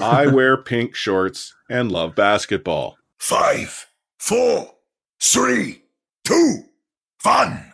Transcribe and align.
I 0.00 0.26
wear 0.26 0.56
pink 0.56 0.94
shorts 0.94 1.54
and 1.68 1.92
love 1.92 2.14
basketball. 2.14 2.96
Five, 3.18 3.86
four, 4.18 4.74
three, 5.20 5.82
two, 6.24 6.64
one. 7.22 7.71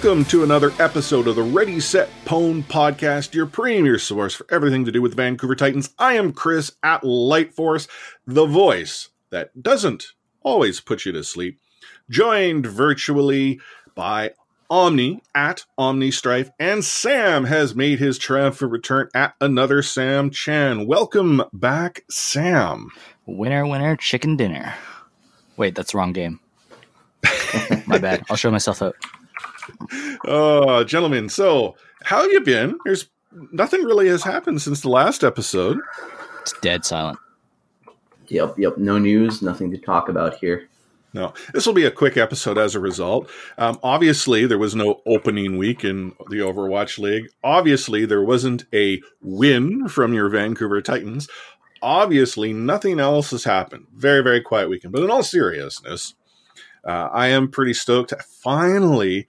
Welcome 0.00 0.26
to 0.26 0.44
another 0.44 0.72
episode 0.78 1.26
of 1.26 1.34
the 1.34 1.42
Ready 1.42 1.80
Set 1.80 2.08
Pwn 2.24 2.62
podcast, 2.62 3.34
your 3.34 3.46
premier 3.46 3.98
source 3.98 4.32
for 4.32 4.46
everything 4.48 4.84
to 4.84 4.92
do 4.92 5.02
with 5.02 5.16
Vancouver 5.16 5.56
Titans. 5.56 5.92
I 5.98 6.12
am 6.12 6.32
Chris 6.32 6.70
at 6.84 7.02
Lightforce, 7.02 7.88
the 8.24 8.46
voice 8.46 9.08
that 9.30 9.60
doesn't 9.60 10.12
always 10.40 10.80
put 10.80 11.04
you 11.04 11.10
to 11.10 11.24
sleep, 11.24 11.58
joined 12.08 12.64
virtually 12.64 13.58
by 13.96 14.34
Omni 14.70 15.20
at 15.34 15.64
Omni 15.76 16.12
Strife, 16.12 16.52
and 16.60 16.84
Sam 16.84 17.42
has 17.46 17.74
made 17.74 17.98
his 17.98 18.18
triumphant 18.18 18.70
return 18.70 19.08
at 19.16 19.34
another 19.40 19.82
Sam 19.82 20.30
Chan. 20.30 20.86
Welcome 20.86 21.42
back, 21.52 22.04
Sam. 22.08 22.90
Winner, 23.26 23.66
winner, 23.66 23.96
chicken 23.96 24.36
dinner. 24.36 24.76
Wait, 25.56 25.74
that's 25.74 25.90
the 25.90 25.98
wrong 25.98 26.12
game. 26.12 26.38
My 27.88 27.98
bad. 27.98 28.22
I'll 28.30 28.36
show 28.36 28.52
myself 28.52 28.80
out. 28.80 28.94
Oh, 30.26 30.84
gentlemen. 30.84 31.28
So, 31.28 31.76
how 32.04 32.22
have 32.22 32.32
you 32.32 32.40
been? 32.40 32.78
There's 32.84 33.08
nothing 33.52 33.82
really 33.82 34.08
has 34.08 34.22
happened 34.22 34.62
since 34.62 34.80
the 34.80 34.88
last 34.88 35.24
episode. 35.24 35.78
It's 36.42 36.52
dead 36.60 36.84
silent. 36.84 37.18
Yep, 38.28 38.58
yep. 38.58 38.78
No 38.78 38.98
news, 38.98 39.42
nothing 39.42 39.70
to 39.70 39.78
talk 39.78 40.08
about 40.08 40.36
here. 40.36 40.68
No, 41.14 41.32
this 41.54 41.66
will 41.66 41.74
be 41.74 41.86
a 41.86 41.90
quick 41.90 42.18
episode 42.18 42.58
as 42.58 42.74
a 42.74 42.80
result. 42.80 43.30
Um, 43.56 43.78
obviously, 43.82 44.46
there 44.46 44.58
was 44.58 44.74
no 44.74 45.00
opening 45.06 45.56
week 45.56 45.82
in 45.82 46.10
the 46.28 46.36
Overwatch 46.36 46.98
League. 46.98 47.28
Obviously, 47.42 48.04
there 48.04 48.22
wasn't 48.22 48.66
a 48.74 49.00
win 49.22 49.88
from 49.88 50.12
your 50.12 50.28
Vancouver 50.28 50.82
Titans. 50.82 51.26
Obviously, 51.80 52.52
nothing 52.52 53.00
else 53.00 53.30
has 53.30 53.44
happened. 53.44 53.86
Very, 53.94 54.22
very 54.22 54.42
quiet 54.42 54.68
weekend. 54.68 54.92
But 54.92 55.02
in 55.02 55.10
all 55.10 55.22
seriousness, 55.22 56.14
uh, 56.84 57.08
I 57.10 57.28
am 57.28 57.50
pretty 57.50 57.74
stoked 57.74 58.12
finally, 58.42 59.28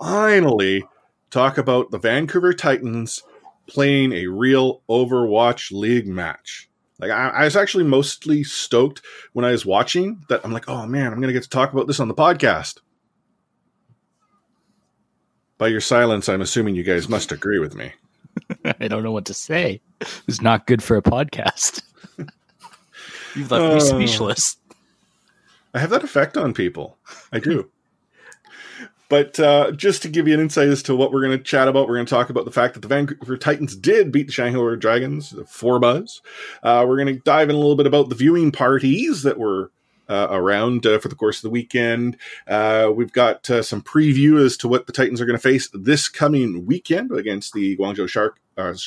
finally 0.00 0.84
talk 1.30 1.58
about 1.58 1.90
the 1.90 1.98
Vancouver 1.98 2.52
Titans 2.52 3.22
playing 3.66 4.12
a 4.12 4.26
real 4.26 4.82
Overwatch 4.88 5.70
League 5.70 6.06
match. 6.06 6.68
Like 6.98 7.10
I, 7.10 7.28
I, 7.28 7.44
was 7.44 7.56
actually 7.56 7.84
mostly 7.84 8.42
stoked 8.42 9.02
when 9.32 9.44
I 9.44 9.52
was 9.52 9.64
watching 9.64 10.24
that. 10.28 10.40
I'm 10.44 10.52
like, 10.52 10.68
oh 10.68 10.86
man, 10.86 11.12
I'm 11.12 11.20
gonna 11.20 11.32
get 11.32 11.44
to 11.44 11.48
talk 11.48 11.72
about 11.72 11.86
this 11.86 12.00
on 12.00 12.08
the 12.08 12.14
podcast. 12.14 12.78
By 15.58 15.68
your 15.68 15.80
silence, 15.80 16.28
I'm 16.28 16.40
assuming 16.40 16.74
you 16.74 16.82
guys 16.82 17.08
must 17.08 17.30
agree 17.30 17.58
with 17.58 17.74
me. 17.74 17.92
I 18.80 18.88
don't 18.88 19.02
know 19.02 19.12
what 19.12 19.26
to 19.26 19.34
say. 19.34 19.80
It's 20.26 20.40
not 20.40 20.66
good 20.66 20.82
for 20.82 20.96
a 20.96 21.02
podcast. 21.02 21.82
You've 23.34 23.50
left 23.50 23.64
uh, 23.64 23.74
me 23.74 23.80
speechless. 23.80 24.56
I 25.74 25.80
have 25.80 25.90
that 25.90 26.04
effect 26.04 26.36
on 26.36 26.54
people. 26.54 26.96
I 27.32 27.38
do. 27.38 27.70
But 29.08 29.40
uh, 29.40 29.72
just 29.72 30.02
to 30.02 30.08
give 30.08 30.28
you 30.28 30.34
an 30.34 30.40
insight 30.40 30.68
as 30.68 30.82
to 30.84 30.94
what 30.94 31.12
we're 31.12 31.22
going 31.22 31.36
to 31.36 31.42
chat 31.42 31.66
about, 31.66 31.88
we're 31.88 31.96
going 31.96 32.06
to 32.06 32.10
talk 32.10 32.28
about 32.28 32.44
the 32.44 32.52
fact 32.52 32.74
that 32.74 32.80
the 32.80 32.88
Vancouver 32.88 33.38
Titans 33.38 33.74
did 33.74 34.12
beat 34.12 34.26
the 34.26 34.32
Shanghai 34.32 34.74
Dragons 34.76 35.34
four 35.46 35.78
buzz. 35.78 36.20
Uh, 36.62 36.84
we're 36.86 36.96
going 36.96 37.14
to 37.14 37.22
dive 37.22 37.48
in 37.48 37.56
a 37.56 37.58
little 37.58 37.76
bit 37.76 37.86
about 37.86 38.10
the 38.10 38.14
viewing 38.14 38.52
parties 38.52 39.22
that 39.22 39.38
were 39.38 39.70
uh, 40.10 40.28
around 40.30 40.86
uh, 40.86 40.98
for 40.98 41.08
the 41.08 41.14
course 41.14 41.38
of 41.38 41.42
the 41.42 41.50
weekend. 41.50 42.16
Uh, 42.46 42.90
we've 42.94 43.12
got 43.12 43.48
uh, 43.50 43.62
some 43.62 43.80
preview 43.80 44.44
as 44.44 44.56
to 44.58 44.68
what 44.68 44.86
the 44.86 44.92
Titans 44.92 45.20
are 45.20 45.26
going 45.26 45.38
to 45.38 45.42
face 45.42 45.70
this 45.72 46.08
coming 46.08 46.66
weekend 46.66 47.10
against 47.10 47.54
the 47.54 47.76
Guangzhou 47.78 48.08
Shark 48.08 48.40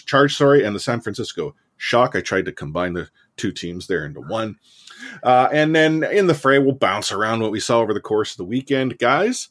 Charge, 0.06 0.36
sorry, 0.36 0.64
and 0.64 0.76
the 0.76 0.80
San 0.80 1.02
Francisco 1.02 1.56
Shock. 1.78 2.16
I 2.16 2.22
tried 2.22 2.46
to 2.46 2.52
combine 2.52 2.94
the 2.94 3.10
two 3.38 3.52
teams 3.52 3.88
there 3.88 4.06
into 4.06 4.22
one. 4.22 4.58
and 5.24 5.76
then 5.76 6.04
in 6.04 6.28
the 6.28 6.36
fray, 6.36 6.60
we'll 6.60 6.74
bounce 6.74 7.12
around 7.12 7.42
what 7.42 7.52
we 7.52 7.60
saw 7.60 7.80
over 7.80 7.94
the 7.94 8.02
course 8.02 8.32
of 8.32 8.38
the 8.38 8.46
weekend, 8.46 9.00
guys 9.00 9.50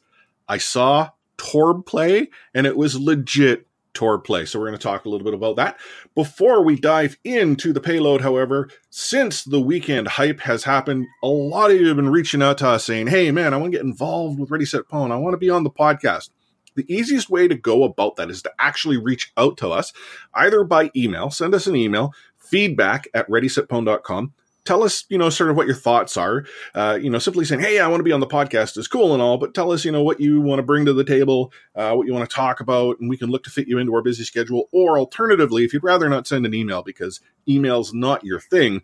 I 0.51 0.57
saw 0.57 1.11
Torb 1.37 1.85
play, 1.85 2.27
and 2.53 2.67
it 2.67 2.75
was 2.75 2.99
legit 2.99 3.67
Torb 3.93 4.25
play. 4.25 4.43
So 4.45 4.59
we're 4.59 4.67
going 4.67 4.77
to 4.77 4.83
talk 4.83 5.05
a 5.05 5.09
little 5.09 5.23
bit 5.23 5.33
about 5.33 5.55
that. 5.55 5.79
Before 6.13 6.61
we 6.61 6.75
dive 6.75 7.15
into 7.23 7.71
the 7.71 7.79
payload, 7.79 8.19
however, 8.19 8.67
since 8.89 9.45
the 9.45 9.61
weekend 9.61 10.09
hype 10.09 10.41
has 10.41 10.65
happened, 10.65 11.07
a 11.23 11.27
lot 11.29 11.71
of 11.71 11.79
you 11.79 11.87
have 11.87 11.95
been 11.95 12.09
reaching 12.09 12.43
out 12.43 12.57
to 12.57 12.67
us 12.67 12.83
saying, 12.83 13.07
hey, 13.07 13.31
man, 13.31 13.53
I 13.53 13.57
want 13.57 13.71
to 13.71 13.77
get 13.77 13.85
involved 13.85 14.39
with 14.39 14.51
Ready 14.51 14.65
Set 14.65 14.89
Pwn. 14.89 15.09
I 15.09 15.15
want 15.15 15.35
to 15.35 15.37
be 15.37 15.49
on 15.49 15.63
the 15.63 15.69
podcast. 15.69 16.31
The 16.75 16.93
easiest 16.93 17.29
way 17.29 17.47
to 17.47 17.55
go 17.55 17.85
about 17.85 18.17
that 18.17 18.29
is 18.29 18.41
to 18.41 18.51
actually 18.59 18.97
reach 18.97 19.31
out 19.37 19.55
to 19.59 19.69
us 19.69 19.93
either 20.33 20.65
by 20.65 20.91
email, 20.93 21.29
send 21.29 21.55
us 21.55 21.65
an 21.65 21.77
email, 21.77 22.13
feedback 22.37 23.07
at 23.13 23.29
readysetpwn.com, 23.29 24.33
tell 24.65 24.83
us, 24.83 25.05
you 25.09 25.17
know, 25.17 25.29
sort 25.29 25.49
of 25.49 25.55
what 25.55 25.67
your 25.67 25.75
thoughts 25.75 26.17
are. 26.17 26.45
Uh, 26.75 26.97
you 27.01 27.09
know, 27.09 27.19
simply 27.19 27.45
saying, 27.45 27.61
"Hey, 27.61 27.79
I 27.79 27.87
want 27.87 27.99
to 27.99 28.05
be 28.05 28.11
on 28.11 28.19
the 28.19 28.27
podcast" 28.27 28.77
is 28.77 28.87
cool 28.87 29.13
and 29.13 29.21
all, 29.21 29.37
but 29.37 29.53
tell 29.53 29.71
us, 29.71 29.85
you 29.85 29.91
know, 29.91 30.03
what 30.03 30.19
you 30.19 30.41
want 30.41 30.59
to 30.59 30.63
bring 30.63 30.85
to 30.85 30.93
the 30.93 31.03
table, 31.03 31.51
uh, 31.75 31.93
what 31.93 32.07
you 32.07 32.13
want 32.13 32.29
to 32.29 32.35
talk 32.35 32.59
about, 32.59 32.99
and 32.99 33.09
we 33.09 33.17
can 33.17 33.29
look 33.29 33.43
to 33.43 33.49
fit 33.49 33.67
you 33.67 33.77
into 33.77 33.93
our 33.93 34.01
busy 34.01 34.23
schedule. 34.23 34.69
Or 34.71 34.97
alternatively, 34.97 35.63
if 35.63 35.73
you'd 35.73 35.83
rather 35.83 36.09
not 36.09 36.27
send 36.27 36.45
an 36.45 36.53
email 36.53 36.83
because 36.83 37.19
email's 37.47 37.93
not 37.93 38.23
your 38.23 38.39
thing, 38.39 38.81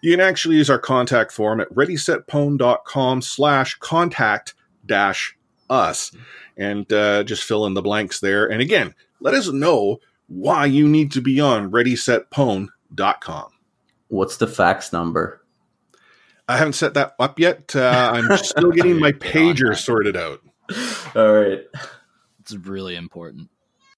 you 0.00 0.12
can 0.12 0.20
actually 0.20 0.56
use 0.56 0.70
our 0.70 0.78
contact 0.78 1.32
form 1.32 1.60
at 1.60 1.72
readysetpwn.com 1.72 3.22
slash 3.22 3.76
contact 3.78 4.54
dash 4.84 5.36
us 5.70 6.12
and 6.56 6.92
uh, 6.92 7.22
just 7.24 7.44
fill 7.44 7.66
in 7.66 7.74
the 7.74 7.82
blanks 7.82 8.20
there. 8.20 8.46
And 8.46 8.60
again, 8.60 8.94
let 9.20 9.34
us 9.34 9.48
know 9.48 10.00
why 10.26 10.66
you 10.66 10.88
need 10.88 11.12
to 11.12 11.20
be 11.20 11.40
on 11.40 11.70
readysetpwn.com. 11.70 13.48
What's 14.12 14.36
the 14.36 14.46
fax 14.46 14.92
number? 14.92 15.42
I 16.46 16.58
haven't 16.58 16.74
set 16.74 16.92
that 16.92 17.14
up 17.18 17.38
yet. 17.38 17.74
Uh, 17.74 18.12
I'm 18.12 18.36
still 18.36 18.70
getting 18.72 19.00
my 19.00 19.12
pager 19.12 19.74
sorted 19.74 20.18
out. 20.18 20.40
All 21.16 21.32
right. 21.32 21.62
It's 22.38 22.54
really 22.54 22.94
important. 22.94 23.48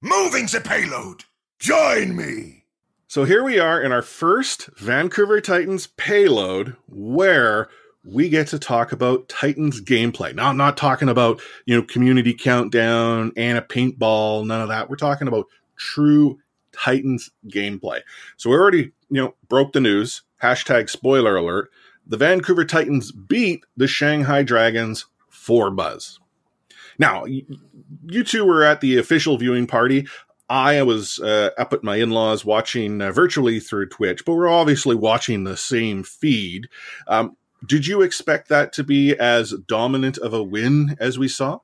Moving 0.01 0.47
the 0.47 0.61
payload. 0.61 1.25
Join 1.59 2.15
me. 2.15 2.63
So 3.09 3.25
here 3.25 3.43
we 3.43 3.59
are 3.59 3.83
in 3.83 3.91
our 3.91 4.03
first 4.03 4.69
Vancouver 4.77 5.41
Titans 5.41 5.89
payload 5.89 6.77
where 6.87 7.69
we 8.05 8.29
get 8.29 8.47
to 8.49 8.61
talk 8.61 8.93
about 8.93 9.29
Titans 9.29 9.81
gameplay. 9.81 10.33
Now 10.33 10.49
I'm 10.49 10.57
not 10.57 10.77
talking 10.77 11.09
about, 11.09 11.41
you 11.67 11.75
know, 11.75 11.83
community 11.83 12.35
countdown 12.35 13.33
and 13.37 13.59
a 13.59 13.63
paintball, 13.63 14.47
none 14.47 14.61
of 14.61 14.69
that. 14.69 14.89
We're 14.89 14.95
talking 14.95 15.27
about 15.27 15.47
true 15.77 16.39
Titans 16.75 17.31
gameplay. 17.49 18.01
So 18.37 18.51
we 18.51 18.57
already, 18.57 18.93
you 19.11 19.23
know, 19.23 19.35
broke 19.49 19.73
the 19.73 19.81
news. 19.81 20.23
Hashtag 20.43 20.91
spoiler 20.91 21.37
alert. 21.37 21.71
The 22.07 22.17
Vancouver 22.17 22.65
Titans 22.65 23.13
beat 23.13 23.65
the 23.77 23.89
Shanghai 23.89 24.43
Dragons 24.43 25.07
for 25.31 25.71
Buzz. 25.71 26.21
Now, 26.99 27.25
you 27.25 28.25
two 28.25 28.45
were 28.45 28.63
at 28.63 28.81
the 28.81 28.99
official 28.99 29.39
viewing 29.39 29.67
party. 29.67 30.07
I 30.49 30.83
was 30.83 31.19
uh, 31.21 31.51
up 31.57 31.73
at 31.73 31.83
my 31.83 31.97
in 31.97 32.11
laws 32.11 32.45
watching 32.45 33.01
uh, 33.01 33.11
virtually 33.13 33.61
through 33.61 33.89
Twitch, 33.89 34.25
but 34.25 34.35
we're 34.35 34.49
obviously 34.49 34.95
watching 34.95 35.45
the 35.45 35.57
same 35.57 36.03
feed. 36.03 36.69
Um, 37.09 37.37
did 37.67 37.87
you 37.87 38.03
expect 38.03 38.49
that 38.49 38.73
to 38.75 38.85
be 38.85 39.17
as 39.19 39.55
dominant 39.67 40.19
of 40.19 40.35
a 40.35 40.43
win 40.43 40.97
as 41.01 41.19
we 41.19 41.29
saw? 41.29 41.61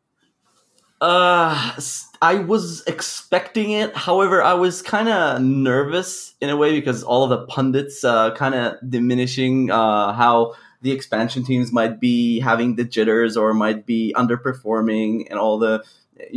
Uh, 1.00 1.80
I 2.20 2.34
was 2.34 2.82
expecting 2.86 3.70
it. 3.70 3.96
However, 3.96 4.42
I 4.42 4.52
was 4.54 4.82
kind 4.82 5.08
of 5.08 5.40
nervous 5.40 6.34
in 6.40 6.50
a 6.50 6.56
way 6.56 6.72
because 6.72 7.02
all 7.02 7.24
of 7.24 7.30
the 7.30 7.46
pundits 7.46 8.04
uh, 8.04 8.34
kind 8.34 8.54
of 8.54 8.74
diminishing 8.88 9.70
uh, 9.70 10.12
how 10.12 10.54
the 10.82 10.92
expansion 10.92 11.44
teams 11.44 11.72
might 11.72 12.00
be 12.00 12.40
having 12.40 12.76
the 12.76 12.84
jitters 12.84 13.36
or 13.36 13.54
might 13.54 13.86
be 13.86 14.14
underperforming 14.16 15.26
and 15.30 15.38
all 15.38 15.58
the 15.58 15.82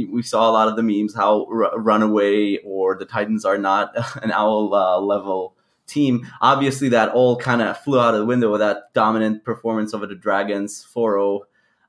we 0.09 0.21
saw 0.21 0.49
a 0.49 0.51
lot 0.51 0.69
of 0.69 0.77
the 0.77 0.83
memes 0.83 1.13
how 1.13 1.45
r- 1.51 1.77
Runaway 1.77 2.57
or 2.63 2.95
the 2.95 3.05
Titans 3.05 3.43
are 3.43 3.57
not 3.57 3.93
an 4.23 4.31
owl 4.31 4.73
uh, 4.73 4.99
level 4.99 5.55
team. 5.87 6.25
Obviously, 6.41 6.89
that 6.89 7.09
all 7.09 7.35
kind 7.35 7.61
of 7.61 7.77
flew 7.79 7.99
out 7.99 8.13
of 8.13 8.21
the 8.21 8.25
window 8.25 8.51
with 8.51 8.61
that 8.61 8.93
dominant 8.93 9.43
performance 9.43 9.93
over 9.93 10.07
the 10.07 10.15
Dragons 10.15 10.85
4-0. 10.95 11.41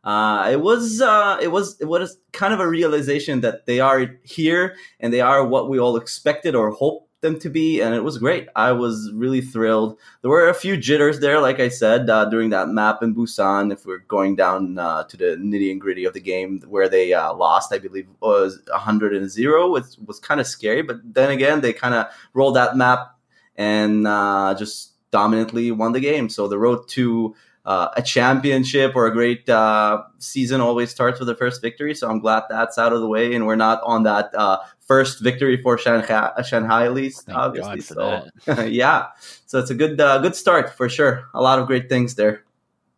Uh, 0.04 0.50
it 0.52 0.60
was 0.60 1.00
uh, 1.00 1.38
it 1.40 1.48
was 1.48 1.80
it 1.80 1.86
was 1.86 2.18
kind 2.32 2.52
of 2.52 2.60
a 2.60 2.68
realization 2.68 3.40
that 3.40 3.66
they 3.66 3.80
are 3.80 4.16
here 4.22 4.76
and 5.00 5.12
they 5.12 5.22
are 5.22 5.46
what 5.46 5.70
we 5.70 5.78
all 5.78 5.96
expected 5.96 6.54
or 6.54 6.70
hoped 6.70 7.08
them 7.22 7.38
to 7.40 7.48
be, 7.48 7.80
and 7.80 7.94
it 7.94 8.04
was 8.04 8.18
great. 8.18 8.48
I 8.54 8.72
was 8.72 9.10
really 9.14 9.40
thrilled. 9.40 9.98
There 10.20 10.30
were 10.30 10.50
a 10.50 10.54
few 10.54 10.76
jitters 10.76 11.20
there, 11.20 11.40
like 11.40 11.58
I 11.58 11.68
said, 11.68 12.10
uh, 12.10 12.26
during 12.26 12.50
that 12.50 12.68
map 12.68 13.02
in 13.02 13.14
Busan. 13.14 13.72
If 13.72 13.86
we're 13.86 13.98
going 13.98 14.36
down 14.36 14.78
uh, 14.78 15.04
to 15.04 15.16
the 15.16 15.36
nitty 15.36 15.72
and 15.72 15.80
gritty 15.80 16.04
of 16.04 16.12
the 16.12 16.20
game, 16.20 16.60
where 16.68 16.88
they 16.88 17.14
uh, 17.14 17.32
lost, 17.32 17.72
I 17.72 17.78
believe 17.78 18.06
was 18.20 18.60
hundred 18.70 19.16
and 19.16 19.30
zero. 19.30 19.74
It 19.74 19.96
was 20.06 20.20
kind 20.20 20.38
of 20.38 20.46
scary, 20.46 20.82
but 20.82 20.98
then 21.02 21.30
again, 21.30 21.62
they 21.62 21.72
kind 21.72 21.94
of 21.94 22.06
rolled 22.34 22.56
that 22.56 22.76
map 22.76 23.16
and 23.56 24.06
uh, 24.06 24.54
just 24.58 24.92
dominantly 25.10 25.70
won 25.70 25.92
the 25.92 26.00
game. 26.00 26.28
So 26.28 26.46
the 26.46 26.58
road 26.58 26.88
to 26.88 27.34
uh, 27.64 27.88
a 27.96 28.02
championship 28.02 28.94
or 28.94 29.06
a 29.06 29.12
great 29.12 29.48
uh, 29.48 30.02
season 30.18 30.60
always 30.60 30.90
starts 30.90 31.18
with 31.18 31.28
the 31.28 31.34
first 31.34 31.62
victory. 31.62 31.94
So 31.94 32.08
I'm 32.10 32.18
glad 32.18 32.44
that's 32.48 32.78
out 32.78 32.92
of 32.92 33.00
the 33.00 33.08
way, 33.08 33.34
and 33.34 33.46
we're 33.46 33.56
not 33.56 33.80
on 33.84 34.02
that 34.02 34.34
uh, 34.34 34.58
first 34.80 35.22
victory 35.22 35.60
for 35.62 35.78
Shanghai, 35.78 36.32
Shanghai 36.46 36.84
at 36.84 36.94
least. 36.94 37.26
Thank 37.26 37.38
obviously, 37.38 37.80
so 37.80 38.26
yeah, 38.64 39.06
so 39.46 39.58
it's 39.58 39.70
a 39.70 39.74
good 39.74 40.00
uh, 40.00 40.18
good 40.18 40.36
start 40.36 40.74
for 40.74 40.88
sure. 40.88 41.24
A 41.34 41.42
lot 41.42 41.58
of 41.58 41.66
great 41.66 41.88
things 41.88 42.14
there. 42.14 42.44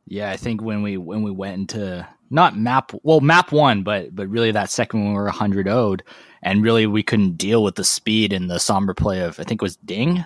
Yeah, 0.06 0.30
I 0.30 0.36
think 0.36 0.62
when 0.62 0.82
we 0.82 0.96
when 0.96 1.22
we 1.22 1.30
went 1.30 1.54
into 1.54 2.06
not 2.30 2.56
map 2.56 2.92
well 3.02 3.20
map 3.20 3.52
one, 3.52 3.82
but 3.82 4.14
but 4.14 4.28
really 4.28 4.50
that 4.50 4.70
second 4.70 5.04
when 5.04 5.12
we 5.12 5.18
were 5.18 5.28
hundred 5.28 5.68
owed, 5.68 6.02
and 6.42 6.62
really 6.62 6.86
we 6.86 7.02
couldn't 7.02 7.36
deal 7.36 7.62
with 7.62 7.76
the 7.76 7.84
speed 7.84 8.32
and 8.32 8.50
the 8.50 8.56
Sombra 8.56 8.96
play 8.96 9.20
of 9.20 9.38
I 9.38 9.44
think 9.44 9.62
it 9.62 9.64
was 9.64 9.76
Ding. 9.76 10.24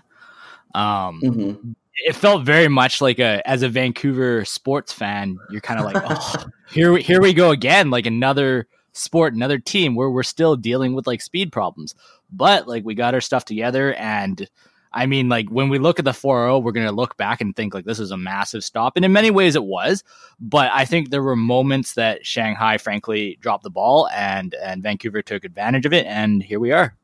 Um, 0.74 1.20
Mhm. 1.22 1.74
It 2.04 2.16
felt 2.16 2.44
very 2.44 2.68
much 2.68 3.00
like 3.00 3.18
a 3.18 3.46
as 3.48 3.62
a 3.62 3.68
Vancouver 3.68 4.44
sports 4.44 4.92
fan, 4.92 5.38
you're 5.50 5.60
kind 5.60 5.80
of 5.80 5.86
like, 5.86 6.02
oh, 6.06 6.46
here 6.70 6.92
we 6.92 7.02
here 7.02 7.20
we 7.20 7.32
go 7.32 7.50
again, 7.50 7.90
like 7.90 8.06
another 8.06 8.66
sport, 8.92 9.34
another 9.34 9.58
team 9.58 9.94
where 9.94 10.10
we're 10.10 10.22
still 10.22 10.56
dealing 10.56 10.94
with 10.94 11.06
like 11.06 11.20
speed 11.20 11.52
problems. 11.52 11.94
But 12.32 12.68
like 12.68 12.84
we 12.84 12.94
got 12.94 13.14
our 13.14 13.20
stuff 13.20 13.44
together 13.44 13.94
and 13.94 14.48
I 14.92 15.06
mean 15.06 15.28
like 15.28 15.48
when 15.48 15.68
we 15.68 15.78
look 15.78 15.98
at 15.98 16.04
the 16.04 16.10
4-0, 16.10 16.62
we're 16.62 16.72
going 16.72 16.86
to 16.86 16.92
look 16.92 17.16
back 17.16 17.40
and 17.40 17.54
think 17.54 17.74
like 17.74 17.84
this 17.84 18.00
is 18.00 18.10
a 18.10 18.16
massive 18.16 18.64
stop 18.64 18.94
and 18.96 19.04
in 19.04 19.12
many 19.12 19.30
ways 19.30 19.54
it 19.54 19.64
was, 19.64 20.02
but 20.40 20.70
I 20.72 20.84
think 20.84 21.10
there 21.10 21.22
were 21.22 21.36
moments 21.36 21.94
that 21.94 22.26
Shanghai 22.26 22.78
frankly 22.78 23.38
dropped 23.40 23.64
the 23.64 23.70
ball 23.70 24.08
and 24.14 24.54
and 24.54 24.82
Vancouver 24.82 25.22
took 25.22 25.44
advantage 25.44 25.86
of 25.86 25.92
it 25.92 26.06
and 26.06 26.42
here 26.42 26.60
we 26.60 26.72
are. 26.72 26.96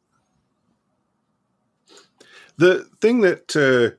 The 2.58 2.88
thing 3.02 3.20
that 3.20 3.54
uh, 3.54 3.96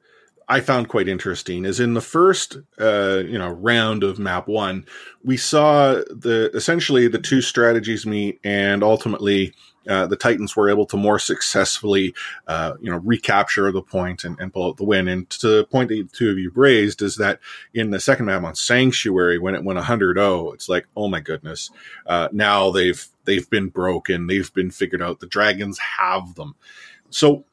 I 0.49 0.61
found 0.61 0.87
quite 0.87 1.09
interesting 1.09 1.65
is 1.65 1.79
in 1.79 1.93
the 1.93 2.01
first, 2.01 2.57
uh, 2.79 3.23
you 3.25 3.37
know, 3.37 3.49
round 3.49 4.03
of 4.03 4.17
map 4.17 4.47
one, 4.47 4.85
we 5.23 5.35
saw 5.35 5.95
the 6.09 6.49
essentially 6.53 7.07
the 7.07 7.19
two 7.19 7.41
strategies 7.41 8.05
meet, 8.05 8.39
and 8.43 8.81
ultimately 8.81 9.53
uh, 9.87 10.07
the 10.07 10.15
Titans 10.15 10.55
were 10.55 10.69
able 10.69 10.85
to 10.85 10.97
more 10.97 11.19
successfully, 11.19 12.13
uh, 12.47 12.73
you 12.79 12.89
know, 12.89 12.97
recapture 12.97 13.71
the 13.71 13.81
point 13.81 14.23
and, 14.23 14.39
and 14.39 14.53
pull 14.53 14.67
out 14.67 14.77
the 14.77 14.83
win. 14.83 15.07
And 15.07 15.29
to 15.31 15.47
the 15.47 15.65
point 15.65 15.89
that 15.89 15.95
the 15.95 16.17
two 16.17 16.29
of 16.29 16.37
you 16.37 16.51
raised 16.55 17.01
is 17.01 17.17
that 17.17 17.39
in 17.73 17.91
the 17.91 17.99
second 17.99 18.25
map 18.25 18.43
on 18.43 18.55
Sanctuary, 18.55 19.39
when 19.39 19.55
it 19.55 19.63
went 19.63 19.79
100-0, 19.79 20.53
it's 20.53 20.69
like, 20.69 20.87
oh 20.95 21.07
my 21.07 21.19
goodness, 21.19 21.69
uh, 22.05 22.29
now 22.31 22.71
they've 22.71 23.05
they've 23.25 23.49
been 23.49 23.67
broken, 23.67 24.27
they've 24.27 24.53
been 24.53 24.71
figured 24.71 25.01
out. 25.01 25.19
The 25.19 25.27
Dragons 25.27 25.79
have 25.79 26.35
them. 26.35 26.55
So 27.09 27.45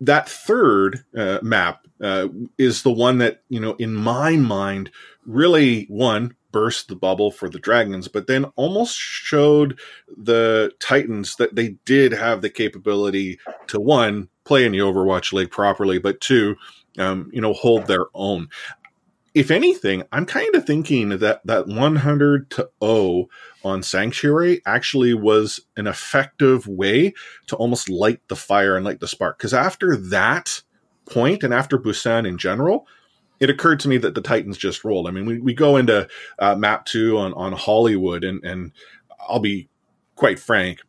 that 0.00 0.28
third 0.28 1.04
uh, 1.16 1.38
map 1.42 1.86
uh, 2.00 2.28
is 2.56 2.82
the 2.82 2.92
one 2.92 3.18
that 3.18 3.42
you 3.48 3.60
know 3.60 3.74
in 3.74 3.94
my 3.94 4.36
mind 4.36 4.90
really 5.26 5.84
one 5.88 6.34
burst 6.50 6.88
the 6.88 6.96
bubble 6.96 7.30
for 7.30 7.48
the 7.50 7.58
dragons 7.58 8.08
but 8.08 8.26
then 8.26 8.44
almost 8.56 8.96
showed 8.96 9.78
the 10.16 10.72
titans 10.80 11.36
that 11.36 11.54
they 11.54 11.76
did 11.84 12.12
have 12.12 12.40
the 12.40 12.48
capability 12.48 13.38
to 13.66 13.78
one 13.78 14.28
play 14.44 14.64
in 14.64 14.72
the 14.72 14.78
overwatch 14.78 15.32
league 15.32 15.50
properly 15.50 15.98
but 15.98 16.20
two 16.20 16.56
um, 16.98 17.30
you 17.32 17.40
know 17.40 17.52
hold 17.52 17.86
their 17.86 18.06
own 18.14 18.48
if 19.38 19.50
anything 19.50 20.02
i'm 20.12 20.26
kind 20.26 20.54
of 20.54 20.66
thinking 20.66 21.10
that 21.10 21.40
that 21.44 21.66
100 21.66 22.50
to 22.50 22.68
0 22.82 23.28
on 23.64 23.82
sanctuary 23.82 24.60
actually 24.66 25.14
was 25.14 25.60
an 25.76 25.86
effective 25.86 26.66
way 26.66 27.12
to 27.46 27.56
almost 27.56 27.88
light 27.88 28.20
the 28.28 28.36
fire 28.36 28.76
and 28.76 28.84
light 28.84 29.00
the 29.00 29.08
spark. 29.08 29.38
Because 29.38 29.54
after 29.54 29.96
that 29.96 30.62
point 31.08 31.42
and 31.42 31.52
after 31.52 31.78
Busan 31.78 32.26
in 32.26 32.38
general, 32.38 32.86
it 33.40 33.50
occurred 33.50 33.80
to 33.80 33.88
me 33.88 33.98
that 33.98 34.14
the 34.14 34.20
Titans 34.20 34.58
just 34.58 34.84
rolled. 34.84 35.06
I 35.06 35.10
mean, 35.10 35.26
we, 35.26 35.38
we 35.38 35.54
go 35.54 35.76
into 35.76 36.08
uh, 36.38 36.56
map 36.56 36.86
two 36.86 37.18
on, 37.18 37.32
on 37.34 37.52
Hollywood, 37.52 38.24
and, 38.24 38.44
and 38.44 38.72
I'll 39.28 39.38
be 39.38 39.68
quite 40.16 40.38
frank, 40.38 40.80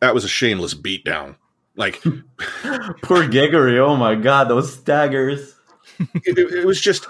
that 0.00 0.14
was 0.14 0.24
a 0.24 0.28
shameless 0.28 0.74
beatdown. 0.74 1.36
Like, 1.76 2.00
Poor 2.02 3.24
Geguri. 3.24 3.78
Oh 3.78 3.96
my 3.96 4.14
god, 4.14 4.48
those 4.48 4.74
staggers. 4.74 5.54
it, 6.24 6.38
it 6.38 6.66
was 6.66 6.80
just, 6.80 7.06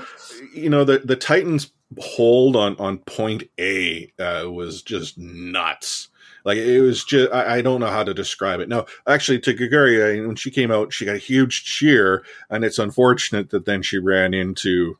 you 0.54 0.70
know, 0.70 0.84
the, 0.84 0.98
the 0.98 1.16
Titans 1.16 1.72
hold 1.98 2.56
on, 2.56 2.76
on 2.76 2.98
point 2.98 3.44
A 3.58 4.12
uh, 4.18 4.50
was 4.50 4.82
just 4.82 5.18
nuts. 5.18 6.08
Like 6.44 6.58
it 6.58 6.80
was 6.80 7.04
just, 7.04 7.32
I, 7.32 7.56
I 7.56 7.62
don't 7.62 7.80
know 7.80 7.88
how 7.88 8.04
to 8.04 8.14
describe 8.14 8.60
it. 8.60 8.68
No, 8.68 8.86
actually, 9.06 9.40
to 9.40 9.54
Geguri, 9.54 10.26
when 10.26 10.36
she 10.36 10.50
came 10.50 10.70
out, 10.70 10.92
she 10.92 11.04
got 11.04 11.16
a 11.16 11.18
huge 11.18 11.64
cheer, 11.64 12.24
and 12.48 12.64
it's 12.64 12.78
unfortunate 12.78 13.50
that 13.50 13.64
then 13.66 13.82
she 13.82 13.98
ran 13.98 14.32
into, 14.32 14.98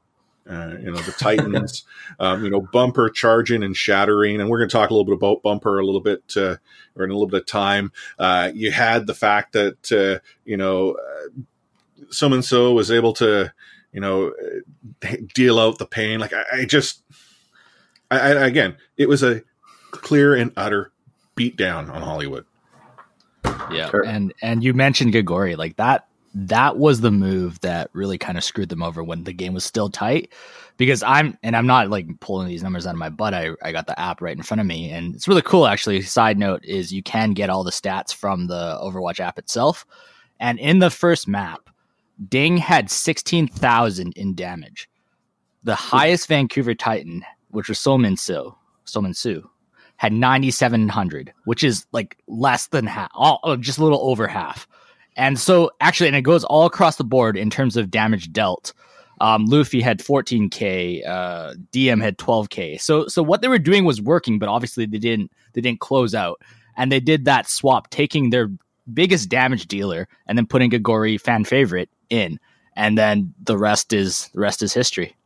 uh, 0.49 0.75
you 0.81 0.91
know, 0.91 0.99
the 0.99 1.13
Titans, 1.19 1.85
um, 2.19 2.45
you 2.45 2.51
know, 2.51 2.61
Bumper 2.61 3.09
charging 3.09 3.63
and 3.63 3.77
shattering, 3.77 4.41
and 4.41 4.51
we're 4.51 4.59
going 4.59 4.69
to 4.69 4.77
talk 4.77 4.91
a 4.91 4.93
little 4.93 5.07
bit 5.07 5.15
about 5.15 5.43
Bumper 5.43 5.79
a 5.79 5.87
little 5.87 6.01
bit, 6.01 6.23
uh, 6.37 6.57
or 6.97 7.05
in 7.05 7.11
a 7.11 7.15
little 7.15 7.29
bit 7.29 7.43
of 7.43 7.47
time. 7.47 7.93
Uh, 8.19 8.51
you 8.53 8.71
had 8.71 9.07
the 9.07 9.15
fact 9.15 9.53
that, 9.53 9.93
uh, 9.93 10.21
you 10.45 10.57
know, 10.57 10.97
so 12.11 12.33
and 12.33 12.45
so 12.45 12.73
was 12.73 12.91
able 12.91 13.13
to, 13.15 13.53
you 13.93 14.01
know, 14.01 14.33
uh, 15.05 15.17
deal 15.35 15.59
out 15.59 15.79
the 15.79 15.87
pain. 15.87 16.21
Like 16.21 16.33
I, 16.33 16.45
I 16.53 16.65
just, 16.65 17.03
I, 18.11 18.19
I, 18.19 18.47
again, 18.47 18.77
it 18.97 19.09
was 19.09 19.23
a 19.23 19.43
clear 19.91 20.35
and 20.35 20.53
utter 20.57 20.93
beat 21.35 21.57
down 21.57 21.91
on 21.91 22.03
Hollywood. 22.03 22.45
Yeah, 23.71 23.91
Sure. 23.91 24.05
and 24.05 24.33
and 24.43 24.63
you 24.63 24.75
mentioned 24.75 25.15
Geguri, 25.15 25.57
like 25.57 25.77
that. 25.77 26.07
That 26.35 26.77
was 26.77 27.01
the 27.01 27.11
move 27.11 27.59
that 27.61 27.91
really 27.95 28.19
kind 28.19 28.37
of 28.37 28.45
screwed 28.45 28.69
them 28.69 28.83
over 28.83 29.03
when 29.03 29.25
the 29.25 29.33
game 29.33 29.55
was 29.55 29.65
still 29.65 29.89
tight. 29.89 30.33
Because 30.77 31.03
I'm 31.03 31.37
and 31.43 31.57
I'm 31.57 31.67
not 31.67 31.89
like 31.91 32.07
pulling 32.21 32.49
these 32.49 32.63
numbers 32.63 32.87
out 32.87 32.95
of 32.95 32.99
my 32.99 33.09
butt. 33.09 33.35
I, 33.35 33.51
I 33.63 33.73
got 33.73 33.87
the 33.87 33.99
app 33.99 34.21
right 34.21 34.37
in 34.37 34.43
front 34.43 34.61
of 34.61 34.67
me, 34.67 34.91
and 34.91 35.15
it's 35.15 35.27
really 35.27 35.43
cool. 35.43 35.67
Actually, 35.67 36.03
side 36.03 36.39
note 36.39 36.65
is 36.65 36.93
you 36.93 37.03
can 37.03 37.33
get 37.33 37.51
all 37.51 37.65
the 37.65 37.71
stats 37.73 38.15
from 38.15 38.47
the 38.47 38.79
Overwatch 38.83 39.19
app 39.21 39.39
itself. 39.39 39.87
And 40.39 40.59
in 40.61 40.79
the 40.79 40.91
first 40.91 41.27
map, 41.27 41.69
Ding 42.29 42.57
had 42.57 42.91
sixteen 42.91 43.47
thousand 43.47 44.13
in 44.17 44.35
damage. 44.35 44.89
The 45.65 45.75
highest 45.75 46.29
Vancouver 46.29 46.75
Titan, 46.75 47.25
which 47.51 47.69
was 47.69 47.79
SeoMinSoo, 47.79 48.55
Solmin 48.87 49.15
Su, 49.15 49.49
had 49.97 50.13
9,700, 50.13 51.33
which 51.45 51.63
is 51.63 51.87
like 51.93 52.17
less 52.27 52.69
than 52.69 52.87
half, 52.87 53.11
all, 53.15 53.41
oh, 53.43 53.57
just 53.57 53.79
a 53.79 53.83
little 53.83 54.01
over 54.03 54.27
half. 54.27 54.67
And 55.17 55.39
so, 55.39 55.73
actually, 55.81 56.07
and 56.07 56.17
it 56.17 56.23
goes 56.23 56.45
all 56.45 56.67
across 56.67 56.97
the 56.97 57.05
board 57.05 57.37
in 57.37 57.51
terms 57.51 57.77
of 57.77 57.91
damage 57.91 58.33
dealt. 58.33 58.73
Um, 59.21 59.47
Luffy 59.47 59.81
had 59.81 59.99
14k, 59.99 61.07
uh, 61.07 61.55
Diem 61.73 61.99
had 61.99 62.17
12k. 62.19 62.81
So, 62.81 63.09
so 63.09 63.23
what 63.25 63.43
they 63.43 63.49
were 63.49 63.59
doing 63.59 63.85
was 63.85 64.01
working, 64.01 64.39
but 64.39 64.49
obviously 64.49 64.87
they 64.87 64.99
didn't 64.99 65.33
they 65.55 65.61
didn't 65.61 65.81
close 65.81 66.15
out, 66.15 66.41
and 66.77 66.93
they 66.93 67.01
did 67.01 67.25
that 67.25 67.49
swap, 67.49 67.91
taking 67.91 68.31
their 68.31 68.49
biggest 68.93 69.29
damage 69.29 69.67
dealer 69.67 70.09
and 70.27 70.37
then 70.37 70.47
putting 70.47 70.75
a 70.75 70.79
Gori 70.79 71.19
fan 71.19 71.45
favorite 71.45 71.91
in, 72.11 72.39
and 72.77 72.97
then 72.97 73.35
the 73.43 73.59
rest 73.59 73.93
is 73.93 74.29
the 74.35 74.41
rest 74.41 74.63
is 74.63 74.73
history. 74.75 75.17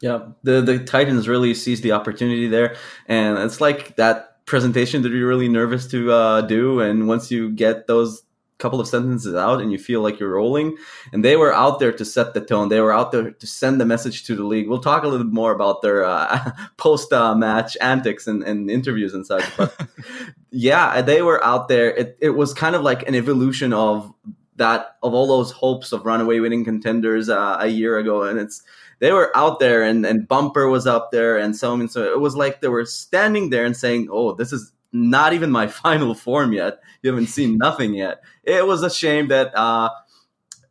Yeah, 0.00 0.20
the 0.42 0.60
the 0.60 0.78
Titans 0.80 1.28
really 1.28 1.54
seized 1.54 1.82
the 1.82 1.92
opportunity 1.92 2.48
there, 2.48 2.76
and 3.06 3.38
it's 3.38 3.60
like 3.60 3.96
that 3.96 4.44
presentation 4.46 5.02
that 5.02 5.12
you're 5.12 5.28
really 5.28 5.48
nervous 5.48 5.86
to 5.88 6.12
uh, 6.12 6.40
do. 6.42 6.80
And 6.80 7.06
once 7.08 7.30
you 7.30 7.50
get 7.50 7.86
those 7.86 8.22
couple 8.62 8.80
of 8.80 8.88
sentences 8.88 9.34
out 9.34 9.60
and 9.60 9.72
you 9.72 9.78
feel 9.78 10.00
like 10.00 10.18
you're 10.18 10.32
rolling, 10.32 10.76
and 11.12 11.24
they 11.24 11.36
were 11.36 11.52
out 11.52 11.80
there 11.80 11.92
to 11.92 12.04
set 12.04 12.32
the 12.32 12.40
tone. 12.40 12.68
They 12.68 12.80
were 12.80 12.92
out 12.92 13.12
there 13.12 13.32
to 13.32 13.46
send 13.46 13.80
the 13.80 13.84
message 13.84 14.24
to 14.26 14.36
the 14.36 14.44
league. 14.44 14.68
We'll 14.68 14.80
talk 14.80 15.02
a 15.02 15.08
little 15.08 15.26
bit 15.26 15.34
more 15.34 15.52
about 15.52 15.82
their 15.82 16.04
uh, 16.04 16.52
post 16.76 17.12
uh, 17.12 17.34
match 17.34 17.76
antics 17.80 18.26
and, 18.26 18.42
and 18.44 18.70
interviews 18.70 19.12
and 19.12 19.26
such. 19.26 19.44
But 19.56 19.76
yeah, 20.50 21.02
they 21.02 21.20
were 21.20 21.44
out 21.44 21.68
there. 21.68 21.90
It 21.90 22.16
it 22.20 22.30
was 22.30 22.54
kind 22.54 22.76
of 22.76 22.82
like 22.82 23.06
an 23.08 23.14
evolution 23.14 23.72
of 23.72 24.12
that 24.56 24.96
of 25.02 25.12
all 25.12 25.26
those 25.26 25.50
hopes 25.50 25.92
of 25.92 26.06
runaway 26.06 26.38
winning 26.38 26.64
contenders 26.64 27.28
uh, 27.28 27.56
a 27.58 27.66
year 27.66 27.98
ago, 27.98 28.22
and 28.22 28.38
it's 28.38 28.62
they 29.00 29.10
were 29.10 29.36
out 29.36 29.58
there 29.58 29.82
and, 29.82 30.06
and 30.06 30.28
bumper 30.28 30.68
was 30.68 30.86
up 30.86 31.10
there 31.10 31.36
and 31.36 31.56
so 31.56 31.72
on 31.72 31.80
and 31.80 31.90
so 31.90 32.04
it 32.04 32.20
was 32.20 32.36
like 32.36 32.60
they 32.60 32.68
were 32.68 32.84
standing 32.84 33.50
there 33.50 33.64
and 33.64 33.76
saying 33.76 34.06
oh 34.12 34.32
this 34.32 34.52
is 34.52 34.72
not 34.92 35.32
even 35.32 35.50
my 35.50 35.66
final 35.82 36.14
form 36.14 36.52
yet. 36.52 36.80
You 37.02 37.10
haven't 37.10 37.28
seen 37.28 37.58
nothing 37.58 37.94
yet. 37.94 38.22
It 38.44 38.66
was 38.66 38.82
a 38.82 38.90
shame 38.90 39.28
that 39.28 39.52
uh, 39.56 39.90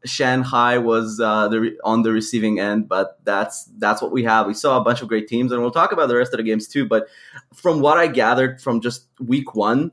Shanghai 0.06 0.78
was 0.78 1.20
uh, 1.20 1.50
the, 1.50 1.78
on 1.84 2.04
the 2.04 2.12
receiving 2.12 2.60
end, 2.60 2.88
but 2.88 3.20
that's 3.24 3.66
that's 3.78 4.02
what 4.02 4.12
we 4.12 4.24
have. 4.24 4.48
We 4.48 4.54
saw 4.54 4.80
a 4.80 4.84
bunch 4.84 5.02
of 5.02 5.08
great 5.08 5.28
teams, 5.28 5.52
and 5.52 5.62
we'll 5.62 5.72
talk 5.72 5.92
about 5.92 6.08
the 6.08 6.16
rest 6.16 6.34
of 6.34 6.38
the 6.38 6.44
games 6.44 6.68
too. 6.68 6.88
But 6.88 7.08
from 7.54 7.82
what 7.82 7.98
I 7.98 8.08
gathered 8.08 8.62
from 8.62 8.82
just 8.82 9.08
week 9.20 9.54
one, 9.54 9.92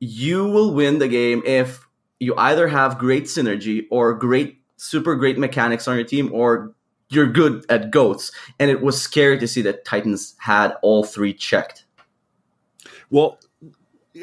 you 0.00 0.44
will 0.46 0.72
win 0.72 0.98
the 0.98 1.08
game 1.08 1.42
if 1.44 1.86
you 2.18 2.34
either 2.36 2.66
have 2.68 2.98
great 2.98 3.24
synergy 3.24 3.86
or 3.90 4.14
great, 4.14 4.60
super 4.76 5.14
great 5.14 5.38
mechanics 5.38 5.86
on 5.86 5.96
your 5.96 6.06
team, 6.06 6.32
or 6.32 6.74
you're 7.10 7.26
good 7.26 7.64
at 7.68 7.90
goats. 7.90 8.32
And 8.58 8.70
it 8.70 8.80
was 8.80 9.00
scary 9.00 9.38
to 9.38 9.46
see 9.46 9.62
that 9.62 9.84
Titans 9.84 10.34
had 10.38 10.74
all 10.82 11.04
three 11.04 11.32
checked. 11.32 11.84
Well, 13.10 13.38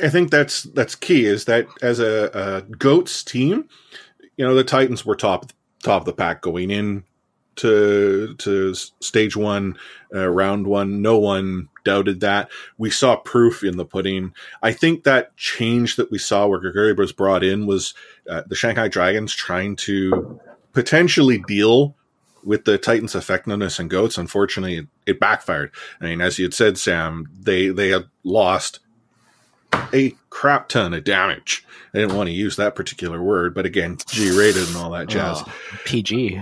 I 0.04 0.10
think 0.10 0.32
that's 0.32 0.64
that's 0.64 0.96
key. 0.96 1.26
Is 1.26 1.46
that 1.46 1.68
as 1.82 2.00
a, 2.00 2.30
a 2.34 2.62
goats 2.76 3.24
team, 3.24 3.70
you 4.38 4.46
know, 4.46 4.56
the 4.56 4.64
Titans 4.64 5.06
were 5.06 5.16
top 5.16 5.52
top 5.84 6.02
of 6.02 6.06
the 6.06 6.14
pack 6.14 6.42
going 6.42 6.72
in 6.72 7.04
to 7.58 8.36
to 8.36 8.74
stage 8.74 9.36
one, 9.36 9.78
uh, 10.14 10.28
round 10.28 10.68
one. 10.68 11.02
No 11.02 11.18
one 11.18 11.70
doubted 11.84 12.20
that. 12.22 12.50
We 12.78 12.90
saw 12.90 13.16
proof 13.16 13.64
in 13.64 13.78
the 13.78 13.86
pudding. 13.86 14.34
I 14.62 14.74
think 14.74 15.04
that 15.04 15.36
change 15.38 15.96
that 15.96 16.12
we 16.12 16.18
saw 16.18 16.48
where 16.48 16.60
Geguri 16.60 16.98
was 16.98 17.12
brought 17.12 17.44
in 17.44 17.66
was 17.66 17.94
uh, 18.30 18.42
the 18.48 18.56
Shanghai 18.56 18.88
Dragons 18.88 19.34
trying 19.34 19.76
to 19.78 20.40
potentially 20.74 21.38
deal 21.48 21.96
with 22.44 22.66
the 22.66 22.78
Titans' 22.78 23.16
effectiveness 23.16 23.80
and 23.80 23.90
goats. 23.90 24.18
Unfortunately, 24.18 24.78
it, 24.78 24.88
it 25.06 25.20
backfired. 25.20 25.72
I 26.00 26.06
mean, 26.06 26.22
as 26.22 26.38
you 26.38 26.46
had 26.46 26.54
said, 26.54 26.78
Sam, 26.78 27.28
they 27.40 27.70
they 27.70 27.90
had 27.90 28.06
lost 28.24 28.80
a 29.94 30.16
crap 30.30 30.70
ton 30.70 30.94
of 30.94 31.04
damage. 31.04 31.66
I 31.94 32.00
didn't 32.00 32.16
want 32.16 32.28
to 32.28 32.34
use 32.34 32.56
that 32.58 32.76
particular 32.76 33.22
word, 33.22 33.54
but 33.54 33.66
again, 33.66 33.98
G 34.08 34.38
rated 34.38 34.68
and 34.68 34.78
all 34.78 34.92
that 34.92 35.08
jazz. 35.08 35.42
Oh, 35.46 35.54
PG. 35.86 36.42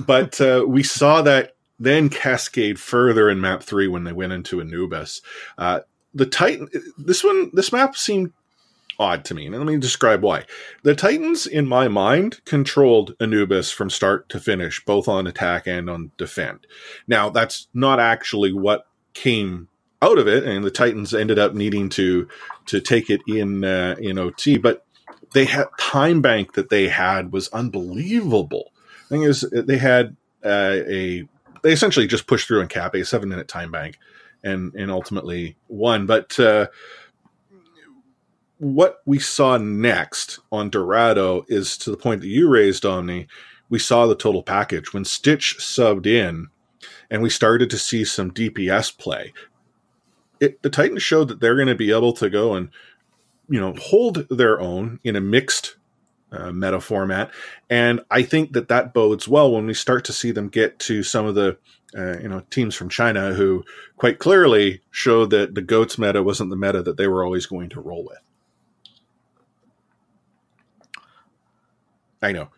But 0.00 0.40
uh, 0.40 0.64
we 0.66 0.82
saw 0.82 1.22
that 1.22 1.56
then 1.78 2.08
cascade 2.08 2.80
further 2.80 3.30
in 3.30 3.40
map 3.40 3.62
three 3.62 3.88
when 3.88 4.04
they 4.04 4.12
went 4.12 4.32
into 4.32 4.60
Anubis. 4.60 5.22
Uh, 5.56 5.80
the 6.14 6.26
Titan, 6.26 6.68
this 6.96 7.22
one, 7.22 7.50
this 7.52 7.72
map 7.72 7.96
seemed 7.96 8.32
odd 8.98 9.24
to 9.26 9.34
me. 9.34 9.46
And 9.46 9.56
let 9.56 9.66
me 9.66 9.78
describe 9.78 10.22
why. 10.22 10.44
The 10.82 10.94
Titans, 10.94 11.46
in 11.46 11.68
my 11.68 11.88
mind, 11.88 12.40
controlled 12.44 13.14
Anubis 13.20 13.70
from 13.70 13.90
start 13.90 14.28
to 14.30 14.40
finish, 14.40 14.84
both 14.84 15.08
on 15.08 15.26
attack 15.26 15.66
and 15.66 15.88
on 15.88 16.10
defend. 16.16 16.66
Now, 17.06 17.30
that's 17.30 17.68
not 17.72 18.00
actually 18.00 18.52
what 18.52 18.86
came 19.14 19.68
out 20.00 20.18
of 20.18 20.28
it, 20.28 20.44
and 20.44 20.64
the 20.64 20.70
Titans 20.70 21.14
ended 21.14 21.38
up 21.38 21.54
needing 21.54 21.88
to 21.90 22.28
to 22.66 22.80
take 22.80 23.10
it 23.10 23.20
in 23.26 23.64
uh, 23.64 23.96
in 23.98 24.18
OT. 24.18 24.58
But 24.58 24.84
they 25.34 25.44
had 25.44 25.66
time 25.78 26.22
bank 26.22 26.54
that 26.54 26.70
they 26.70 26.88
had 26.88 27.32
was 27.32 27.48
unbelievable. 27.48 28.72
Thing 29.08 29.22
is, 29.22 29.40
they 29.52 29.78
had 29.78 30.16
uh, 30.44 30.78
a 30.86 31.24
they 31.62 31.72
essentially 31.72 32.06
just 32.06 32.26
pushed 32.26 32.46
through 32.46 32.60
in 32.60 32.68
cap 32.68 32.94
a 32.94 33.04
seven 33.04 33.28
minute 33.28 33.48
time 33.48 33.72
bank, 33.72 33.98
and 34.42 34.74
and 34.74 34.90
ultimately 34.90 35.56
won. 35.68 36.06
But 36.06 36.38
uh, 36.38 36.68
what 38.58 38.98
we 39.04 39.18
saw 39.18 39.56
next 39.56 40.38
on 40.52 40.70
Dorado 40.70 41.44
is 41.48 41.76
to 41.78 41.90
the 41.90 41.96
point 41.96 42.20
that 42.20 42.28
you 42.28 42.48
raised, 42.48 42.84
Omni. 42.84 43.26
We 43.70 43.78
saw 43.78 44.06
the 44.06 44.16
total 44.16 44.42
package 44.42 44.94
when 44.94 45.04
Stitch 45.04 45.56
subbed 45.58 46.06
in, 46.06 46.48
and 47.10 47.20
we 47.20 47.28
started 47.28 47.68
to 47.70 47.78
see 47.78 48.04
some 48.04 48.30
DPS 48.30 48.96
play 48.96 49.34
it, 50.40 50.62
the 50.62 50.70
Titans 50.70 51.02
showed 51.02 51.28
that 51.28 51.40
they're 51.40 51.56
going 51.56 51.68
to 51.68 51.74
be 51.74 51.90
able 51.90 52.12
to 52.14 52.30
go 52.30 52.54
and 52.54 52.70
you 53.48 53.60
know 53.60 53.74
hold 53.74 54.26
their 54.28 54.60
own 54.60 55.00
in 55.04 55.16
a 55.16 55.20
mixed 55.20 55.76
uh, 56.30 56.52
meta 56.52 56.80
format, 56.80 57.30
and 57.70 58.00
I 58.10 58.22
think 58.22 58.52
that 58.52 58.68
that 58.68 58.92
bodes 58.92 59.26
well 59.26 59.52
when 59.52 59.66
we 59.66 59.74
start 59.74 60.04
to 60.06 60.12
see 60.12 60.30
them 60.30 60.48
get 60.48 60.78
to 60.80 61.02
some 61.02 61.26
of 61.26 61.34
the 61.34 61.58
uh, 61.96 62.18
you 62.18 62.28
know 62.28 62.40
teams 62.50 62.74
from 62.74 62.88
China 62.88 63.34
who 63.34 63.64
quite 63.96 64.18
clearly 64.18 64.82
showed 64.90 65.30
that 65.30 65.54
the 65.54 65.62
goats 65.62 65.98
meta 65.98 66.22
wasn't 66.22 66.50
the 66.50 66.56
meta 66.56 66.82
that 66.82 66.96
they 66.96 67.08
were 67.08 67.24
always 67.24 67.46
going 67.46 67.68
to 67.70 67.80
roll 67.80 68.04
with. 68.04 68.18
I 72.20 72.32
know 72.32 72.48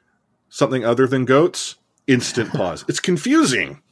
something 0.48 0.84
other 0.84 1.06
than 1.06 1.24
goats. 1.24 1.76
Instant 2.06 2.50
pause. 2.50 2.84
It's 2.88 2.98
confusing 2.98 3.82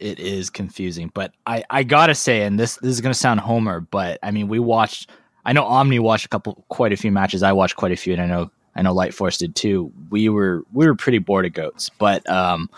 it 0.00 0.18
is 0.18 0.50
confusing. 0.50 1.10
But 1.12 1.32
I, 1.46 1.64
I 1.70 1.82
gotta 1.82 2.14
say, 2.14 2.42
and 2.42 2.58
this 2.58 2.76
this 2.76 2.90
is 2.90 3.00
gonna 3.00 3.14
sound 3.14 3.40
homer, 3.40 3.80
but 3.80 4.18
I 4.22 4.30
mean, 4.30 4.48
we 4.48 4.58
watched. 4.58 5.10
I 5.46 5.52
know 5.52 5.64
Omni 5.64 5.98
watched 5.98 6.24
a 6.24 6.28
couple, 6.30 6.64
quite 6.68 6.92
a 6.92 6.96
few 6.96 7.12
matches. 7.12 7.42
I 7.42 7.52
watched 7.52 7.76
quite 7.76 7.92
a 7.92 7.96
few, 7.96 8.14
and 8.14 8.22
I 8.22 8.26
know 8.26 8.50
I 8.74 8.82
know 8.82 8.92
Light 8.92 9.14
Force 9.14 9.38
did 9.38 9.54
too. 9.54 9.92
We 10.10 10.28
were 10.28 10.64
we 10.72 10.86
were 10.86 10.94
pretty 10.94 11.18
bored 11.18 11.46
of 11.46 11.52
goats, 11.52 11.90
but 11.98 12.28
um, 12.28 12.68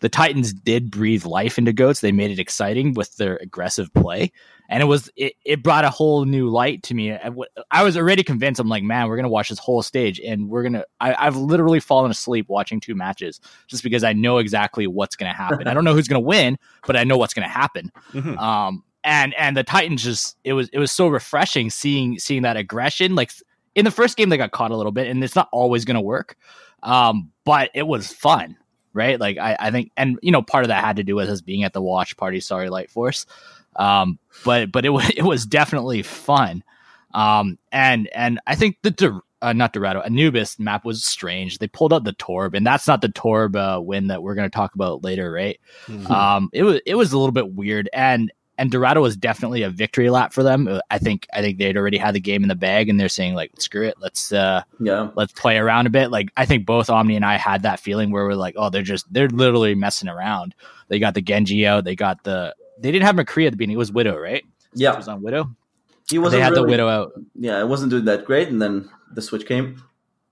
the 0.00 0.08
Titans 0.08 0.52
did 0.52 0.90
breathe 0.90 1.24
life 1.24 1.58
into 1.58 1.72
goats. 1.72 2.00
They 2.00 2.12
made 2.12 2.30
it 2.30 2.38
exciting 2.38 2.94
with 2.94 3.16
their 3.16 3.36
aggressive 3.36 3.92
play, 3.94 4.32
and 4.68 4.82
it 4.82 4.86
was 4.86 5.10
it, 5.14 5.34
it 5.44 5.62
brought 5.62 5.84
a 5.84 5.90
whole 5.90 6.24
new 6.24 6.48
light 6.48 6.82
to 6.84 6.94
me. 6.94 7.12
I, 7.12 7.30
I 7.70 7.82
was 7.82 7.96
already 7.96 8.22
convinced. 8.22 8.60
I'm 8.60 8.68
like, 8.68 8.82
man, 8.82 9.08
we're 9.08 9.16
gonna 9.16 9.28
watch 9.28 9.50
this 9.50 9.58
whole 9.58 9.82
stage, 9.82 10.18
and 10.20 10.48
we're 10.48 10.62
gonna. 10.62 10.84
I, 11.00 11.14
I've 11.14 11.36
literally 11.36 11.80
fallen 11.80 12.10
asleep 12.10 12.46
watching 12.48 12.80
two 12.80 12.94
matches 12.94 13.40
just 13.66 13.82
because 13.82 14.02
I 14.02 14.14
know 14.14 14.38
exactly 14.38 14.86
what's 14.86 15.16
gonna 15.16 15.34
happen. 15.34 15.68
I 15.68 15.74
don't 15.74 15.84
know 15.84 15.94
who's 15.94 16.08
gonna 16.08 16.20
win, 16.20 16.58
but 16.86 16.96
I 16.96 17.04
know 17.04 17.18
what's 17.18 17.34
gonna 17.34 17.48
happen. 17.48 17.92
Mm-hmm. 18.12 18.38
Um, 18.38 18.82
and 19.04 19.34
and 19.34 19.56
the 19.56 19.64
Titans 19.64 20.02
just 20.02 20.36
it 20.44 20.54
was 20.54 20.68
it 20.70 20.78
was 20.78 20.92
so 20.92 21.08
refreshing 21.08 21.68
seeing 21.68 22.18
seeing 22.18 22.42
that 22.42 22.56
aggression. 22.56 23.14
Like 23.14 23.32
in 23.74 23.84
the 23.84 23.90
first 23.90 24.16
game, 24.16 24.30
they 24.30 24.38
got 24.38 24.52
caught 24.52 24.70
a 24.70 24.76
little 24.76 24.92
bit, 24.92 25.08
and 25.08 25.22
it's 25.22 25.36
not 25.36 25.48
always 25.52 25.84
gonna 25.84 26.00
work. 26.00 26.36
Um, 26.82 27.30
but 27.44 27.70
it 27.74 27.86
was 27.86 28.10
fun 28.10 28.56
right? 28.92 29.18
Like 29.18 29.38
I, 29.38 29.56
I 29.58 29.70
think, 29.70 29.92
and 29.96 30.18
you 30.22 30.32
know, 30.32 30.42
part 30.42 30.64
of 30.64 30.68
that 30.68 30.84
had 30.84 30.96
to 30.96 31.04
do 31.04 31.14
with 31.14 31.28
us 31.28 31.40
being 31.40 31.64
at 31.64 31.72
the 31.72 31.82
watch 31.82 32.16
party. 32.16 32.40
Sorry, 32.40 32.70
Light 32.70 32.90
Force. 32.90 33.26
Um, 33.76 34.18
but 34.44 34.72
but 34.72 34.84
it 34.84 34.90
was 34.90 35.10
it 35.16 35.22
was 35.22 35.46
definitely 35.46 36.02
fun. 36.02 36.62
Um, 37.12 37.58
and 37.72 38.08
and 38.14 38.40
I 38.46 38.54
think 38.54 38.78
the 38.82 39.20
uh, 39.42 39.52
not 39.52 39.72
Dorado 39.72 40.00
Anubis 40.00 40.58
map 40.58 40.84
was 40.84 41.04
strange. 41.04 41.58
They 41.58 41.66
pulled 41.66 41.92
out 41.92 42.04
the 42.04 42.12
Torb, 42.12 42.54
and 42.54 42.66
that's 42.66 42.86
not 42.86 43.00
the 43.00 43.08
Torb 43.08 43.56
uh, 43.56 43.80
win 43.80 44.08
that 44.08 44.22
we're 44.22 44.34
going 44.34 44.50
to 44.50 44.54
talk 44.54 44.74
about 44.74 45.02
later, 45.02 45.32
right? 45.32 45.58
Mm-hmm. 45.86 46.12
Um, 46.12 46.50
it 46.52 46.62
was 46.62 46.80
it 46.86 46.94
was 46.94 47.12
a 47.12 47.18
little 47.18 47.32
bit 47.32 47.54
weird, 47.54 47.88
and 47.92 48.30
and 48.60 48.70
Dorado 48.70 49.00
was 49.00 49.16
definitely 49.16 49.62
a 49.62 49.70
victory 49.70 50.10
lap 50.10 50.34
for 50.34 50.42
them. 50.42 50.80
I 50.90 50.98
think 50.98 51.26
I 51.32 51.40
think 51.40 51.56
they'd 51.56 51.78
already 51.78 51.96
had 51.96 52.14
the 52.14 52.20
game 52.20 52.42
in 52.42 52.48
the 52.50 52.54
bag, 52.54 52.90
and 52.90 53.00
they're 53.00 53.08
saying 53.08 53.34
like, 53.34 53.50
"Screw 53.58 53.86
it, 53.86 53.94
let's 53.98 54.32
uh, 54.32 54.62
yeah, 54.78 55.08
let's 55.16 55.32
play 55.32 55.56
around 55.56 55.86
a 55.86 55.90
bit." 55.90 56.10
Like 56.10 56.30
I 56.36 56.44
think 56.44 56.66
both 56.66 56.90
Omni 56.90 57.16
and 57.16 57.24
I 57.24 57.38
had 57.38 57.62
that 57.62 57.80
feeling 57.80 58.10
where 58.10 58.26
we're 58.26 58.34
like, 58.34 58.54
"Oh, 58.58 58.68
they're 58.68 58.82
just 58.82 59.10
they're 59.10 59.30
literally 59.30 59.74
messing 59.74 60.10
around." 60.10 60.54
They 60.88 60.98
got 60.98 61.14
the 61.14 61.22
Genji 61.22 61.66
out, 61.66 61.84
they 61.84 61.96
got 61.96 62.22
the 62.22 62.54
they 62.78 62.92
didn't 62.92 63.06
have 63.06 63.16
McCree 63.16 63.46
at 63.46 63.52
the 63.52 63.56
beginning. 63.56 63.76
It 63.76 63.78
was 63.78 63.92
Widow, 63.92 64.18
right? 64.18 64.44
Yeah, 64.74 64.92
it 64.92 64.98
was 64.98 65.08
on 65.08 65.22
Widow. 65.22 65.50
He 66.10 66.18
wasn't. 66.18 66.40
They 66.40 66.44
had 66.44 66.52
really, 66.52 66.64
the 66.64 66.70
Widow 66.70 66.88
out. 66.88 67.12
Yeah, 67.36 67.60
it 67.60 67.66
wasn't 67.66 67.90
doing 67.90 68.04
that 68.04 68.26
great, 68.26 68.48
and 68.48 68.60
then 68.60 68.90
the 69.14 69.22
switch 69.22 69.46
came. 69.46 69.82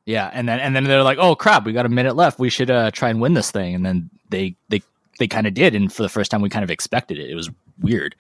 Yeah, 0.04 0.30
and 0.35 0.47
then 0.47 0.61
and 0.61 0.76
then 0.76 0.85
they're 0.85 1.02
like, 1.02 1.18
"Oh 1.18 1.35
crap, 1.35 1.64
we 1.64 1.73
got 1.73 1.87
a 1.87 1.88
minute 1.88 2.14
left. 2.14 2.38
We 2.38 2.50
should 2.50 2.70
uh, 2.70 2.90
try 2.90 3.08
and 3.08 3.23
win 3.23 3.32
this 3.32 3.50
thing." 3.50 3.75
And 3.75 3.87
then 3.87 4.11
they 4.28 4.54
they 4.68 4.82
they 5.18 5.28
kind 5.28 5.46
of 5.46 5.54
did, 5.54 5.75
and 5.75 5.92
for 5.92 6.02
the 6.02 6.08
first 6.08 6.30
time, 6.30 6.40
we 6.40 6.48
kind 6.48 6.64
of 6.64 6.70
expected 6.70 7.18
it. 7.18 7.30
It 7.30 7.34
was 7.34 7.50
weird. 7.80 8.14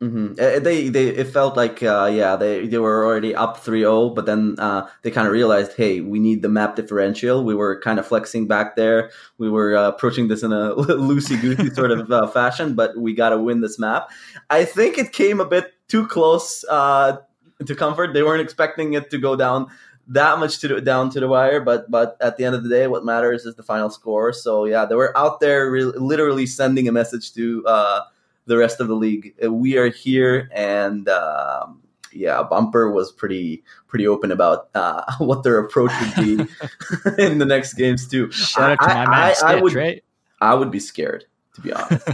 Mm-hmm. 0.00 0.32
Uh, 0.32 0.58
they 0.58 0.88
they 0.88 1.06
it 1.06 1.28
felt 1.28 1.56
like 1.56 1.82
uh, 1.82 2.10
yeah 2.12 2.36
they 2.36 2.66
they 2.66 2.78
were 2.78 3.06
already 3.06 3.34
up 3.34 3.64
3-0 3.64 4.14
but 4.14 4.26
then 4.26 4.56
uh, 4.58 4.86
they 5.02 5.10
kind 5.10 5.26
of 5.26 5.32
realized 5.32 5.72
hey 5.76 6.00
we 6.00 6.18
need 6.18 6.42
the 6.42 6.48
map 6.48 6.74
differential 6.76 7.42
we 7.44 7.54
were 7.54 7.80
kind 7.80 8.00
of 8.00 8.06
flexing 8.06 8.48
back 8.48 8.74
there 8.74 9.10
we 9.38 9.48
were 9.48 9.74
uh, 9.74 9.88
approaching 9.88 10.26
this 10.28 10.42
in 10.42 10.52
a 10.52 10.74
loosey 10.76 11.40
goosey 11.40 11.70
sort 11.70 11.92
of 11.92 12.10
uh, 12.10 12.26
fashion 12.26 12.74
but 12.74 12.98
we 12.98 13.14
got 13.14 13.30
to 13.30 13.38
win 13.38 13.60
this 13.60 13.78
map 13.78 14.10
I 14.50 14.64
think 14.64 14.98
it 14.98 15.12
came 15.12 15.40
a 15.40 15.46
bit 15.46 15.72
too 15.88 16.06
close 16.08 16.64
uh, 16.68 17.18
to 17.64 17.74
comfort 17.74 18.12
they 18.12 18.24
weren't 18.24 18.42
expecting 18.42 18.94
it 18.94 19.10
to 19.10 19.16
go 19.16 19.36
down 19.36 19.68
that 20.08 20.38
much 20.38 20.58
to 20.58 20.68
the, 20.68 20.80
down 20.80 21.10
to 21.10 21.20
the 21.20 21.28
wire 21.28 21.60
but 21.60 21.90
but 21.90 22.16
at 22.20 22.36
the 22.36 22.44
end 22.44 22.54
of 22.54 22.62
the 22.62 22.68
day 22.68 22.86
what 22.86 23.04
matters 23.04 23.46
is 23.46 23.54
the 23.54 23.62
final 23.62 23.88
score 23.88 24.32
so 24.32 24.64
yeah 24.64 24.84
they 24.84 24.94
were 24.94 25.16
out 25.16 25.40
there 25.40 25.70
re- 25.70 25.84
literally 25.84 26.46
sending 26.46 26.88
a 26.88 26.92
message 26.92 27.32
to 27.32 27.64
uh, 27.66 28.00
the 28.46 28.56
rest 28.56 28.80
of 28.80 28.88
the 28.88 28.94
league. 28.94 29.34
Uh, 29.42 29.52
we 29.52 29.76
are 29.76 29.88
here, 29.88 30.50
and 30.52 31.08
um, 31.08 31.82
yeah, 32.12 32.42
Bumper 32.42 32.90
was 32.90 33.12
pretty 33.12 33.62
pretty 33.88 34.06
open 34.06 34.30
about 34.30 34.68
uh, 34.74 35.02
what 35.18 35.42
their 35.42 35.58
approach 35.58 35.92
would 36.00 36.24
be 36.24 36.32
in 37.18 37.38
the 37.38 37.46
next 37.46 37.74
games 37.74 38.06
too. 38.06 38.30
Shout 38.30 38.72
out 38.72 38.88
to 38.88 38.94
my 38.94 39.06
man 39.06 39.08
I, 39.08 39.32
Stitch, 39.32 39.48
I 39.48 39.62
would, 39.62 39.74
right? 39.74 40.04
I 40.40 40.54
would 40.54 40.70
be 40.70 40.80
scared 40.80 41.24
to 41.54 41.60
be 41.60 41.72
honest. 41.72 42.08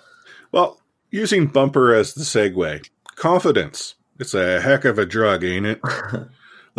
well, 0.52 0.80
using 1.10 1.46
Bumper 1.46 1.94
as 1.94 2.14
the 2.14 2.22
segue, 2.22 2.88
confidence. 3.14 3.94
It's 4.18 4.34
a 4.34 4.60
heck 4.60 4.84
of 4.84 4.98
a 4.98 5.06
drug, 5.06 5.44
ain't 5.44 5.64
it? 5.64 5.80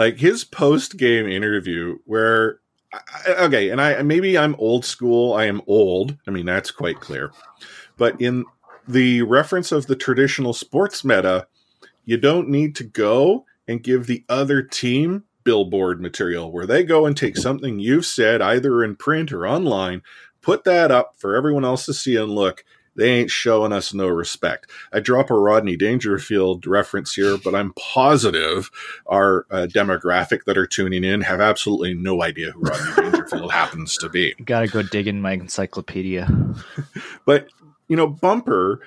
Like 0.01 0.17
his 0.17 0.43
post 0.43 0.97
game 0.97 1.27
interview 1.27 1.99
where 2.05 2.59
okay, 3.27 3.69
and 3.69 3.79
I 3.79 4.01
maybe 4.01 4.35
I'm 4.35 4.55
old 4.55 4.83
school. 4.83 5.33
I 5.33 5.45
am 5.45 5.61
old. 5.67 6.17
I 6.27 6.31
mean, 6.31 6.47
that's 6.47 6.71
quite 6.71 6.99
clear. 6.99 7.31
But 7.97 8.19
in 8.19 8.45
the 8.87 9.21
reference 9.21 9.71
of 9.71 9.85
the 9.85 9.95
traditional 9.95 10.53
sports 10.53 11.05
meta, 11.05 11.45
You 12.03 12.17
don't 12.17 12.49
need 12.49 12.75
to 12.77 12.83
go 12.83 13.45
and 13.67 13.83
give 13.83 14.07
the 14.07 14.25
other 14.27 14.63
team 14.63 15.25
billboard 15.43 16.01
material 16.01 16.51
where 16.51 16.65
they 16.65 16.83
go 16.83 17.05
and 17.05 17.15
take 17.15 17.37
something 17.37 17.79
you've 17.79 18.07
said 18.07 18.41
either 18.41 18.83
in 18.83 18.95
print 18.95 19.31
or 19.31 19.47
online, 19.47 20.01
put 20.41 20.63
that 20.63 20.89
up 20.89 21.13
for 21.17 21.35
everyone 21.35 21.63
else 21.63 21.85
to 21.85 21.93
see 21.93 22.15
and 22.15 22.31
look. 22.31 22.65
They 22.95 23.11
ain't 23.11 23.31
showing 23.31 23.71
us 23.71 23.93
no 23.93 24.07
respect. 24.07 24.69
I 24.91 24.99
drop 24.99 25.29
a 25.29 25.35
Rodney 25.35 25.77
Dangerfield 25.77 26.67
reference 26.67 27.13
here, 27.13 27.37
but 27.37 27.55
I'm 27.55 27.73
positive 27.73 28.69
our 29.05 29.45
uh, 29.49 29.67
demographic 29.69 30.43
that 30.45 30.57
are 30.57 30.67
tuning 30.67 31.03
in 31.03 31.21
have 31.21 31.39
absolutely 31.39 31.93
no 31.93 32.21
idea 32.21 32.51
who 32.51 32.61
Rodney 32.61 32.95
Dangerfield 33.11 33.51
happens 33.51 33.97
to 33.97 34.09
be. 34.09 34.33
Gotta 34.43 34.67
go 34.67 34.81
dig 34.83 35.07
in 35.07 35.21
my 35.21 35.33
encyclopedia. 35.33 36.27
But, 37.25 37.49
you 37.87 37.95
know, 37.95 38.07
Bumper, 38.07 38.81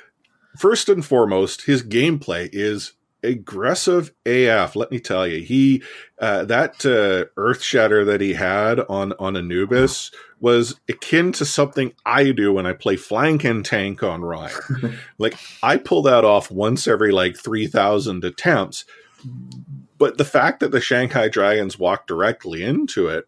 first 0.57 0.89
and 0.89 1.05
foremost, 1.05 1.63
his 1.63 1.83
gameplay 1.83 2.49
is 2.53 2.95
aggressive 3.25 4.13
AF. 4.27 4.77
Let 4.77 4.91
me 4.91 5.01
tell 5.01 5.27
you, 5.27 5.43
he 5.43 5.83
uh, 6.19 6.45
that 6.45 6.85
uh, 6.85 7.31
Earth 7.37 7.63
Shatter 7.63 8.05
that 8.05 8.21
he 8.21 8.35
had 8.35 8.81
on 8.81 9.13
on 9.19 9.37
Anubis 9.37 10.11
was 10.45 10.79
akin 10.91 11.33
to 11.33 11.45
something 11.47 11.95
I 12.05 12.31
do 12.33 12.53
when 12.53 12.67
I 12.67 12.75
play 12.75 12.97
flank 12.97 13.45
and 13.45 13.65
tank 13.65 14.03
on 14.03 14.21
Rein. 14.21 14.51
like 15.19 15.39
I 15.63 15.79
pull 15.79 16.03
that 16.03 16.23
off 16.23 16.51
once 16.51 16.87
every 16.87 17.13
like 17.13 17.35
three 17.35 17.67
thousand 17.67 18.25
attempts. 18.25 18.85
But 19.97 20.19
the 20.19 20.25
fact 20.27 20.61
that 20.61 20.71
the 20.71 20.83
Shanghai 20.83 21.29
Dragons 21.29 21.79
walked 21.79 22.09
directly 22.09 22.63
into 22.63 23.09
it 23.09 23.25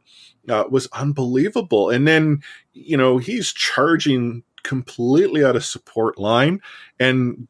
uh, 0.47 0.65
was 0.69 0.89
unbelievable. 0.93 1.89
And 1.89 2.07
then 2.07 2.43
you 2.75 2.99
know 2.99 3.17
he's 3.17 3.51
charging 3.51 4.43
completely 4.63 5.43
out 5.43 5.57
of 5.57 5.65
support 5.65 6.19
line 6.19 6.61
and 7.01 7.49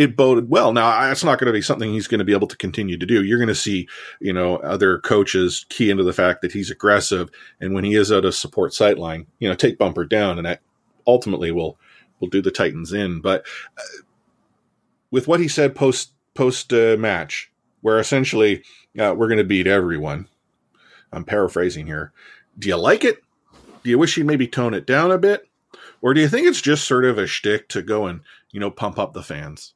it 0.00 0.16
boded 0.16 0.48
well. 0.48 0.72
Now, 0.72 0.98
that's 1.02 1.22
not 1.22 1.38
going 1.38 1.48
to 1.48 1.52
be 1.52 1.60
something 1.60 1.92
he's 1.92 2.08
going 2.08 2.20
to 2.20 2.24
be 2.24 2.32
able 2.32 2.46
to 2.46 2.56
continue 2.56 2.96
to 2.96 3.04
do. 3.04 3.22
You're 3.22 3.36
going 3.36 3.48
to 3.48 3.54
see, 3.54 3.86
you 4.18 4.32
know, 4.32 4.56
other 4.56 4.98
coaches 4.98 5.66
key 5.68 5.90
into 5.90 6.04
the 6.04 6.14
fact 6.14 6.40
that 6.40 6.52
he's 6.52 6.70
aggressive, 6.70 7.28
and 7.60 7.74
when 7.74 7.84
he 7.84 7.94
is 7.94 8.10
out 8.10 8.24
of 8.24 8.34
support 8.34 8.72
sight 8.72 8.96
line, 8.96 9.26
you 9.40 9.48
know, 9.48 9.54
take 9.54 9.76
bumper 9.76 10.06
down, 10.06 10.38
and 10.38 10.46
that 10.46 10.62
ultimately 11.06 11.52
will 11.52 11.78
will 12.18 12.28
do 12.28 12.40
the 12.40 12.50
Titans 12.50 12.94
in. 12.94 13.20
But 13.20 13.44
uh, 13.76 14.02
with 15.10 15.28
what 15.28 15.38
he 15.38 15.48
said 15.48 15.74
post 15.74 16.14
post 16.32 16.72
uh, 16.72 16.96
match, 16.98 17.52
where 17.82 17.98
essentially 17.98 18.64
uh, 18.98 19.14
we're 19.14 19.28
going 19.28 19.36
to 19.36 19.44
beat 19.44 19.66
everyone. 19.66 20.28
I'm 21.12 21.24
paraphrasing 21.24 21.86
here. 21.86 22.12
Do 22.58 22.68
you 22.68 22.76
like 22.76 23.04
it? 23.04 23.18
Do 23.84 23.90
you 23.90 23.98
wish 23.98 24.14
he'd 24.14 24.24
maybe 24.24 24.46
tone 24.46 24.72
it 24.72 24.86
down 24.86 25.10
a 25.10 25.18
bit? 25.18 25.46
Or 26.00 26.14
do 26.14 26.22
you 26.22 26.28
think 26.28 26.46
it's 26.46 26.62
just 26.62 26.86
sort 26.86 27.04
of 27.04 27.18
a 27.18 27.26
shtick 27.26 27.68
to 27.68 27.82
go 27.82 28.06
and, 28.06 28.20
you 28.50 28.60
know, 28.60 28.70
pump 28.70 28.98
up 28.98 29.12
the 29.12 29.22
fans? 29.22 29.74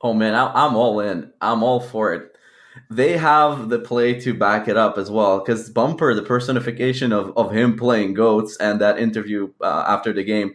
Oh 0.00 0.14
man, 0.14 0.34
I, 0.34 0.66
am 0.66 0.76
all 0.76 1.00
in. 1.00 1.32
I'm 1.40 1.62
all 1.62 1.80
for 1.80 2.14
it. 2.14 2.36
They 2.90 3.16
have 3.16 3.68
the 3.68 3.80
play 3.80 4.18
to 4.20 4.32
back 4.32 4.68
it 4.68 4.76
up 4.76 4.96
as 4.96 5.10
well 5.10 5.40
because 5.40 5.68
Bumper, 5.70 6.14
the 6.14 6.22
personification 6.22 7.12
of, 7.12 7.36
of 7.36 7.52
him 7.52 7.76
playing 7.76 8.14
goats, 8.14 8.56
and 8.58 8.80
that 8.80 8.98
interview 8.98 9.52
uh, 9.60 9.84
after 9.88 10.12
the 10.12 10.22
game. 10.22 10.54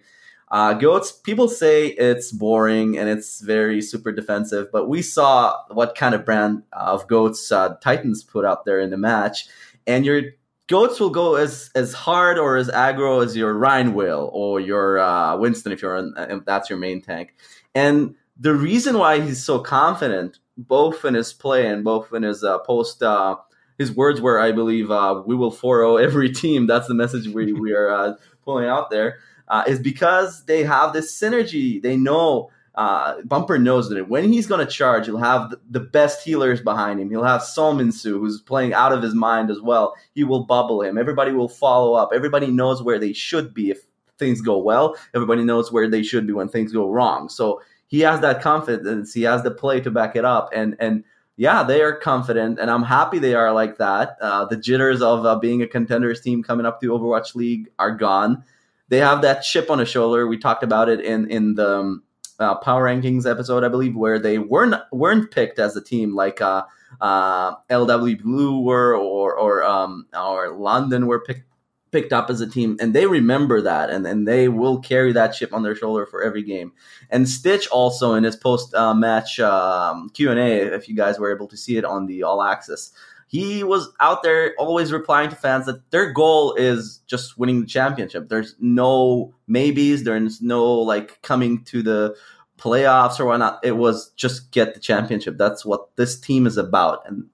Uh, 0.50 0.74
goats, 0.74 1.12
people 1.12 1.48
say 1.48 1.88
it's 1.88 2.32
boring 2.32 2.96
and 2.98 3.10
it's 3.10 3.42
very 3.42 3.82
super 3.82 4.12
defensive, 4.12 4.72
but 4.72 4.88
we 4.88 5.02
saw 5.02 5.58
what 5.72 5.96
kind 5.96 6.14
of 6.14 6.24
brand 6.24 6.62
of 6.72 7.08
goats 7.08 7.52
uh, 7.52 7.76
Titans 7.82 8.24
put 8.24 8.46
out 8.46 8.64
there 8.64 8.80
in 8.80 8.92
the 8.92 8.98
match, 8.98 9.48
and 9.88 10.06
your 10.06 10.22
goats 10.68 11.00
will 11.00 11.10
go 11.10 11.36
as 11.36 11.72
as 11.76 11.94
hard 11.94 12.38
or 12.38 12.56
as 12.56 12.70
aggro 12.70 13.26
as 13.26 13.36
your 13.36 13.54
Rein 13.54 13.94
will 13.94 14.30
or 14.32 14.60
your 14.60 15.00
uh, 15.00 15.36
Winston 15.38 15.72
if 15.72 15.82
you're 15.82 15.98
in, 15.98 16.14
if 16.18 16.46
that's 16.46 16.70
your 16.70 16.80
main 16.80 17.02
tank, 17.02 17.34
and 17.76 18.16
the 18.40 18.54
reason 18.54 18.98
why 18.98 19.22
he's 19.22 19.44
so 19.44 19.60
confident, 19.60 20.40
both 20.58 21.06
in 21.06 21.14
his 21.14 21.34
play 21.34 21.68
and 21.68 21.84
both 21.84 22.14
in 22.14 22.24
his 22.24 22.44
uh, 22.44 22.60
post, 22.60 23.04
uh, 23.04 23.38
his 23.78 23.92
words 23.92 24.22
were, 24.22 24.40
I 24.40 24.52
believe, 24.52 24.92
uh, 24.92 25.22
"We 25.26 25.36
will 25.36 25.52
4 25.52 26.00
every 26.00 26.32
team." 26.32 26.68
That's 26.68 26.88
the 26.88 26.94
message 26.94 27.28
we 27.28 27.54
we 27.54 27.74
are 27.74 27.90
uh, 27.90 28.14
pulling 28.44 28.68
out 28.68 28.90
there. 28.90 29.20
Uh, 29.48 29.64
is 29.68 29.80
because 29.80 30.46
they 30.46 30.64
have 30.64 30.94
this 30.94 31.20
synergy. 31.20 31.82
They 31.82 31.98
know 31.98 32.50
uh, 32.76 33.22
Bumper 33.22 33.60
knows 33.60 33.90
that 33.90 34.10
when 34.10 34.32
he's 34.32 34.48
going 34.48 34.66
to 34.66 34.72
charge, 34.72 35.06
he'll 35.06 35.18
have 35.18 35.54
the 35.70 35.80
best 35.80 36.24
healers 36.24 36.62
behind 36.62 37.00
him. 37.00 37.10
He'll 37.10 37.24
have 37.24 37.42
SeoMinSoo, 37.42 38.20
who's 38.20 38.42
playing 38.42 38.74
out 38.74 38.92
of 38.92 39.04
his 39.04 39.14
mind 39.14 39.52
as 39.52 39.62
well. 39.62 39.94
He 40.16 40.24
will 40.24 40.46
bubble 40.46 40.82
him. 40.82 40.98
Everybody 40.98 41.32
will 41.32 41.50
follow 41.50 41.94
up. 41.94 42.10
Everybody 42.14 42.48
knows 42.48 42.82
where 42.82 42.98
they 42.98 43.14
should 43.14 43.54
be 43.54 43.70
if 43.70 43.82
things 44.18 44.42
go 44.42 44.58
well. 44.58 44.96
Everybody 45.14 45.44
knows 45.44 45.72
where 45.72 45.90
they 45.90 46.02
should 46.02 46.26
be 46.26 46.34
when 46.34 46.50
things 46.50 46.74
go 46.74 46.90
wrong. 46.90 47.30
So 47.30 47.62
he 47.94 48.00
has 48.00 48.22
that 48.22 48.42
confidence. 48.42 49.14
He 49.14 49.22
has 49.22 49.44
the 49.44 49.52
play 49.52 49.80
to 49.82 49.92
back 49.92 50.16
it 50.16 50.26
up, 50.26 50.50
and 50.52 50.76
and 50.80 51.04
yeah, 51.38 51.62
they 51.62 51.84
are 51.84 51.94
confident, 51.94 52.58
and 52.58 52.72
I'm 52.72 52.82
happy 52.82 53.20
they 53.20 53.36
are 53.36 53.54
like 53.54 53.78
that. 53.78 54.18
Uh, 54.20 54.46
the 54.46 54.58
jitters 54.58 55.04
of 55.04 55.28
uh, 55.28 55.38
being 55.38 55.62
a 55.62 55.68
contenders 55.68 56.20
team 56.20 56.42
coming 56.42 56.66
up 56.66 56.82
to 56.82 56.88
Overwatch 56.88 57.36
League 57.36 57.70
are 57.78 57.92
gone. 57.92 58.44
They 58.90 58.98
have 58.98 59.22
that 59.22 59.44
chip 59.44 59.70
on 59.70 59.78
the 59.78 59.86
shoulder. 59.86 60.26
We 60.26 60.40
talked 60.40 60.64
about 60.64 60.90
it 60.90 61.02
in 61.02 61.30
in 61.30 61.54
the 61.54 61.82
um, 61.82 62.04
uh, 62.40 62.56
power 62.56 62.86
rankings 62.86 63.30
episode, 63.30 63.64
I 63.64 63.68
believe, 63.68 63.96
where 63.96 64.18
they 64.18 64.40
weren't 64.40 64.74
weren't 64.92 65.30
picked 65.30 65.60
as 65.60 65.76
a 65.76 65.82
team 65.84 66.16
like 66.16 66.42
uh, 66.42 66.64
uh, 67.00 67.58
LW 67.70 68.24
Blue 68.24 68.60
were 68.60 68.98
or 68.98 69.36
or 69.36 69.64
um, 69.64 70.08
or 70.20 70.50
London 70.50 71.06
were 71.06 71.20
picked 71.20 71.46
picked 71.94 72.12
up 72.12 72.30
as 72.30 72.42
a 72.42 72.48
team 72.48 72.76
and 72.82 72.94
they 72.94 73.06
remember 73.06 73.62
that 73.62 73.90
and, 73.90 74.06
and 74.06 74.28
they 74.28 74.50
will 74.50 74.80
carry 74.80 75.14
that 75.14 75.30
chip 75.30 75.54
on 75.54 75.64
their 75.64 75.76
shoulder 75.76 76.06
for 76.06 76.22
every 76.22 76.44
game. 76.44 76.74
And 77.10 77.30
stitch 77.30 77.68
also 77.70 78.16
in 78.16 78.24
his 78.24 78.36
post 78.36 78.74
uh, 78.74 78.94
match 78.94 79.40
um, 79.40 80.10
q&a 80.10 80.74
if 80.74 80.90
you 80.90 80.96
guys 80.96 81.20
were 81.20 81.34
able 81.34 81.48
to 81.48 81.56
see 81.56 81.78
it 81.78 81.86
on 81.86 82.08
the 82.08 82.24
all 82.24 82.42
access 82.42 82.92
he 83.28 83.64
was 83.64 83.90
out 84.00 84.22
there 84.22 84.54
always 84.60 84.92
replying 84.92 85.30
to 85.30 85.36
fans 85.36 85.66
that 85.66 85.90
their 85.90 86.12
goal 86.12 86.54
is 86.54 87.00
just 87.08 87.36
winning 87.36 87.62
the 87.62 87.68
championship. 87.68 88.30
There's 88.30 88.56
no 88.60 89.34
maybes 89.48 90.04
there's 90.04 90.42
no 90.42 90.72
like 90.72 91.20
coming 91.22 91.64
to 91.66 91.82
the 91.82 92.16
playoffs 92.60 93.20
or 93.20 93.26
whatnot. 93.26 93.60
It 93.64 93.78
was 93.78 94.12
just 94.16 94.52
get 94.52 94.74
the 94.74 94.80
championship. 94.80 95.38
That's 95.38 95.66
what 95.66 95.96
this 95.96 96.20
team 96.20 96.46
is 96.46 96.58
about 96.58 97.08
and 97.08 97.26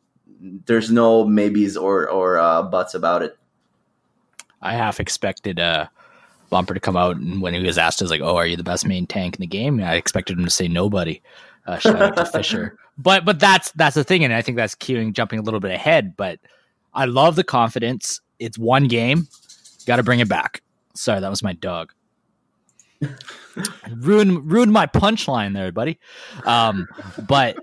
there's 0.65 0.89
no 0.89 1.25
maybes 1.25 1.75
or 1.75 2.09
or 2.09 2.39
uh, 2.39 2.63
buts 2.63 2.93
about 2.93 3.21
it 3.21 3.37
I 4.61 4.73
half 4.73 4.99
expected 4.99 5.59
uh, 5.59 5.87
Bumper 6.49 6.73
to 6.73 6.79
come 6.79 6.97
out 6.97 7.17
and 7.17 7.41
when 7.41 7.53
he 7.53 7.61
was 7.61 7.77
asked, 7.77 8.01
"Is 8.01 8.11
like, 8.11 8.21
oh, 8.21 8.35
are 8.35 8.45
you 8.45 8.57
the 8.57 8.63
best 8.63 8.85
main 8.85 9.05
tank 9.05 9.35
in 9.35 9.41
the 9.41 9.47
game?" 9.47 9.81
I 9.81 9.95
expected 9.95 10.37
him 10.37 10.45
to 10.45 10.51
say 10.51 10.67
nobody. 10.67 11.21
Uh, 11.65 11.77
shout 11.77 12.01
out 12.01 12.15
to 12.17 12.25
Fissure, 12.33 12.77
but 12.97 13.25
but 13.25 13.39
that's 13.39 13.71
that's 13.73 13.95
the 13.95 14.03
thing, 14.03 14.23
and 14.23 14.33
I 14.33 14.41
think 14.41 14.57
that's 14.57 14.75
queuing 14.75 15.13
jumping 15.13 15.39
a 15.39 15.41
little 15.41 15.59
bit 15.59 15.71
ahead. 15.71 16.17
But 16.17 16.39
I 16.93 17.05
love 17.05 17.35
the 17.35 17.43
confidence. 17.43 18.21
It's 18.39 18.57
one 18.57 18.87
game, 18.87 19.27
got 19.85 19.97
to 19.97 20.03
bring 20.03 20.19
it 20.19 20.29
back. 20.29 20.61
Sorry, 20.95 21.19
that 21.19 21.29
was 21.29 21.43
my 21.43 21.53
dog. 21.53 21.93
ruined 23.95 24.51
ruined 24.51 24.71
my 24.71 24.85
punchline 24.85 25.53
there, 25.53 25.71
buddy. 25.71 25.99
Um, 26.45 26.87
but 27.27 27.57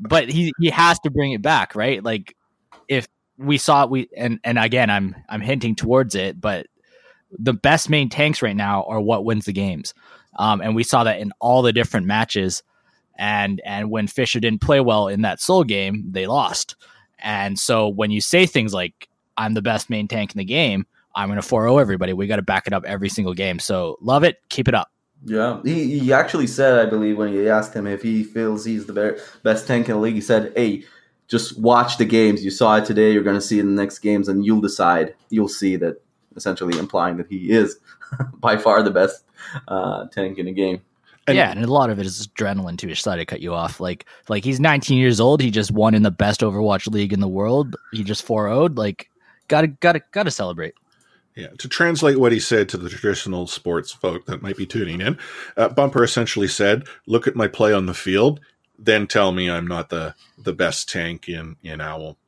but 0.00 0.28
he 0.28 0.52
he 0.60 0.70
has 0.70 0.98
to 1.00 1.10
bring 1.10 1.32
it 1.32 1.42
back, 1.42 1.74
right? 1.74 2.02
Like 2.02 2.36
if 2.88 3.06
we 3.38 3.58
saw 3.58 3.86
we 3.86 4.08
and 4.16 4.40
and 4.44 4.58
again 4.58 4.90
I'm 4.90 5.16
I'm 5.28 5.40
hinting 5.40 5.74
towards 5.74 6.14
it, 6.14 6.40
but 6.40 6.66
the 7.38 7.52
best 7.52 7.88
main 7.88 8.08
tanks 8.08 8.42
right 8.42 8.56
now 8.56 8.84
are 8.84 9.00
what 9.00 9.24
wins 9.24 9.46
the 9.46 9.52
games. 9.52 9.94
Um, 10.38 10.60
and 10.60 10.74
we 10.74 10.84
saw 10.84 11.04
that 11.04 11.20
in 11.20 11.32
all 11.40 11.62
the 11.62 11.72
different 11.72 12.06
matches. 12.06 12.62
And 13.16 13.60
and 13.64 13.90
when 13.90 14.06
Fissure 14.06 14.40
didn't 14.40 14.62
play 14.62 14.80
well 14.80 15.08
in 15.08 15.22
that 15.22 15.40
Seoul 15.40 15.64
game, 15.64 16.04
they 16.10 16.26
lost. 16.26 16.76
And 17.18 17.58
so 17.58 17.88
when 17.88 18.10
you 18.10 18.20
say 18.20 18.46
things 18.46 18.72
like 18.72 19.08
"I'm 19.36 19.54
the 19.54 19.62
best 19.62 19.90
main 19.90 20.08
tank 20.08 20.32
in 20.32 20.38
the 20.38 20.44
game," 20.44 20.86
I'm 21.14 21.28
going 21.28 21.40
to 21.40 21.46
4-0 21.46 21.80
everybody. 21.80 22.12
We 22.12 22.26
got 22.26 22.36
to 22.36 22.42
back 22.42 22.66
it 22.66 22.72
up 22.72 22.84
every 22.84 23.08
single 23.08 23.34
game. 23.34 23.58
So 23.58 23.98
love 24.00 24.24
it, 24.24 24.38
keep 24.48 24.66
it 24.66 24.74
up. 24.74 24.90
Yeah, 25.24 25.60
he, 25.62 26.00
he 26.00 26.12
actually 26.12 26.48
said, 26.48 26.84
I 26.84 26.90
believe, 26.90 27.16
when 27.16 27.32
you 27.32 27.48
asked 27.48 27.74
him 27.74 27.86
if 27.86 28.02
he 28.02 28.24
feels 28.24 28.64
he's 28.64 28.86
the 28.86 29.22
best 29.44 29.68
tank 29.68 29.88
in 29.88 29.94
the 29.94 30.00
league, 30.00 30.14
he 30.14 30.20
said, 30.20 30.52
"Hey, 30.56 30.84
just 31.32 31.58
watch 31.58 31.96
the 31.96 32.04
games. 32.04 32.44
You 32.44 32.50
saw 32.50 32.76
it 32.76 32.84
today. 32.84 33.10
You're 33.10 33.22
going 33.22 33.38
to 33.38 33.40
see 33.40 33.56
it 33.56 33.62
in 33.62 33.74
the 33.74 33.82
next 33.82 34.00
games, 34.00 34.28
and 34.28 34.44
you'll 34.44 34.60
decide. 34.60 35.14
You'll 35.30 35.48
see 35.48 35.76
that 35.76 35.96
essentially 36.36 36.78
implying 36.78 37.16
that 37.16 37.26
he 37.26 37.50
is 37.50 37.78
by 38.34 38.58
far 38.58 38.82
the 38.82 38.90
best 38.90 39.24
uh, 39.66 40.08
tank 40.08 40.36
in 40.36 40.44
the 40.44 40.52
game. 40.52 40.82
And 41.26 41.34
yeah, 41.34 41.50
and 41.50 41.64
a 41.64 41.72
lot 41.72 41.88
of 41.88 41.98
it 41.98 42.04
is 42.04 42.28
adrenaline 42.28 42.76
too. 42.76 42.94
Sorry 42.94 43.16
to 43.16 43.24
cut 43.24 43.40
you 43.40 43.54
off. 43.54 43.80
Like, 43.80 44.04
like 44.28 44.44
he's 44.44 44.60
19 44.60 44.98
years 44.98 45.20
old. 45.20 45.40
He 45.40 45.50
just 45.50 45.70
won 45.70 45.94
in 45.94 46.02
the 46.02 46.10
best 46.10 46.42
Overwatch 46.42 46.86
league 46.92 47.14
in 47.14 47.20
the 47.20 47.28
world. 47.28 47.76
He 47.92 48.04
just 48.04 48.26
4 48.26 48.48
0 48.48 48.68
Like, 48.74 49.08
gotta, 49.48 49.68
gotta, 49.68 50.02
gotta 50.10 50.30
celebrate. 50.30 50.74
Yeah, 51.34 51.48
to 51.60 51.68
translate 51.68 52.18
what 52.18 52.32
he 52.32 52.40
said 52.40 52.68
to 52.70 52.76
the 52.76 52.90
traditional 52.90 53.46
sports 53.46 53.90
folk 53.90 54.26
that 54.26 54.42
might 54.42 54.58
be 54.58 54.66
tuning 54.66 55.00
in, 55.00 55.16
uh, 55.56 55.70
Bumper 55.70 56.04
essentially 56.04 56.48
said, 56.48 56.86
"Look 57.06 57.26
at 57.26 57.34
my 57.34 57.48
play 57.48 57.72
on 57.72 57.86
the 57.86 57.94
field 57.94 58.38
then 58.84 59.06
tell 59.06 59.32
me 59.32 59.50
I'm 59.50 59.66
not 59.66 59.88
the 59.88 60.14
the 60.38 60.52
best 60.52 60.88
tank 60.88 61.28
in 61.28 61.56
in 61.62 61.80
Owl. 61.80 62.18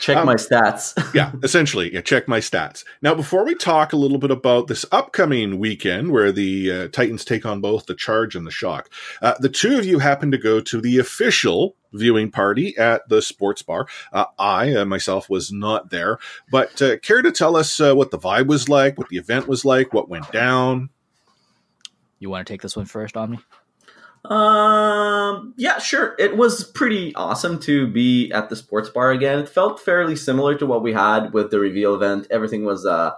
Check 0.00 0.16
Um, 0.18 0.26
my 0.26 0.34
stats. 0.34 0.92
yeah, 1.14 1.32
essentially, 1.42 1.92
yeah, 1.92 2.00
check 2.00 2.28
my 2.28 2.38
stats. 2.38 2.84
Now, 3.02 3.14
before 3.14 3.44
we 3.44 3.54
talk 3.54 3.92
a 3.92 3.96
little 3.96 4.18
bit 4.18 4.30
about 4.30 4.66
this 4.66 4.84
upcoming 4.92 5.58
weekend 5.58 6.10
where 6.10 6.32
the 6.32 6.70
uh, 6.70 6.88
Titans 6.88 7.24
take 7.24 7.46
on 7.46 7.60
both 7.60 7.86
the 7.86 7.94
Charge 7.94 8.36
and 8.36 8.46
the 8.46 8.50
Shock, 8.50 8.90
uh, 9.22 9.34
the 9.38 9.48
two 9.48 9.78
of 9.78 9.86
you 9.86 9.98
happen 9.98 10.30
to 10.30 10.38
go 10.38 10.60
to 10.60 10.80
the 10.80 10.98
official 10.98 11.76
viewing 11.92 12.30
party 12.30 12.76
at 12.76 13.08
the 13.08 13.22
sports 13.22 13.62
bar. 13.62 13.86
Uh, 14.12 14.26
I 14.38 14.74
uh, 14.74 14.84
myself 14.84 15.28
was 15.30 15.50
not 15.50 15.90
there, 15.90 16.18
but 16.50 16.80
uh, 16.82 16.98
care 16.98 17.22
to 17.22 17.32
tell 17.32 17.56
us 17.56 17.80
uh, 17.80 17.94
what 17.94 18.10
the 18.10 18.18
vibe 18.18 18.46
was 18.46 18.68
like, 18.68 18.98
what 18.98 19.08
the 19.08 19.16
event 19.16 19.48
was 19.48 19.64
like, 19.64 19.92
what 19.92 20.08
went 20.08 20.30
down? 20.30 20.90
You 22.18 22.28
want 22.28 22.46
to 22.46 22.52
take 22.52 22.60
this 22.60 22.76
one 22.76 22.86
first, 22.86 23.16
Omni? 23.16 23.38
Um, 24.24 25.54
yeah, 25.56 25.78
sure. 25.78 26.14
It 26.18 26.36
was 26.36 26.64
pretty 26.64 27.14
awesome 27.14 27.58
to 27.60 27.86
be 27.86 28.30
at 28.32 28.48
the 28.48 28.56
sports 28.56 28.90
bar 28.90 29.10
again. 29.10 29.38
It 29.40 29.48
felt 29.48 29.80
fairly 29.80 30.14
similar 30.14 30.54
to 30.58 30.66
what 30.66 30.82
we 30.82 30.92
had 30.92 31.32
with 31.32 31.50
the 31.50 31.58
reveal 31.58 31.94
event. 31.94 32.26
Everything 32.30 32.64
was 32.64 32.84
uh, 32.84 33.12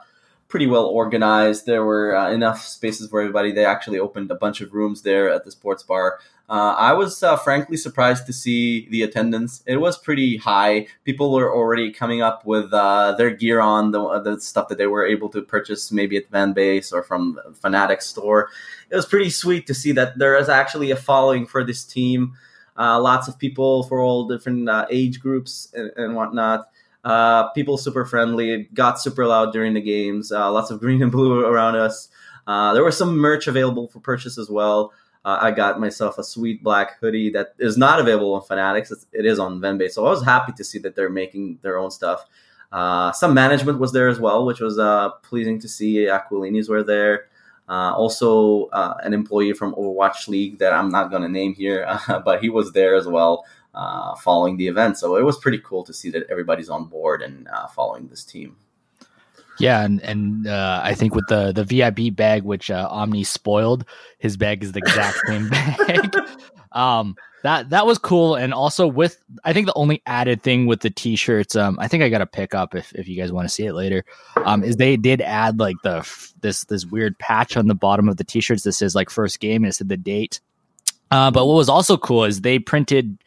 pretty 0.49 0.67
well 0.67 0.87
organized. 0.87 1.67
There 1.67 1.85
were 1.85 2.15
uh, 2.15 2.31
enough 2.31 2.63
spaces 2.63 3.09
for 3.09 3.21
everybody. 3.21 3.53
They 3.53 3.65
actually 3.65 3.99
opened 3.99 4.31
a 4.31 4.37
bunch 4.37 4.61
of 4.61 4.75
rooms 4.75 5.03
there 5.03 5.29
at 5.31 5.45
the 5.45 5.51
sports 5.51 5.83
bar. 5.83 6.21
Uh, 6.49 6.75
I 6.77 6.93
was 6.93 7.23
uh, 7.23 7.37
frankly 7.37 7.79
surprised 7.79 8.27
to 8.27 8.33
see 8.33 8.87
the 8.91 9.03
attendance. 9.03 9.63
It 9.65 9.79
was 9.79 9.97
pretty 9.97 10.37
high. 10.37 10.87
People 11.05 11.33
were 11.33 11.55
already 11.55 11.91
coming 11.91 12.21
up 12.21 12.45
with 12.45 12.73
uh, 12.75 13.13
their 13.13 13.31
gear 13.31 13.61
on, 13.61 13.93
the, 13.93 14.21
the 14.21 14.39
stuff 14.41 14.69
that 14.69 14.77
they 14.77 14.87
were 14.87 15.07
able 15.07 15.31
to 15.31 15.41
purchase 15.41 15.91
maybe 15.91 16.17
at 16.19 16.31
Vanbase 16.31 16.93
or 16.93 17.03
from 17.03 17.39
Fanatics 17.55 18.07
store 18.07 18.51
it 18.93 18.97
was 18.97 19.07
pretty 19.07 19.31
sweet 19.31 19.67
to 19.69 19.75
see 19.75 19.93
that 19.93 20.19
there 20.19 20.37
is 20.37 20.51
actually 20.51 20.91
a 20.91 20.97
following 20.97 21.47
for 21.47 21.65
this 21.65 21.83
team. 21.83 22.35
Uh, 22.79 23.01
lots 23.01 23.27
of 23.27 23.39
people 23.39 23.85
for 23.85 24.01
all 24.01 24.29
different 24.29 24.69
uh, 24.69 24.87
age 24.91 25.19
groups 25.19 25.73
and, 25.73 25.91
and 25.97 26.15
whatnot. 26.15 26.69
Uh, 27.03 27.49
people 27.51 27.79
super 27.79 28.05
friendly. 28.05 28.51
It 28.53 28.75
got 28.75 29.01
super 29.01 29.27
loud 29.27 29.53
during 29.55 29.73
the 29.73 29.81
games. 29.81 30.31
Lots 30.31 30.71
of 30.71 30.79
green 30.79 31.03
and 31.03 31.11
blue 31.11 31.41
around 31.47 31.77
us. 31.77 32.09
There 32.47 32.85
was 32.85 32.97
some 32.97 33.17
merch 33.17 33.47
available 33.47 33.89
for 33.89 33.99
purchase 34.01 34.37
as 34.37 34.51
well. 34.51 34.93
Uh, 35.25 35.39
I 35.41 35.51
got 35.53 35.79
myself 35.79 36.19
a 36.19 36.25
sweet 36.25 36.63
black 36.63 36.99
hoodie 37.01 37.31
that 37.31 37.55
is 37.59 37.77
not 37.77 38.01
available 38.01 38.35
on 38.35 38.43
Fanatics. 38.43 38.91
It's, 38.91 39.07
it 39.13 39.25
is 39.25 39.39
on 39.39 39.61
Vanbase. 39.61 39.93
So 39.93 40.07
I 40.07 40.11
was 40.11 40.25
happy 40.25 40.53
to 40.53 40.65
see 40.65 40.79
that 40.81 40.97
they're 40.97 41.09
making 41.11 41.59
their 41.63 41.79
own 41.79 41.91
stuff. 41.91 42.27
some 42.73 43.35
management 43.35 43.79
was 43.79 43.93
there 43.93 44.09
as 44.09 44.19
well, 44.19 44.45
which 44.45 44.61
was 44.61 44.79
pleasing 45.23 45.61
to 45.61 45.69
see. 45.69 46.07
Aquilinis 46.07 46.69
were 46.69 46.83
there. 46.83 47.29
Uh, 47.69 47.93
also, 47.95 48.67
uh, 48.67 48.97
an 49.03 49.15
employee 49.15 49.53
from 49.53 49.75
Overwatch 49.75 50.29
League 50.29 50.59
that 50.59 50.73
I'm 50.73 50.91
not 50.91 51.11
going 51.11 51.23
to 51.23 51.29
name 51.29 51.55
here, 51.55 51.87
uh, 51.89 52.19
but 52.25 52.43
he 52.43 52.51
was 52.51 52.73
there 52.73 52.95
as 52.95 53.07
well 53.07 53.47
uh, 53.75 54.15
following 54.17 54.57
the 54.57 54.69
event. 54.69 54.99
So 54.99 55.17
it 55.17 55.25
was 55.25 55.39
pretty 55.39 55.59
cool 55.59 55.85
to 55.85 55.93
see 55.93 56.11
that 56.11 56.29
everybody's 56.29 56.69
on 56.69 56.87
board 56.87 57.23
and 57.23 57.49
uh, 57.49 57.69
following 57.69 58.09
this 58.09 58.25
team. 58.25 58.57
Yeah, 59.59 59.85
and 59.85 60.01
and 60.01 60.47
uh, 60.47 60.81
I 60.83 60.95
think 60.95 61.15
with 61.15 61.27
the 61.29 61.53
the 61.53 61.65
VIP 61.65 62.15
bag, 62.15 62.43
which 62.43 62.71
uh, 62.71 62.89
Omni 62.91 63.25
spoiled, 63.25 63.85
his 64.19 64.37
bag 64.37 64.63
is 64.63 64.73
the 64.73 64.79
exact 64.79 65.19
same 65.27 65.49
bag. 65.49 66.17
um, 66.73 67.17
that 67.43 67.71
that 67.71 67.87
was 67.87 67.99
cool, 67.99 68.35
and 68.35 68.55
also 68.55 68.87
with 68.87 69.19
I 69.45 69.53
think 69.53 69.67
the 69.67 69.75
only 69.75 70.03
added 70.07 70.43
thing 70.43 70.67
with 70.67 70.81
the 70.81 70.91
t-shirts, 70.91 71.57
um, 71.57 71.77
I 71.81 71.89
think 71.89 72.03
I 72.03 72.09
got 72.09 72.19
to 72.19 72.27
pick 72.27 72.55
up 72.55 72.75
if 72.75 72.93
if 72.95 73.09
you 73.09 73.17
guys 73.17 73.33
want 73.33 73.47
to 73.49 73.55
see 73.55 73.67
it 73.67 73.75
later, 73.75 74.05
um, 74.37 74.65
is 74.65 74.77
they 74.77 74.97
did 74.97 75.21
add 75.21 75.59
like 75.59 75.77
the 75.83 76.09
this 76.41 76.65
this 76.65 76.87
weird 76.87 77.19
patch 77.19 77.57
on 77.57 77.67
the 77.67 77.75
bottom 77.75 78.09
of 78.09 78.17
the 78.17 78.25
t-shirts 78.25 78.63
that 78.63 78.73
says 78.73 78.95
like 78.95 79.11
first 79.11 79.41
game 79.41 79.65
and 79.65 79.71
it 79.71 79.75
said 79.75 79.89
the 79.89 79.97
date. 79.97 80.41
Uh, 81.11 81.31
but 81.31 81.47
what 81.47 81.57
was 81.57 81.69
also 81.69 81.99
cool 81.99 82.25
is 82.25 82.41
they 82.41 82.59
printed 82.59 83.19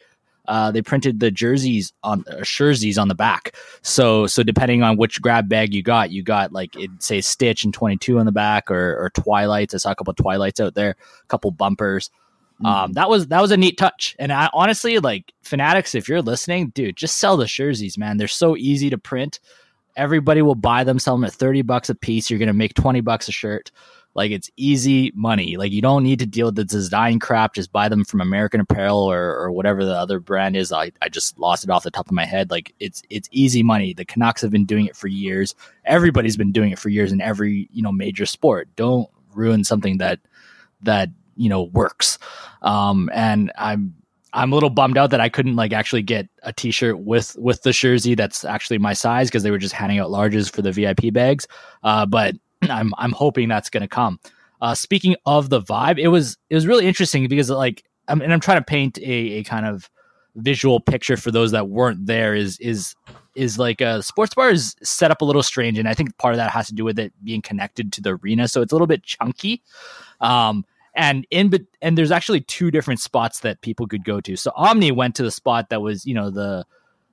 uh, 0.48 0.70
they 0.70 0.82
printed 0.82 1.20
the 1.20 1.30
jerseys 1.30 1.92
on 2.02 2.24
uh, 2.30 2.42
jerseys 2.42 2.98
on 2.98 3.08
the 3.08 3.14
back. 3.14 3.56
So 3.82 4.26
so 4.26 4.42
depending 4.42 4.82
on 4.82 4.96
which 4.96 5.20
grab 5.20 5.48
bag 5.48 5.74
you 5.74 5.82
got, 5.82 6.10
you 6.10 6.22
got 6.22 6.52
like 6.52 6.76
it 6.76 6.90
say 7.00 7.20
Stitch 7.20 7.64
and 7.64 7.74
twenty 7.74 7.96
two 7.96 8.18
on 8.18 8.26
the 8.26 8.32
back 8.32 8.70
or, 8.70 8.96
or 8.98 9.10
Twilights. 9.10 9.74
I 9.74 9.78
saw 9.78 9.90
a 9.90 9.94
couple 9.94 10.14
Twilights 10.14 10.60
out 10.60 10.74
there, 10.74 10.90
a 11.22 11.26
couple 11.28 11.50
bumpers. 11.50 12.10
Mm-hmm. 12.56 12.66
Um, 12.66 12.92
that 12.94 13.10
was 13.10 13.28
that 13.28 13.42
was 13.42 13.50
a 13.50 13.56
neat 13.56 13.76
touch. 13.76 14.16
And 14.18 14.32
I 14.32 14.48
honestly 14.52 14.98
like 14.98 15.32
Fanatics. 15.42 15.94
If 15.94 16.08
you're 16.08 16.22
listening, 16.22 16.68
dude, 16.70 16.96
just 16.96 17.18
sell 17.18 17.36
the 17.36 17.46
jerseys, 17.46 17.98
man. 17.98 18.16
They're 18.16 18.28
so 18.28 18.56
easy 18.56 18.90
to 18.90 18.98
print. 18.98 19.40
Everybody 19.96 20.42
will 20.42 20.54
buy 20.54 20.84
them, 20.84 20.98
sell 20.98 21.16
them 21.16 21.24
at 21.24 21.32
thirty 21.32 21.62
bucks 21.62 21.90
a 21.90 21.94
piece. 21.94 22.30
You're 22.30 22.38
gonna 22.38 22.52
make 22.52 22.74
twenty 22.74 23.00
bucks 23.00 23.28
a 23.28 23.32
shirt. 23.32 23.70
Like 24.16 24.30
it's 24.30 24.50
easy 24.56 25.12
money. 25.14 25.58
Like 25.58 25.72
you 25.72 25.82
don't 25.82 26.02
need 26.02 26.18
to 26.20 26.26
deal 26.26 26.46
with 26.46 26.54
the 26.54 26.64
design 26.64 27.18
crap. 27.18 27.54
Just 27.54 27.70
buy 27.70 27.90
them 27.90 28.02
from 28.02 28.22
American 28.22 28.60
Apparel 28.60 28.98
or, 28.98 29.36
or 29.36 29.52
whatever 29.52 29.84
the 29.84 29.94
other 29.94 30.20
brand 30.20 30.56
is. 30.56 30.72
I, 30.72 30.90
I 31.02 31.10
just 31.10 31.38
lost 31.38 31.64
it 31.64 31.70
off 31.70 31.84
the 31.84 31.90
top 31.90 32.06
of 32.06 32.12
my 32.12 32.24
head. 32.24 32.50
Like 32.50 32.74
it's 32.80 33.02
it's 33.10 33.28
easy 33.30 33.62
money. 33.62 33.92
The 33.92 34.06
Canucks 34.06 34.40
have 34.40 34.50
been 34.50 34.64
doing 34.64 34.86
it 34.86 34.96
for 34.96 35.06
years. 35.06 35.54
Everybody's 35.84 36.38
been 36.38 36.50
doing 36.50 36.72
it 36.72 36.78
for 36.78 36.88
years 36.88 37.12
in 37.12 37.20
every 37.20 37.68
you 37.72 37.82
know 37.82 37.92
major 37.92 38.24
sport. 38.24 38.68
Don't 38.74 39.06
ruin 39.34 39.64
something 39.64 39.98
that 39.98 40.18
that 40.80 41.10
you 41.36 41.50
know 41.50 41.64
works. 41.64 42.18
Um, 42.62 43.10
and 43.12 43.52
I'm 43.58 43.94
I'm 44.32 44.50
a 44.50 44.54
little 44.54 44.70
bummed 44.70 44.96
out 44.96 45.10
that 45.10 45.20
I 45.20 45.28
couldn't 45.28 45.56
like 45.56 45.74
actually 45.74 46.02
get 46.02 46.26
a 46.42 46.54
T-shirt 46.54 47.00
with 47.00 47.36
with 47.38 47.62
the 47.64 47.72
jersey 47.72 48.14
that's 48.14 48.46
actually 48.46 48.78
my 48.78 48.94
size 48.94 49.28
because 49.28 49.42
they 49.42 49.50
were 49.50 49.58
just 49.58 49.74
handing 49.74 49.98
out 49.98 50.08
larges 50.08 50.50
for 50.50 50.62
the 50.62 50.72
VIP 50.72 51.12
bags. 51.12 51.46
Uh, 51.82 52.06
but 52.06 52.34
I'm 52.70 52.92
I'm 52.98 53.12
hoping 53.12 53.48
that's 53.48 53.70
going 53.70 53.82
to 53.82 53.88
come. 53.88 54.20
Uh, 54.60 54.74
speaking 54.74 55.16
of 55.26 55.50
the 55.50 55.60
vibe, 55.60 55.98
it 55.98 56.08
was 56.08 56.38
it 56.50 56.54
was 56.54 56.66
really 56.66 56.86
interesting 56.86 57.28
because 57.28 57.50
like 57.50 57.84
I'm, 58.08 58.20
and 58.20 58.32
I'm 58.32 58.40
trying 58.40 58.58
to 58.58 58.64
paint 58.64 58.98
a, 58.98 59.02
a 59.38 59.42
kind 59.44 59.66
of 59.66 59.90
visual 60.36 60.80
picture 60.80 61.16
for 61.16 61.30
those 61.30 61.50
that 61.52 61.68
weren't 61.68 62.06
there. 62.06 62.34
Is 62.34 62.58
is 62.60 62.94
is 63.34 63.58
like 63.58 63.80
a 63.80 64.02
sports 64.02 64.34
bar 64.34 64.50
is 64.50 64.74
set 64.82 65.10
up 65.10 65.20
a 65.20 65.24
little 65.24 65.42
strange, 65.42 65.78
and 65.78 65.88
I 65.88 65.94
think 65.94 66.16
part 66.18 66.34
of 66.34 66.38
that 66.38 66.50
has 66.50 66.66
to 66.68 66.74
do 66.74 66.84
with 66.84 66.98
it 66.98 67.12
being 67.22 67.42
connected 67.42 67.92
to 67.94 68.00
the 68.00 68.16
arena, 68.16 68.48
so 68.48 68.62
it's 68.62 68.72
a 68.72 68.74
little 68.74 68.86
bit 68.86 69.02
chunky. 69.02 69.62
Um, 70.20 70.64
and 70.94 71.26
in 71.30 71.50
but 71.50 71.62
and 71.82 71.96
there's 71.96 72.10
actually 72.10 72.40
two 72.40 72.70
different 72.70 73.00
spots 73.00 73.40
that 73.40 73.60
people 73.60 73.86
could 73.86 74.04
go 74.04 74.20
to. 74.22 74.36
So 74.36 74.50
Omni 74.56 74.92
went 74.92 75.14
to 75.16 75.22
the 75.22 75.30
spot 75.30 75.68
that 75.68 75.82
was 75.82 76.06
you 76.06 76.14
know 76.14 76.30
the 76.30 76.64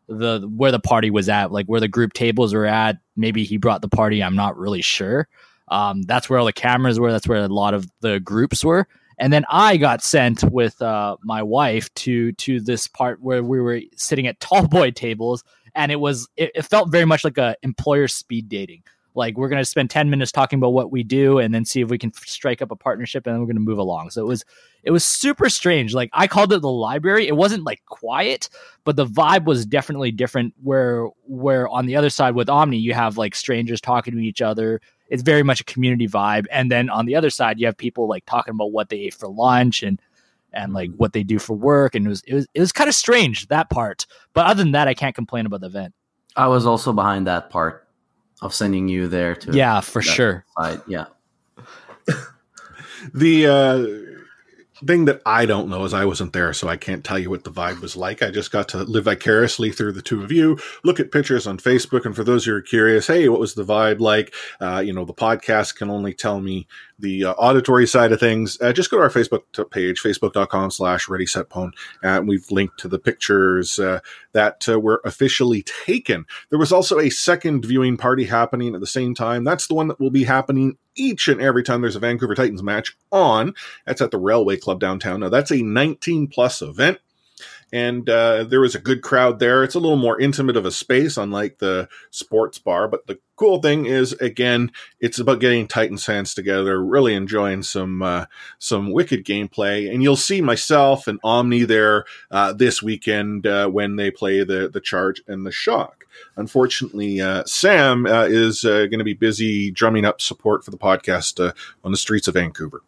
the 0.07 0.49
where 0.55 0.71
the 0.71 0.79
party 0.79 1.09
was 1.09 1.29
at, 1.29 1.51
like 1.51 1.65
where 1.67 1.79
the 1.79 1.87
group 1.87 2.13
tables 2.13 2.53
were 2.53 2.65
at. 2.65 2.97
Maybe 3.15 3.43
he 3.43 3.57
brought 3.57 3.81
the 3.81 3.89
party. 3.89 4.23
I'm 4.23 4.35
not 4.35 4.57
really 4.57 4.81
sure. 4.81 5.27
Um, 5.69 6.03
that's 6.03 6.29
where 6.29 6.39
all 6.39 6.45
the 6.45 6.53
cameras 6.53 6.99
were. 6.99 7.11
That's 7.11 7.27
where 7.27 7.43
a 7.43 7.47
lot 7.47 7.73
of 7.73 7.89
the 8.01 8.19
groups 8.19 8.63
were. 8.63 8.87
And 9.17 9.31
then 9.31 9.45
I 9.49 9.77
got 9.77 10.03
sent 10.03 10.43
with 10.43 10.81
uh, 10.81 11.17
my 11.23 11.43
wife 11.43 11.93
to 11.95 12.31
to 12.33 12.59
this 12.59 12.87
part 12.87 13.21
where 13.21 13.43
we 13.43 13.61
were 13.61 13.81
sitting 13.95 14.27
at 14.27 14.39
tall 14.39 14.67
boy 14.67 14.91
tables, 14.91 15.43
and 15.75 15.91
it 15.91 15.99
was 15.99 16.27
it, 16.37 16.51
it 16.55 16.63
felt 16.63 16.91
very 16.91 17.05
much 17.05 17.23
like 17.23 17.37
a 17.37 17.55
employer 17.63 18.07
speed 18.07 18.49
dating. 18.49 18.83
Like 19.15 19.37
we're 19.37 19.49
gonna 19.49 19.65
spend 19.65 19.89
ten 19.89 20.09
minutes 20.09 20.31
talking 20.31 20.57
about 20.57 20.73
what 20.73 20.91
we 20.91 21.03
do, 21.03 21.39
and 21.39 21.53
then 21.53 21.65
see 21.65 21.81
if 21.81 21.89
we 21.89 21.97
can 21.97 22.13
strike 22.13 22.61
up 22.61 22.71
a 22.71 22.75
partnership, 22.75 23.25
and 23.25 23.33
then 23.33 23.41
we're 23.41 23.47
gonna 23.47 23.59
move 23.59 23.77
along. 23.77 24.09
So 24.09 24.21
it 24.21 24.27
was 24.27 24.43
it 24.83 24.91
was 24.91 25.05
super 25.05 25.49
strange. 25.49 25.93
Like 25.93 26.09
I 26.13 26.27
called 26.27 26.51
it 26.53 26.61
the 26.61 26.69
library. 26.69 27.27
It 27.27 27.35
wasn't 27.35 27.63
like 27.63 27.83
quiet, 27.85 28.49
but 28.83 28.95
the 28.95 29.05
vibe 29.05 29.45
was 29.45 29.65
definitely 29.65 30.11
different. 30.11 30.53
Where 30.61 31.07
where 31.25 31.67
on 31.69 31.85
the 31.85 31.95
other 31.95 32.09
side 32.09 32.35
with 32.35 32.49
Omni, 32.49 32.77
you 32.77 32.93
have 32.93 33.17
like 33.17 33.35
strangers 33.35 33.81
talking 33.81 34.13
to 34.13 34.19
each 34.19 34.41
other. 34.41 34.81
It's 35.09 35.23
very 35.23 35.43
much 35.43 35.61
a 35.61 35.65
community 35.65 36.07
vibe. 36.07 36.45
And 36.51 36.71
then 36.71 36.89
on 36.89 37.05
the 37.05 37.15
other 37.15 37.29
side, 37.29 37.59
you 37.59 37.65
have 37.67 37.77
people 37.77 38.07
like 38.07 38.25
talking 38.25 38.53
about 38.53 38.71
what 38.71 38.89
they 38.89 38.97
ate 38.97 39.13
for 39.13 39.27
lunch 39.27 39.83
and 39.83 40.01
and 40.51 40.73
like 40.73 40.91
what 40.97 41.13
they 41.13 41.23
do 41.23 41.39
for 41.39 41.53
work. 41.53 41.95
And 41.95 42.05
it 42.05 42.09
was 42.09 42.23
it 42.27 42.33
was 42.33 42.47
it 42.53 42.59
was 42.59 42.71
kind 42.71 42.87
of 42.87 42.95
strange 42.95 43.47
that 43.47 43.69
part. 43.69 44.05
But 44.33 44.47
other 44.47 44.63
than 44.63 44.73
that, 44.73 44.87
I 44.87 44.93
can't 44.93 45.15
complain 45.15 45.45
about 45.45 45.61
the 45.61 45.67
event. 45.67 45.93
I 46.35 46.47
was 46.47 46.65
also 46.65 46.93
behind 46.93 47.27
that 47.27 47.49
part 47.49 47.82
of 48.41 48.53
sending 48.53 48.87
you 48.87 49.07
there 49.07 49.35
to 49.35 49.51
yeah 49.53 49.79
for 49.81 50.01
sure 50.01 50.45
side. 50.59 50.81
yeah 50.87 51.05
the 53.13 53.47
uh 53.47 54.12
thing 54.85 55.05
that 55.05 55.21
I 55.25 55.45
don't 55.45 55.69
know 55.69 55.83
is 55.85 55.93
I 55.93 56.05
wasn't 56.05 56.33
there, 56.33 56.53
so 56.53 56.67
I 56.67 56.77
can't 56.77 57.03
tell 57.03 57.19
you 57.19 57.29
what 57.29 57.43
the 57.43 57.51
vibe 57.51 57.81
was 57.81 57.95
like. 57.95 58.21
I 58.21 58.31
just 58.31 58.51
got 58.51 58.67
to 58.69 58.83
live 58.83 59.05
vicariously 59.05 59.71
through 59.71 59.93
the 59.93 60.01
two 60.01 60.23
of 60.23 60.31
you, 60.31 60.57
look 60.83 60.99
at 60.99 61.11
pictures 61.11 61.47
on 61.47 61.57
Facebook, 61.57 62.05
and 62.05 62.15
for 62.15 62.23
those 62.23 62.45
who 62.45 62.53
are 62.53 62.61
curious, 62.61 63.07
hey, 63.07 63.29
what 63.29 63.39
was 63.39 63.53
the 63.53 63.63
vibe 63.63 63.99
like? 63.99 64.33
Uh, 64.59 64.81
you 64.85 64.93
know, 64.93 65.05
the 65.05 65.13
podcast 65.13 65.75
can 65.75 65.89
only 65.89 66.13
tell 66.13 66.39
me 66.39 66.67
the 66.99 67.25
uh, 67.25 67.33
auditory 67.33 67.87
side 67.87 68.11
of 68.11 68.19
things. 68.19 68.57
Uh, 68.61 68.73
just 68.73 68.89
go 68.89 68.97
to 68.97 69.03
our 69.03 69.09
Facebook 69.09 69.43
page, 69.71 70.01
facebook.com 70.01 70.71
slash 70.71 71.07
ready 71.09 71.25
set 71.25 71.49
pwn, 71.49 71.71
and 72.01 72.27
we've 72.27 72.49
linked 72.51 72.79
to 72.79 72.87
the 72.87 72.99
pictures 72.99 73.79
uh, 73.79 73.99
that 74.33 74.67
uh, 74.67 74.79
were 74.79 75.01
officially 75.05 75.63
taken. 75.63 76.25
There 76.49 76.59
was 76.59 76.71
also 76.71 76.99
a 76.99 77.09
second 77.09 77.65
viewing 77.65 77.97
party 77.97 78.25
happening 78.25 78.75
at 78.75 78.81
the 78.81 78.87
same 78.87 79.15
time. 79.15 79.43
That's 79.43 79.67
the 79.67 79.75
one 79.75 79.87
that 79.87 79.99
will 79.99 80.11
be 80.11 80.23
happening 80.23 80.77
each 80.95 81.27
and 81.27 81.41
every 81.41 81.63
time 81.63 81.81
there's 81.81 81.95
a 81.95 81.99
Vancouver 81.99 82.35
Titans 82.35 82.63
match 82.63 82.95
on. 83.11 83.53
That's 83.85 84.01
at 84.01 84.11
the 84.11 84.17
Railway 84.17 84.57
Club 84.57 84.79
downtown. 84.79 85.21
Now, 85.21 85.29
that's 85.29 85.51
a 85.51 85.61
19 85.61 86.27
plus 86.27 86.61
event. 86.61 86.99
And 87.73 88.07
uh, 88.07 88.43
there 88.43 88.61
was 88.61 88.75
a 88.75 88.79
good 88.79 89.01
crowd 89.01 89.39
there. 89.39 89.63
It's 89.63 89.73
a 89.73 89.79
little 89.79 89.97
more 89.97 90.21
intimate 90.21 90.55
of 90.55 90.65
a 90.65 90.71
space, 90.71 91.17
unlike 91.17 91.57
the 91.57 91.89
sports 92.11 92.59
bar. 92.59 92.87
But 92.87 93.07
the 93.07 93.17
cool 93.35 93.63
thing 93.63 93.87
is, 93.87 94.13
again, 94.13 94.71
it's 94.99 95.17
about 95.17 95.39
getting 95.39 95.67
Titans 95.67 96.05
fans 96.05 96.35
together, 96.35 96.85
really 96.85 97.15
enjoying 97.15 97.63
some 97.63 98.03
uh, 98.03 98.25
some 98.59 98.91
wicked 98.91 99.25
gameplay. 99.25 99.91
And 99.91 100.03
you'll 100.03 100.15
see 100.15 100.39
myself 100.39 101.07
and 101.07 101.19
Omni 101.23 101.63
there 101.63 102.05
uh, 102.29 102.53
this 102.53 102.83
weekend 102.83 103.47
uh, 103.47 103.67
when 103.69 103.95
they 103.95 104.11
play 104.11 104.43
the 104.43 104.69
the 104.69 104.79
Charge 104.79 105.23
and 105.27 105.43
the 105.43 105.51
Shock. 105.51 106.05
Unfortunately, 106.37 107.21
uh, 107.21 107.43
Sam 107.45 108.05
uh, 108.05 108.25
is 108.25 108.61
going 108.61 108.99
to 108.99 109.03
be 109.03 109.15
busy 109.15 109.71
drumming 109.71 110.05
up 110.05 110.21
support 110.21 110.63
for 110.63 110.69
the 110.69 110.77
podcast 110.77 111.53
on 111.83 111.89
the 111.89 111.97
streets 111.97 112.27
of 112.27 112.35
Vancouver. 112.35 112.83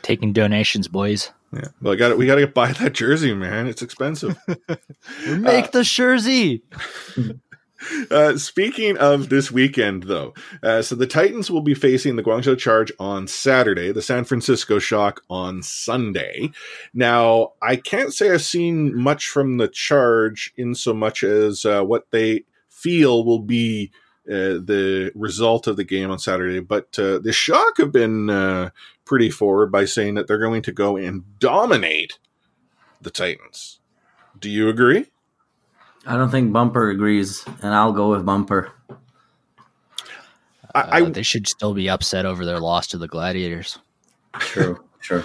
taking 0.00 0.32
donations, 0.32 0.88
boys. 0.88 1.30
Yeah, 1.54 1.68
well, 1.80 1.94
I 1.94 1.96
got. 1.96 2.16
We 2.18 2.26
got 2.26 2.36
to 2.36 2.46
buy 2.46 2.72
that 2.72 2.94
jersey, 2.94 3.34
man. 3.34 3.66
It's 3.66 3.82
expensive. 3.82 4.36
Make 5.26 5.66
uh, 5.66 5.70
the 5.72 5.82
jersey. 5.82 6.62
Uh, 8.10 8.36
speaking 8.38 8.96
of 8.96 9.28
this 9.28 9.50
weekend, 9.50 10.04
though, 10.04 10.32
uh, 10.62 10.80
so 10.80 10.94
the 10.94 11.06
Titans 11.06 11.50
will 11.50 11.60
be 11.60 11.74
facing 11.74 12.16
the 12.16 12.22
Guangzhou 12.22 12.56
Charge 12.56 12.90
on 12.98 13.26
Saturday, 13.26 13.92
the 13.92 14.00
San 14.00 14.24
Francisco 14.24 14.78
Shock 14.78 15.22
on 15.28 15.62
Sunday. 15.62 16.50
Now, 16.94 17.52
I 17.60 17.76
can't 17.76 18.14
say 18.14 18.30
I've 18.30 18.42
seen 18.42 18.96
much 18.96 19.28
from 19.28 19.58
the 19.58 19.68
Charge 19.68 20.52
in 20.56 20.74
so 20.74 20.94
much 20.94 21.22
as 21.22 21.66
uh, 21.66 21.82
what 21.82 22.10
they 22.10 22.44
feel 22.70 23.24
will 23.24 23.40
be 23.42 23.90
uh, 24.28 24.58
the 24.62 25.12
result 25.14 25.66
of 25.66 25.76
the 25.76 25.84
game 25.84 26.10
on 26.10 26.18
Saturday. 26.18 26.60
But 26.60 26.98
uh, 26.98 27.18
the 27.18 27.32
Shock 27.32 27.78
have 27.78 27.92
been 27.92 28.30
uh, 28.30 28.70
pretty 29.04 29.30
forward 29.30 29.70
by 29.70 29.84
saying 29.84 30.14
that 30.14 30.26
they're 30.26 30.38
going 30.38 30.62
to 30.62 30.72
go 30.72 30.96
and 30.96 31.38
dominate 31.38 32.18
the 33.00 33.10
Titans. 33.10 33.80
Do 34.38 34.48
you 34.48 34.68
agree? 34.68 35.06
I 36.06 36.16
don't 36.16 36.30
think 36.30 36.52
Bumper 36.52 36.90
agrees, 36.90 37.44
and 37.62 37.74
I'll 37.74 37.92
go 37.92 38.10
with 38.10 38.26
Bumper. 38.26 38.72
I, 40.74 40.80
I 40.80 41.02
uh, 41.02 41.10
they 41.10 41.22
should 41.22 41.46
still 41.46 41.72
be 41.72 41.88
upset 41.88 42.26
over 42.26 42.44
their 42.44 42.58
loss 42.58 42.88
to 42.88 42.98
the 42.98 43.08
Gladiators. 43.08 43.78
True, 44.38 44.84
true. 45.00 45.24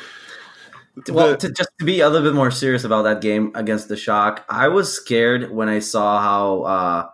Well, 1.07 1.35
to, 1.37 1.51
just 1.51 1.69
to 1.79 1.85
be 1.85 2.01
a 2.01 2.09
little 2.09 2.27
bit 2.27 2.35
more 2.35 2.51
serious 2.51 2.83
about 2.83 3.03
that 3.03 3.21
game 3.21 3.51
against 3.55 3.87
the 3.87 3.95
Shock, 3.95 4.45
I 4.49 4.67
was 4.67 4.93
scared 4.93 5.51
when 5.51 5.69
I 5.69 5.79
saw 5.79 6.21
how 6.21 6.61
uh, 6.63 7.09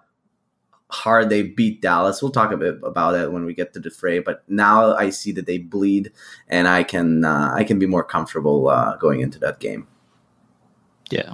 hard 0.89 1.29
they 1.29 1.41
beat 1.43 1.81
Dallas. 1.81 2.21
We'll 2.21 2.31
talk 2.31 2.51
a 2.51 2.57
bit 2.57 2.79
about 2.83 3.15
it 3.15 3.31
when 3.31 3.45
we 3.45 3.53
get 3.53 3.73
to 3.73 3.79
the 3.79 3.89
fray. 3.89 4.19
But 4.19 4.43
now 4.47 4.95
I 4.95 5.09
see 5.09 5.31
that 5.33 5.45
they 5.45 5.57
bleed, 5.57 6.11
and 6.47 6.67
I 6.67 6.83
can 6.83 7.25
uh, 7.25 7.51
I 7.53 7.63
can 7.63 7.79
be 7.79 7.87
more 7.87 8.03
comfortable 8.03 8.69
uh, 8.69 8.97
going 8.97 9.21
into 9.21 9.39
that 9.39 9.59
game. 9.59 9.87
Yeah. 11.09 11.33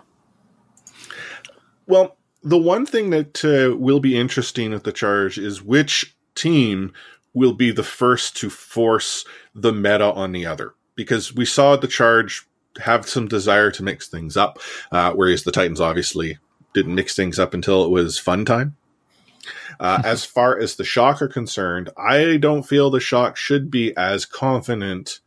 Well, 1.87 2.17
the 2.43 2.57
one 2.57 2.85
thing 2.85 3.09
that 3.09 3.43
uh, 3.43 3.77
will 3.77 3.99
be 3.99 4.17
interesting 4.17 4.73
at 4.73 4.83
the 4.83 4.91
charge 4.91 5.37
is 5.37 5.61
which 5.61 6.15
team 6.35 6.93
will 7.33 7.53
be 7.53 7.71
the 7.71 7.83
first 7.83 8.35
to 8.37 8.49
force 8.49 9.25
the 9.55 9.71
meta 9.71 10.11
on 10.13 10.31
the 10.31 10.45
other, 10.45 10.73
because 10.95 11.33
we 11.33 11.45
saw 11.45 11.75
the 11.75 11.87
charge 11.87 12.45
have 12.81 13.07
some 13.07 13.27
desire 13.27 13.69
to 13.71 13.83
mix 13.83 14.07
things 14.07 14.37
up, 14.37 14.59
uh, 14.91 15.11
whereas 15.13 15.43
the 15.43 15.51
Titans 15.51 15.81
obviously 15.81 16.37
didn't 16.73 16.95
mix 16.95 17.15
things 17.15 17.37
up 17.37 17.53
until 17.53 17.83
it 17.83 17.89
was 17.89 18.17
fun 18.17 18.45
time. 18.45 18.75
Uh, 19.79 20.01
as 20.05 20.25
far 20.25 20.57
as 20.57 20.75
the 20.75 20.83
shock 20.83 21.21
are 21.21 21.27
concerned, 21.27 21.89
I 21.97 22.37
don't 22.37 22.63
feel 22.63 22.89
the 22.89 22.99
shock 22.99 23.37
should 23.37 23.71
be 23.71 23.95
as 23.95 24.25
confident 24.25 25.19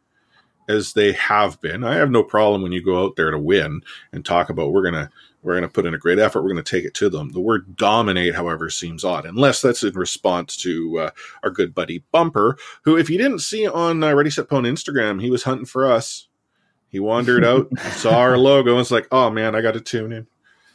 as 0.69 0.95
they 0.95 1.13
have 1.13 1.61
been. 1.61 1.85
I 1.85 1.95
have 1.95 2.11
no 2.11 2.23
problem 2.23 2.63
when 2.63 2.73
you 2.73 2.83
go 2.83 3.05
out 3.05 3.17
there 3.17 3.31
to 3.31 3.39
win 3.39 3.83
and 4.13 4.25
talk 4.25 4.51
about 4.51 4.73
we're 4.73 4.85
gonna 4.85 5.11
we're 5.43 5.55
gonna 5.55 5.69
put 5.69 5.87
in 5.87 5.95
a 5.95 5.99
great 5.99 6.19
effort. 6.19 6.43
We're 6.43 6.51
gonna 6.51 6.63
take 6.63 6.85
it 6.85 6.95
to 6.95 7.11
them. 7.11 7.31
The 7.33 7.41
word 7.41 7.77
dominate, 7.77 8.35
however, 8.35 8.71
seems 8.71 9.05
odd, 9.05 9.27
unless 9.27 9.61
that's 9.61 9.83
in 9.83 9.95
response 9.95 10.57
to 10.59 10.99
uh, 10.99 11.11
our 11.43 11.51
good 11.51 11.75
buddy 11.75 12.05
Bumper, 12.13 12.57
who, 12.83 12.97
if 12.97 13.11
you 13.11 13.19
didn't 13.19 13.41
see 13.41 13.67
on 13.67 14.03
uh, 14.03 14.15
Ready 14.15 14.31
Set 14.31 14.49
Pwn 14.49 14.67
Instagram, 14.67 15.21
he 15.21 15.31
was 15.31 15.43
hunting 15.43 15.67
for 15.67 15.91
us. 15.91 16.29
He 16.89 17.01
wandered 17.01 17.45
out, 17.45 17.69
saw 17.97 18.19
our 18.19 18.39
logo, 18.39 18.71
and 18.71 18.79
was 18.79 18.91
like, 18.91 19.09
"Oh 19.13 19.31
man, 19.31 19.55
I 19.55 19.61
got 19.61 19.75
to 19.75 19.81
tune 19.81 20.13
in." 20.13 20.27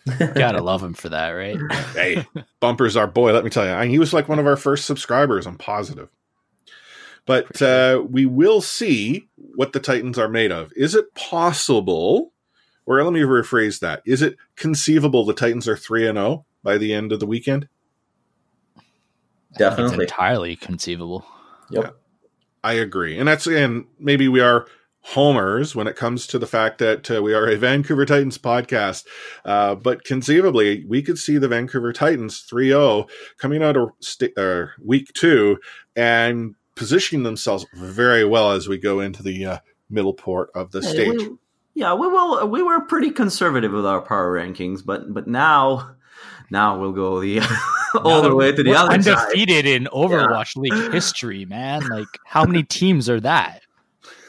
Gotta 0.35 0.62
love 0.62 0.83
him 0.83 0.93
for 0.93 1.09
that, 1.09 1.29
right? 1.29 1.57
hey, 1.93 2.25
Bumper's 2.59 2.95
our 2.95 3.07
boy. 3.07 3.33
Let 3.33 3.43
me 3.43 3.49
tell 3.49 3.65
you, 3.65 3.71
I, 3.71 3.88
he 3.88 3.99
was 3.99 4.13
like 4.13 4.29
one 4.29 4.39
of 4.39 4.47
our 4.47 4.55
first 4.55 4.85
subscribers. 4.85 5.45
I'm 5.45 5.57
positive. 5.57 6.09
But 7.25 7.62
uh, 7.62 8.03
we 8.09 8.25
will 8.25 8.62
see 8.62 9.27
what 9.35 9.73
the 9.73 9.79
Titans 9.79 10.17
are 10.17 10.29
made 10.29 10.51
of. 10.51 10.71
Is 10.75 10.95
it 10.95 11.13
possible, 11.13 12.33
or 12.85 13.03
let 13.03 13.13
me 13.13 13.19
rephrase 13.19 13.79
that: 13.81 14.01
Is 14.05 14.21
it 14.21 14.35
conceivable 14.55 15.25
the 15.25 15.33
Titans 15.33 15.67
are 15.67 15.77
three 15.77 16.07
and 16.07 16.17
zero 16.17 16.27
oh 16.27 16.45
by 16.63 16.77
the 16.77 16.93
end 16.93 17.12
of 17.12 17.19
the 17.19 17.27
weekend? 17.27 17.67
Definitely, 19.57 20.05
entirely 20.05 20.55
conceivable. 20.55 21.25
Yep, 21.69 21.83
yeah, 21.83 21.91
I 22.63 22.73
agree, 22.73 23.19
and 23.19 23.27
that's 23.27 23.45
and 23.45 23.85
maybe 23.99 24.27
we 24.27 24.39
are 24.39 24.65
homers 25.01 25.75
when 25.75 25.88
it 25.88 25.95
comes 25.95 26.27
to 26.27 26.38
the 26.38 26.47
fact 26.47 26.77
that 26.79 27.09
uh, 27.09 27.21
we 27.21 27.33
are 27.33 27.47
a 27.47 27.57
Vancouver 27.57 28.05
Titans 28.05 28.38
podcast. 28.38 29.05
Uh, 29.45 29.75
but 29.75 30.03
conceivably, 30.03 30.85
we 30.88 31.01
could 31.01 31.17
see 31.17 31.38
the 31.38 31.47
Vancouver 31.47 31.93
Titans 31.93 32.41
3 32.41 32.69
0 32.69 33.07
coming 33.38 33.63
out 33.63 33.77
of 33.77 33.89
st- 34.01 34.38
uh, 34.38 34.65
week 34.83 35.12
two 35.13 35.57
and 35.95 36.55
positioning 36.75 37.23
themselves 37.23 37.65
very 37.73 38.23
well 38.23 38.51
as 38.51 38.67
we 38.67 38.77
go 38.77 38.99
into 38.99 39.23
the 39.23 39.45
uh, 39.45 39.57
middle 39.89 40.13
port 40.13 40.49
of 40.55 40.71
the 40.71 40.81
hey, 40.81 40.88
stage. 40.88 41.17
We, 41.17 41.29
yeah, 41.75 41.93
we 41.93 42.07
will. 42.07 42.47
We 42.47 42.62
were 42.62 42.81
pretty 42.81 43.12
conservative 43.12 43.71
with 43.71 43.85
our 43.85 44.01
power 44.01 44.38
rankings, 44.38 44.85
but 44.85 45.13
but 45.13 45.27
now 45.27 45.95
now 46.49 46.79
we'll 46.79 46.91
go 46.91 47.19
the 47.21 47.39
all 48.03 48.21
the 48.21 48.35
way 48.35 48.51
to 48.51 48.63
the 48.63 48.75
other 48.75 48.93
undefeated 48.93 49.65
side. 49.65 49.73
in 49.73 49.85
Overwatch 49.85 50.55
yeah. 50.55 50.62
League 50.62 50.91
history, 50.91 51.45
man. 51.45 51.88
Like 51.88 52.07
how 52.25 52.45
many 52.45 52.63
teams 52.63 53.09
are 53.09 53.19
that? 53.21 53.62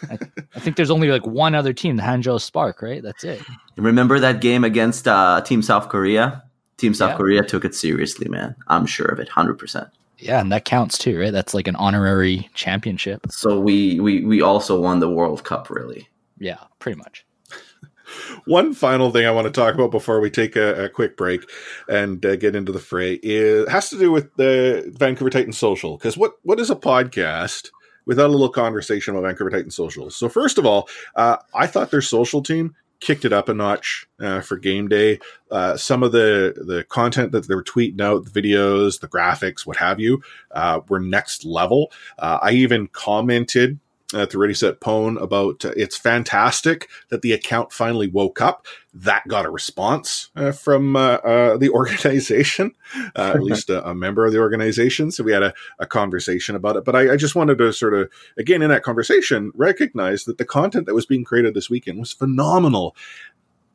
I, 0.08 0.18
I, 0.54 0.60
think 0.60 0.76
there's 0.76 0.90
only 0.90 1.08
like 1.08 1.26
one 1.26 1.54
other 1.54 1.72
team, 1.72 1.96
the 1.96 2.02
Hangzhou 2.02 2.40
Spark, 2.40 2.82
right? 2.82 3.02
That's 3.02 3.24
it. 3.24 3.42
Remember 3.76 4.18
that 4.18 4.40
game 4.40 4.64
against 4.64 5.06
uh, 5.06 5.40
Team 5.42 5.62
South 5.62 5.88
Korea? 5.88 6.44
Team 6.76 6.94
South 6.94 7.10
yeah. 7.10 7.16
Korea 7.16 7.42
took 7.44 7.64
it 7.64 7.74
seriously, 7.74 8.28
man. 8.28 8.56
I'm 8.68 8.86
sure 8.86 9.06
of 9.06 9.18
it, 9.18 9.28
hundred 9.28 9.58
percent. 9.58 9.88
Yeah, 10.18 10.40
and 10.40 10.52
that 10.52 10.64
counts 10.64 10.98
too, 10.98 11.18
right? 11.18 11.32
That's 11.32 11.54
like 11.54 11.68
an 11.68 11.76
honorary 11.76 12.48
championship. 12.54 13.26
So 13.30 13.58
we 13.58 14.00
we 14.00 14.24
we 14.24 14.42
also 14.42 14.80
won 14.80 15.00
the 15.00 15.10
World 15.10 15.44
Cup, 15.44 15.70
really. 15.70 16.08
Yeah, 16.38 16.58
pretty 16.78 16.98
much. 16.98 17.26
One 18.44 18.74
final 18.74 19.10
thing 19.10 19.26
I 19.26 19.30
want 19.30 19.46
to 19.46 19.50
talk 19.50 19.74
about 19.74 19.90
before 19.90 20.20
we 20.20 20.30
take 20.30 20.56
a, 20.56 20.84
a 20.84 20.88
quick 20.88 21.16
break 21.16 21.48
and 21.88 22.24
uh, 22.24 22.36
get 22.36 22.56
into 22.56 22.72
the 22.72 22.78
fray 22.78 23.18
is 23.22 23.68
has 23.68 23.90
to 23.90 23.98
do 23.98 24.10
with 24.10 24.34
the 24.36 24.90
Vancouver 24.96 25.30
Titan 25.30 25.52
Social. 25.52 25.96
Because 25.96 26.16
what 26.16 26.32
what 26.42 26.60
is 26.60 26.70
a 26.70 26.76
podcast? 26.76 27.70
Without 28.11 28.29
a 28.29 28.33
little 28.33 28.49
conversation 28.49 29.14
about 29.14 29.29
Vancouver 29.29 29.51
Titan 29.51 29.70
socials. 29.70 30.16
So 30.16 30.29
first 30.29 30.59
of 30.59 30.66
all, 30.66 30.88
uh, 31.14 31.37
I 31.55 31.68
thought 31.68 31.92
their 31.92 32.03
social 32.03 32.42
team 32.42 32.75
kicked 32.99 33.25
it 33.25 33.33
up 33.33 33.49
a 33.49 33.55
notch 33.55 34.05
uh, 34.18 34.40
for 34.40 34.57
game 34.57 34.88
day. 34.88 35.20
Uh, 35.49 35.77
some 35.77 36.03
of 36.03 36.11
the 36.11 36.53
the 36.57 36.83
content 36.88 37.31
that 37.31 37.46
they 37.46 37.55
were 37.55 37.62
tweeting 37.62 38.01
out, 38.01 38.25
the 38.25 38.42
videos, 38.42 38.99
the 38.99 39.07
graphics, 39.07 39.64
what 39.64 39.77
have 39.77 40.01
you, 40.01 40.20
uh, 40.51 40.81
were 40.88 40.99
next 40.99 41.44
level. 41.44 41.92
Uh, 42.18 42.40
I 42.42 42.51
even 42.51 42.88
commented 42.88 43.79
at 44.14 44.31
the 44.31 44.38
Ready 44.38 44.55
Set 44.55 44.81
Pwn 44.81 45.20
about 45.20 45.64
uh, 45.64 45.73
it's 45.77 45.96
fantastic 45.96 46.88
that 47.09 47.23
the 47.23 47.33
account 47.33 47.73
finally 47.73 48.09
woke 48.09 48.40
up. 48.40 48.66
That 48.92 49.27
got 49.29 49.46
a 49.46 49.51
response 49.51 50.31
uh, 50.35 50.53
from 50.53 50.96
uh, 50.96 51.16
uh 51.16 51.57
the 51.57 51.70
organization, 51.75 52.73
uh, 53.16 53.33
at 53.35 53.42
least 53.42 53.70
a, 53.70 53.88
a, 53.88 53.94
member 53.94 54.27
of 54.27 54.33
the 54.33 54.38
organization. 54.38 55.11
So 55.11 55.23
we 55.23 55.33
had 55.33 55.42
a, 55.42 55.55
a 55.79 55.87
conversation 55.87 56.57
about 56.57 56.77
it. 56.77 56.85
But 56.85 56.96
I, 56.96 57.12
I, 57.12 57.16
just 57.16 57.37
wanted 57.37 57.59
to 57.59 57.73
sort 57.73 57.94
of, 57.94 58.11
again, 58.37 58.62
in 58.62 58.70
that 58.70 58.83
conversation, 58.83 59.53
recognize 59.55 60.25
that 60.25 60.38
the 60.38 60.44
content 60.44 60.87
that 60.87 60.94
was 60.94 61.07
being 61.07 61.25
created 61.25 61.55
this 61.55 61.70
weekend 61.70 62.01
was 62.01 62.12
phenomenal. 62.12 62.96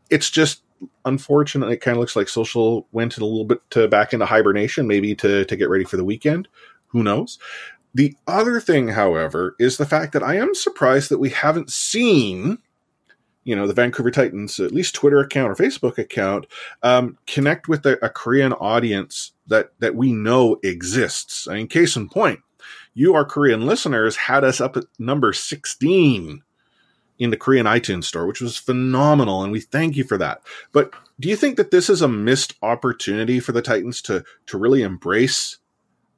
It's 0.09 0.29
just 0.29 0.63
unfortunate. 1.05 1.71
It 1.71 1.81
kind 1.81 1.95
of 1.95 2.01
looks 2.01 2.15
like 2.15 2.27
social 2.27 2.87
went 2.91 3.17
a 3.17 3.25
little 3.25 3.45
bit 3.45 3.59
to 3.71 3.87
back 3.87 4.13
into 4.13 4.25
hibernation, 4.25 4.87
maybe 4.87 5.15
to 5.15 5.45
to 5.45 5.55
get 5.55 5.69
ready 5.69 5.85
for 5.85 5.97
the 5.97 6.03
weekend. 6.03 6.47
Who 6.87 7.03
knows? 7.03 7.39
The 7.95 8.13
other 8.27 8.59
thing, 8.59 8.89
however, 8.89 9.55
is 9.57 9.77
the 9.77 9.85
fact 9.85 10.11
that 10.11 10.21
I 10.21 10.35
am 10.35 10.53
surprised 10.53 11.09
that 11.09 11.17
we 11.17 11.29
haven't 11.29 11.71
seen, 11.71 12.57
you 13.45 13.55
know, 13.55 13.67
the 13.67 13.73
Vancouver 13.73 14.11
Titans, 14.11 14.59
at 14.59 14.73
least 14.73 14.95
Twitter 14.95 15.19
account 15.19 15.49
or 15.49 15.55
Facebook 15.55 15.97
account, 15.97 16.45
um, 16.83 17.17
connect 17.25 17.69
with 17.69 17.85
a, 17.85 17.97
a 18.05 18.09
Korean 18.09 18.51
audience 18.51 19.31
that 19.47 19.71
that 19.79 19.95
we 19.95 20.11
know 20.11 20.59
exists. 20.61 21.47
I 21.47 21.53
mean, 21.53 21.67
case 21.69 21.95
in 21.95 22.09
point, 22.09 22.41
you, 22.93 23.15
our 23.15 23.23
Korean 23.23 23.65
listeners, 23.65 24.17
had 24.17 24.43
us 24.43 24.59
up 24.59 24.75
at 24.75 24.83
number 24.99 25.31
sixteen 25.31 26.43
in 27.17 27.29
the 27.29 27.37
Korean 27.37 27.65
iTunes 27.65 28.03
store, 28.03 28.27
which 28.27 28.41
was 28.41 28.57
phenomenal, 28.57 29.41
and 29.41 29.53
we 29.53 29.61
thank 29.61 29.95
you 29.95 30.03
for 30.03 30.17
that. 30.17 30.41
But 30.73 30.91
do 31.17 31.29
you 31.29 31.37
think 31.37 31.55
that 31.55 31.71
this 31.71 31.89
is 31.89 32.01
a 32.01 32.09
missed 32.09 32.55
opportunity 32.61 33.39
for 33.39 33.53
the 33.53 33.61
Titans 33.61 34.01
to 34.01 34.25
to 34.47 34.57
really 34.57 34.81
embrace 34.81 35.59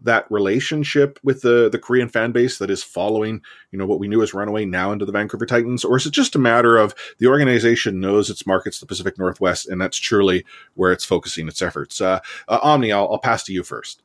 that 0.01 0.29
relationship 0.29 1.19
with 1.23 1.41
the 1.41 1.69
the 1.69 1.79
Korean 1.79 2.09
fan 2.09 2.31
base 2.31 2.57
that 2.59 2.69
is 2.69 2.83
following, 2.83 3.41
you 3.71 3.79
know, 3.79 3.85
what 3.85 3.99
we 3.99 4.07
knew 4.07 4.21
as 4.21 4.33
Runaway 4.33 4.65
now 4.65 4.91
into 4.91 5.05
the 5.05 5.11
Vancouver 5.11 5.45
Titans, 5.45 5.83
or 5.83 5.97
is 5.97 6.05
it 6.05 6.11
just 6.11 6.35
a 6.35 6.39
matter 6.39 6.77
of 6.77 6.93
the 7.17 7.27
organization 7.27 7.99
knows 7.99 8.29
its 8.29 8.45
markets, 8.45 8.79
the 8.79 8.85
Pacific 8.85 9.17
Northwest, 9.17 9.67
and 9.67 9.81
that's 9.81 9.97
truly 9.97 10.45
where 10.75 10.91
it's 10.91 11.05
focusing 11.05 11.47
its 11.47 11.61
efforts? 11.61 11.99
Uh, 11.99 12.19
uh, 12.47 12.59
Omni, 12.61 12.91
I'll, 12.91 13.09
I'll 13.11 13.19
pass 13.19 13.43
to 13.45 13.53
you 13.53 13.63
first. 13.63 14.03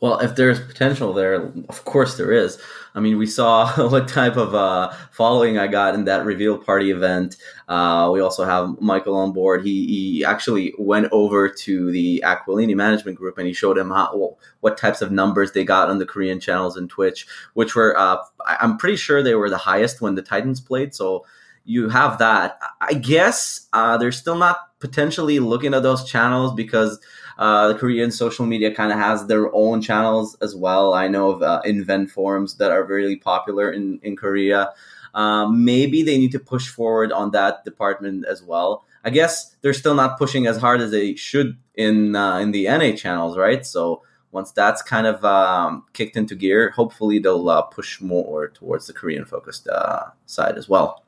Well, 0.00 0.18
if 0.18 0.36
there's 0.36 0.60
potential 0.60 1.14
there, 1.14 1.50
of 1.68 1.84
course 1.84 2.16
there 2.18 2.30
is. 2.30 2.58
I 2.94 3.00
mean, 3.00 3.16
we 3.16 3.26
saw 3.26 3.88
what 3.88 4.08
type 4.08 4.36
of 4.36 4.54
uh, 4.54 4.92
following 5.10 5.58
I 5.58 5.68
got 5.68 5.94
in 5.94 6.04
that 6.04 6.26
reveal 6.26 6.58
party 6.58 6.90
event. 6.90 7.36
Uh, 7.66 8.10
we 8.12 8.20
also 8.20 8.44
have 8.44 8.80
Michael 8.80 9.16
on 9.16 9.32
board. 9.32 9.64
He, 9.64 9.86
he 9.86 10.24
actually 10.24 10.74
went 10.78 11.08
over 11.12 11.48
to 11.48 11.90
the 11.90 12.22
Aquilini 12.26 12.74
management 12.74 13.16
group 13.16 13.38
and 13.38 13.46
he 13.46 13.54
showed 13.54 13.78
him 13.78 13.90
how, 13.90 14.36
what 14.60 14.76
types 14.76 15.00
of 15.00 15.10
numbers 15.10 15.52
they 15.52 15.64
got 15.64 15.88
on 15.88 15.98
the 15.98 16.06
Korean 16.06 16.40
channels 16.40 16.76
and 16.76 16.90
Twitch, 16.90 17.26
which 17.54 17.74
were, 17.74 17.98
uh, 17.98 18.18
I'm 18.46 18.76
pretty 18.76 18.96
sure 18.96 19.22
they 19.22 19.34
were 19.34 19.50
the 19.50 19.56
highest 19.56 20.02
when 20.02 20.14
the 20.14 20.22
Titans 20.22 20.60
played. 20.60 20.94
So 20.94 21.24
you 21.64 21.88
have 21.88 22.18
that. 22.18 22.58
I 22.82 22.94
guess 22.94 23.66
uh, 23.72 23.96
they're 23.96 24.12
still 24.12 24.36
not 24.36 24.58
potentially 24.78 25.38
looking 25.38 25.72
at 25.72 25.82
those 25.82 26.04
channels 26.04 26.52
because– 26.52 27.00
uh, 27.38 27.68
the 27.68 27.74
Korean 27.74 28.10
social 28.10 28.46
media 28.46 28.74
kind 28.74 28.92
of 28.92 28.98
has 28.98 29.26
their 29.26 29.54
own 29.54 29.82
channels 29.82 30.36
as 30.40 30.54
well. 30.54 30.94
I 30.94 31.08
know 31.08 31.30
of 31.30 31.42
uh, 31.42 31.60
Inven 31.66 32.10
forums 32.10 32.54
that 32.56 32.70
are 32.70 32.84
really 32.84 33.16
popular 33.16 33.70
in, 33.70 34.00
in 34.02 34.16
Korea. 34.16 34.72
Um, 35.14 35.64
maybe 35.64 36.02
they 36.02 36.18
need 36.18 36.32
to 36.32 36.38
push 36.38 36.68
forward 36.68 37.12
on 37.12 37.30
that 37.32 37.64
department 37.64 38.26
as 38.26 38.42
well. 38.42 38.84
I 39.04 39.10
guess 39.10 39.56
they're 39.60 39.72
still 39.72 39.94
not 39.94 40.18
pushing 40.18 40.46
as 40.46 40.58
hard 40.58 40.80
as 40.80 40.90
they 40.90 41.14
should 41.14 41.56
in 41.74 42.16
uh, 42.16 42.38
in 42.38 42.50
the 42.50 42.64
NA 42.64 42.96
channels, 42.96 43.38
right? 43.38 43.64
So 43.64 44.02
once 44.32 44.50
that's 44.50 44.82
kind 44.82 45.06
of 45.06 45.24
um, 45.24 45.84
kicked 45.92 46.16
into 46.16 46.34
gear, 46.34 46.70
hopefully 46.70 47.18
they'll 47.18 47.48
uh, 47.48 47.62
push 47.62 48.00
more 48.00 48.48
towards 48.48 48.86
the 48.86 48.92
Korean 48.92 49.24
focused 49.24 49.68
uh, 49.68 50.06
side 50.26 50.58
as 50.58 50.68
well. 50.68 51.02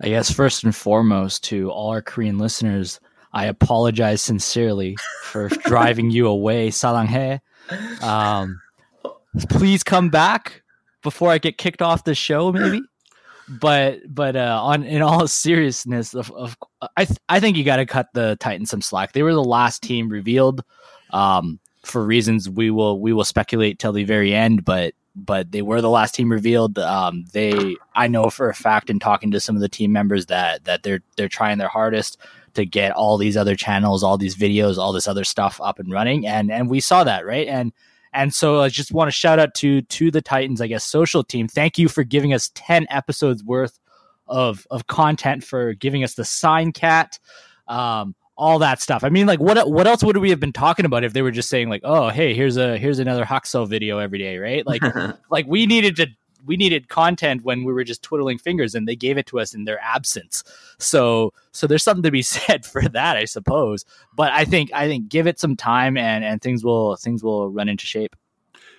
I 0.00 0.08
guess 0.08 0.32
first 0.32 0.64
and 0.64 0.74
foremost 0.74 1.44
to 1.44 1.70
all 1.70 1.90
our 1.90 2.02
Korean 2.02 2.38
listeners, 2.38 3.00
I 3.34 3.46
apologize 3.46 4.22
sincerely 4.22 4.96
for 5.24 5.48
driving 5.48 6.10
you 6.10 6.28
away, 6.28 6.70
Salanghe. 6.70 7.40
Um, 8.00 8.60
please 9.50 9.82
come 9.82 10.08
back 10.08 10.62
before 11.02 11.30
I 11.30 11.38
get 11.38 11.58
kicked 11.58 11.82
off 11.82 12.04
the 12.04 12.14
show, 12.14 12.52
maybe. 12.52 12.80
But 13.48 14.00
but 14.08 14.36
uh, 14.36 14.60
on 14.62 14.84
in 14.84 15.02
all 15.02 15.26
seriousness, 15.28 16.14
of, 16.14 16.30
of 16.30 16.56
I 16.96 17.04
th- 17.04 17.18
I 17.28 17.40
think 17.40 17.56
you 17.56 17.64
got 17.64 17.76
to 17.76 17.86
cut 17.86 18.08
the 18.14 18.36
Titans 18.40 18.70
some 18.70 18.80
slack. 18.80 19.12
They 19.12 19.22
were 19.22 19.34
the 19.34 19.44
last 19.44 19.82
team 19.82 20.08
revealed 20.08 20.62
um, 21.10 21.58
for 21.84 22.04
reasons 22.04 22.48
we 22.48 22.70
will 22.70 23.00
we 23.00 23.12
will 23.12 23.24
speculate 23.24 23.78
till 23.78 23.92
the 23.92 24.04
very 24.04 24.32
end. 24.32 24.64
But 24.64 24.94
but 25.14 25.52
they 25.52 25.60
were 25.60 25.80
the 25.82 25.90
last 25.90 26.14
team 26.14 26.32
revealed. 26.32 26.78
Um, 26.78 27.26
they 27.32 27.76
I 27.94 28.08
know 28.08 28.30
for 28.30 28.48
a 28.48 28.54
fact 28.54 28.88
in 28.88 28.98
talking 28.98 29.30
to 29.32 29.40
some 29.40 29.56
of 29.56 29.60
the 29.60 29.68
team 29.68 29.92
members 29.92 30.26
that 30.26 30.64
that 30.64 30.82
they're 30.82 31.00
they're 31.16 31.28
trying 31.28 31.58
their 31.58 31.68
hardest 31.68 32.16
to 32.54 32.66
get 32.66 32.92
all 32.92 33.18
these 33.18 33.36
other 33.36 33.56
channels, 33.56 34.02
all 34.02 34.18
these 34.18 34.36
videos, 34.36 34.78
all 34.78 34.92
this 34.92 35.08
other 35.08 35.24
stuff 35.24 35.60
up 35.62 35.78
and 35.78 35.92
running. 35.92 36.26
And 36.26 36.50
and 36.50 36.68
we 36.68 36.80
saw 36.80 37.04
that, 37.04 37.26
right? 37.26 37.46
And 37.46 37.72
and 38.12 38.32
so 38.32 38.60
I 38.60 38.68
just 38.68 38.92
want 38.92 39.08
to 39.08 39.12
shout 39.12 39.38
out 39.38 39.54
to 39.56 39.82
to 39.82 40.10
the 40.10 40.22
Titans, 40.22 40.60
I 40.60 40.66
guess, 40.66 40.84
social 40.84 41.24
team. 41.24 41.48
Thank 41.48 41.78
you 41.78 41.88
for 41.88 42.04
giving 42.04 42.32
us 42.32 42.50
10 42.54 42.86
episodes 42.90 43.42
worth 43.42 43.78
of 44.26 44.66
of 44.70 44.86
content 44.86 45.44
for 45.44 45.74
giving 45.74 46.04
us 46.04 46.14
the 46.14 46.24
sign 46.24 46.72
cat. 46.72 47.18
Um, 47.68 48.14
all 48.36 48.58
that 48.58 48.80
stuff. 48.80 49.04
I 49.04 49.10
mean, 49.10 49.26
like, 49.26 49.40
what 49.40 49.70
what 49.70 49.86
else 49.86 50.02
would 50.02 50.16
we 50.16 50.30
have 50.30 50.40
been 50.40 50.52
talking 50.52 50.84
about 50.84 51.04
if 51.04 51.12
they 51.12 51.22
were 51.22 51.30
just 51.30 51.48
saying 51.48 51.68
like, 51.68 51.82
"Oh, 51.84 52.08
hey, 52.08 52.34
here's 52.34 52.56
a 52.56 52.76
here's 52.76 52.98
another 52.98 53.24
Hakuso 53.24 53.68
video 53.68 53.98
every 53.98 54.18
day," 54.18 54.38
right? 54.38 54.66
Like, 54.66 54.82
like 55.30 55.46
we 55.46 55.66
needed 55.66 55.96
to 55.96 56.08
we 56.44 56.56
needed 56.56 56.88
content 56.88 57.42
when 57.44 57.64
we 57.64 57.72
were 57.72 57.84
just 57.84 58.02
twiddling 58.02 58.38
fingers 58.38 58.74
and 58.74 58.86
they 58.86 58.96
gave 58.96 59.18
it 59.18 59.26
to 59.26 59.40
us 59.40 59.54
in 59.54 59.64
their 59.64 59.80
absence 59.80 60.44
so 60.78 61.32
so 61.52 61.66
there's 61.66 61.82
something 61.82 62.02
to 62.02 62.10
be 62.10 62.22
said 62.34 62.64
for 62.64 62.82
that 62.88 63.16
i 63.16 63.24
suppose 63.24 63.84
but 64.14 64.32
i 64.32 64.44
think 64.44 64.70
i 64.72 64.86
think 64.86 65.08
give 65.08 65.26
it 65.26 65.38
some 65.38 65.56
time 65.56 65.96
and 65.96 66.24
and 66.24 66.42
things 66.42 66.64
will 66.64 66.96
things 66.96 67.22
will 67.22 67.50
run 67.50 67.68
into 67.68 67.86
shape 67.86 68.16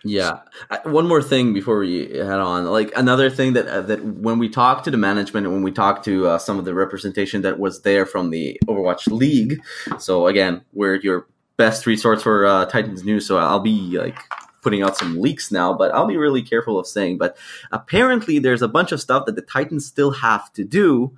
yeah. 0.05 0.41
One 0.83 1.07
more 1.07 1.21
thing 1.21 1.53
before 1.53 1.79
we 1.79 2.09
head 2.15 2.39
on, 2.39 2.65
like 2.65 2.95
another 2.95 3.31
thing 3.31 3.53
that 3.53 3.65
uh, 3.67 3.81
that 3.81 4.05
when 4.05 4.37
we 4.37 4.47
talk 4.49 4.83
to 4.83 4.91
the 4.91 4.97
management 4.97 5.47
and 5.47 5.53
when 5.55 5.63
we 5.63 5.71
talk 5.71 6.03
to 6.03 6.27
uh, 6.27 6.37
some 6.37 6.59
of 6.59 6.65
the 6.65 6.75
representation 6.75 7.41
that 7.41 7.57
was 7.57 7.81
there 7.81 8.05
from 8.05 8.29
the 8.29 8.59
Overwatch 8.67 9.07
League. 9.07 9.59
So 9.97 10.27
again, 10.27 10.61
we're 10.73 10.97
your 10.97 11.27
best 11.57 11.87
resource 11.87 12.21
for 12.21 12.45
uh, 12.45 12.65
Titans 12.65 13.03
news. 13.03 13.25
So 13.25 13.37
I'll 13.37 13.59
be 13.59 13.97
like 13.97 14.19
putting 14.65 14.81
out 14.81 14.97
some 14.97 15.21
leaks 15.21 15.51
now, 15.51 15.71
but 15.77 15.93
I'll 15.93 16.07
be 16.07 16.17
really 16.17 16.41
careful 16.41 16.79
of 16.79 16.87
saying. 16.87 17.19
But 17.19 17.37
apparently, 17.71 18.39
there's 18.39 18.63
a 18.63 18.67
bunch 18.67 18.91
of 18.91 18.99
stuff 18.99 19.27
that 19.27 19.35
the 19.35 19.43
Titans 19.43 19.85
still 19.85 20.09
have 20.09 20.51
to 20.53 20.63
do 20.63 21.15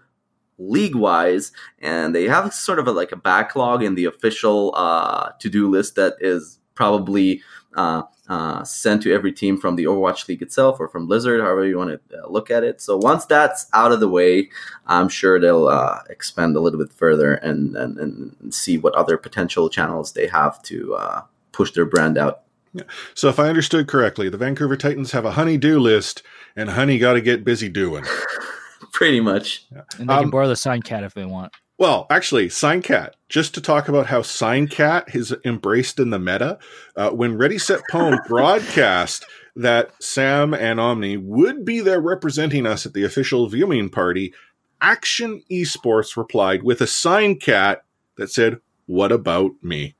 league 0.57 0.95
wise, 0.95 1.53
and 1.79 2.13
they 2.13 2.25
have 2.25 2.53
sort 2.53 2.77
of 2.77 2.87
a, 2.87 2.91
like 2.91 3.13
a 3.13 3.15
backlog 3.15 3.81
in 3.81 3.95
the 3.95 4.03
official 4.03 4.73
uh, 4.75 5.31
to 5.39 5.49
do 5.49 5.69
list 5.69 5.95
that 5.95 6.15
is 6.19 6.59
probably. 6.75 7.41
Uh, 7.75 8.01
uh, 8.27 8.63
sent 8.63 9.03
to 9.03 9.13
every 9.13 9.31
team 9.31 9.55
from 9.55 9.75
the 9.75 9.85
Overwatch 9.85 10.27
League 10.27 10.41
itself 10.41 10.79
or 10.79 10.89
from 10.89 11.05
Blizzard, 11.05 11.39
however 11.39 11.65
you 11.65 11.77
want 11.77 11.91
to 12.09 12.23
uh, 12.23 12.27
look 12.27 12.49
at 12.49 12.63
it. 12.63 12.81
So 12.81 12.97
once 12.97 13.25
that's 13.25 13.67
out 13.71 13.91
of 13.91 13.99
the 13.99 14.09
way, 14.09 14.49
I'm 14.87 15.09
sure 15.09 15.39
they'll 15.39 15.67
uh, 15.67 15.99
expand 16.09 16.55
a 16.55 16.59
little 16.59 16.79
bit 16.79 16.91
further 16.91 17.35
and, 17.35 17.77
and, 17.77 17.97
and 17.99 18.53
see 18.53 18.77
what 18.77 18.95
other 18.95 19.15
potential 19.15 19.69
channels 19.69 20.13
they 20.13 20.27
have 20.27 20.61
to 20.63 20.95
uh, 20.95 21.21
push 21.51 21.71
their 21.71 21.85
brand 21.85 22.17
out. 22.17 22.41
Yeah. 22.77 22.83
So 23.13 23.29
if 23.29 23.39
I 23.39 23.49
understood 23.49 23.87
correctly, 23.87 24.29
the 24.29 24.37
Vancouver 24.37 24.77
Titans 24.77 25.11
have 25.11 25.25
a 25.25 25.31
honey-do 25.31 25.79
list, 25.79 26.23
and 26.55 26.69
honey 26.69 26.97
got 26.97 27.13
to 27.13 27.21
get 27.21 27.43
busy 27.43 27.69
doing. 27.69 28.03
Pretty 28.93 29.19
much. 29.19 29.65
Yeah. 29.71 29.81
And 29.99 30.09
they 30.09 30.13
um, 30.13 30.23
can 30.23 30.29
borrow 30.29 30.47
the 30.47 30.55
sign 30.55 30.81
cat 30.81 31.03
if 31.03 31.13
they 31.13 31.25
want. 31.25 31.53
Well, 31.79 32.07
actually, 32.09 32.49
Sign-Cat, 32.49 33.15
just 33.29 33.53
to 33.53 33.61
talk 33.61 33.87
about 33.87 34.07
how 34.07 34.23
Sign-Cat 34.23 35.13
is 35.13 35.35
embraced 35.45 35.99
in 35.99 36.09
the 36.09 36.17
meta, 36.17 36.57
uh, 36.95 37.11
when 37.11 37.37
Ready 37.37 37.59
Set 37.59 37.81
Pwn 37.91 38.17
broadcast 38.27 39.25
that 39.55 39.91
Sam 40.01 40.55
and 40.55 40.79
Omni 40.79 41.17
would 41.17 41.63
be 41.65 41.79
there 41.79 42.01
representing 42.01 42.65
us 42.65 42.87
at 42.87 42.93
the 42.93 43.03
official 43.03 43.47
viewing 43.47 43.89
party, 43.89 44.33
Action 44.81 45.43
Esports 45.51 46.17
replied 46.17 46.63
with 46.63 46.81
a 46.81 46.87
Sign-Cat 46.87 47.83
that 48.15 48.31
said, 48.31 48.59
What 48.87 49.11
about 49.11 49.51
me? 49.61 49.95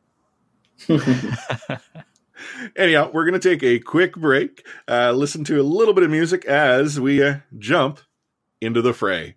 Anyhow, 2.75 3.09
we're 3.13 3.25
going 3.25 3.39
to 3.39 3.49
take 3.49 3.63
a 3.63 3.79
quick 3.79 4.15
break, 4.15 4.65
uh, 4.87 5.11
listen 5.13 5.43
to 5.45 5.59
a 5.59 5.63
little 5.63 5.93
bit 5.93 6.03
of 6.03 6.11
music 6.11 6.45
as 6.45 6.99
we 6.99 7.23
uh, 7.23 7.37
jump 7.57 7.99
into 8.61 8.81
the 8.81 8.93
fray. 8.93 9.36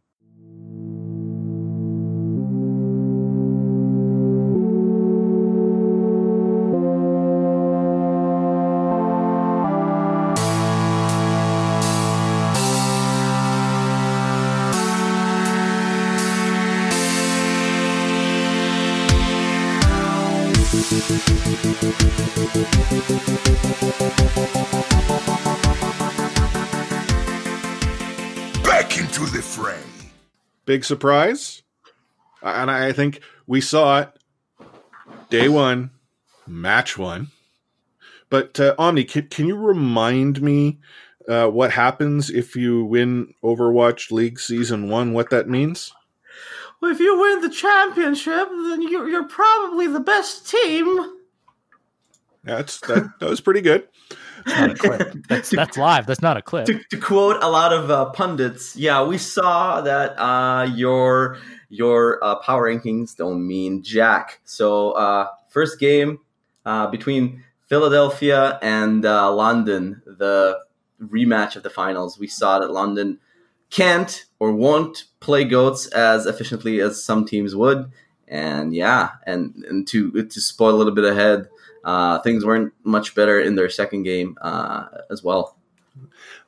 Big 30.70 30.84
surprise. 30.84 31.62
And 32.42 32.70
I 32.70 32.92
think 32.92 33.22
we 33.48 33.60
saw 33.60 34.02
it 34.02 34.10
day 35.28 35.48
one, 35.48 35.90
match 36.46 36.96
one. 36.96 37.32
But 38.28 38.60
uh, 38.60 38.76
Omni, 38.78 39.02
can, 39.02 39.26
can 39.26 39.48
you 39.48 39.56
remind 39.56 40.40
me 40.40 40.78
uh, 41.28 41.48
what 41.48 41.72
happens 41.72 42.30
if 42.30 42.54
you 42.54 42.84
win 42.84 43.34
Overwatch 43.42 44.12
League 44.12 44.38
Season 44.38 44.88
One? 44.88 45.12
What 45.12 45.30
that 45.30 45.48
means? 45.48 45.92
Well, 46.80 46.92
if 46.92 47.00
you 47.00 47.20
win 47.20 47.40
the 47.40 47.50
championship, 47.50 48.48
then 48.48 48.80
you're, 48.80 49.08
you're 49.08 49.26
probably 49.26 49.88
the 49.88 49.98
best 49.98 50.48
team. 50.48 51.16
That's 52.44 52.78
that, 52.82 53.10
that 53.18 53.28
was 53.28 53.40
pretty 53.40 53.60
good. 53.60 53.88
That's, 54.46 54.80
that's, 55.28 55.50
that's, 55.50 55.76
live. 55.76 56.06
That's 56.06 56.22
not 56.22 56.36
a 56.36 56.42
clip. 56.42 56.66
To, 56.66 56.80
to 56.90 56.96
quote 56.96 57.42
a 57.42 57.48
lot 57.50 57.72
of 57.72 57.90
uh, 57.90 58.10
pundits, 58.10 58.76
yeah, 58.76 59.02
we 59.04 59.18
saw 59.18 59.80
that 59.80 60.18
uh, 60.20 60.64
your 60.74 61.38
your 61.68 62.22
uh, 62.22 62.36
power 62.36 62.68
rankings 62.68 63.16
don't 63.16 63.46
mean 63.46 63.82
jack. 63.82 64.40
So 64.44 64.92
uh, 64.92 65.28
first 65.48 65.78
game 65.78 66.18
uh, 66.64 66.88
between 66.88 67.44
Philadelphia 67.68 68.58
and 68.62 69.04
uh, 69.04 69.32
London, 69.32 70.02
the 70.04 70.58
rematch 71.00 71.56
of 71.56 71.62
the 71.62 71.70
finals. 71.70 72.18
We 72.18 72.26
saw 72.26 72.58
that 72.58 72.72
London 72.72 73.20
can't 73.70 74.24
or 74.40 74.52
won't 74.52 75.04
play 75.20 75.44
goats 75.44 75.86
as 75.86 76.26
efficiently 76.26 76.80
as 76.80 77.02
some 77.02 77.24
teams 77.24 77.54
would, 77.54 77.90
and 78.26 78.74
yeah, 78.74 79.10
and 79.26 79.64
and 79.68 79.86
to 79.88 80.10
to 80.10 80.40
spoil 80.40 80.74
a 80.74 80.76
little 80.76 80.94
bit 80.94 81.04
ahead 81.04 81.48
uh, 81.84 82.18
things 82.20 82.44
weren't 82.44 82.72
much 82.84 83.14
better 83.14 83.40
in 83.40 83.54
their 83.54 83.70
second 83.70 84.02
game 84.04 84.36
uh, 84.40 84.86
as 85.10 85.22
well. 85.22 85.56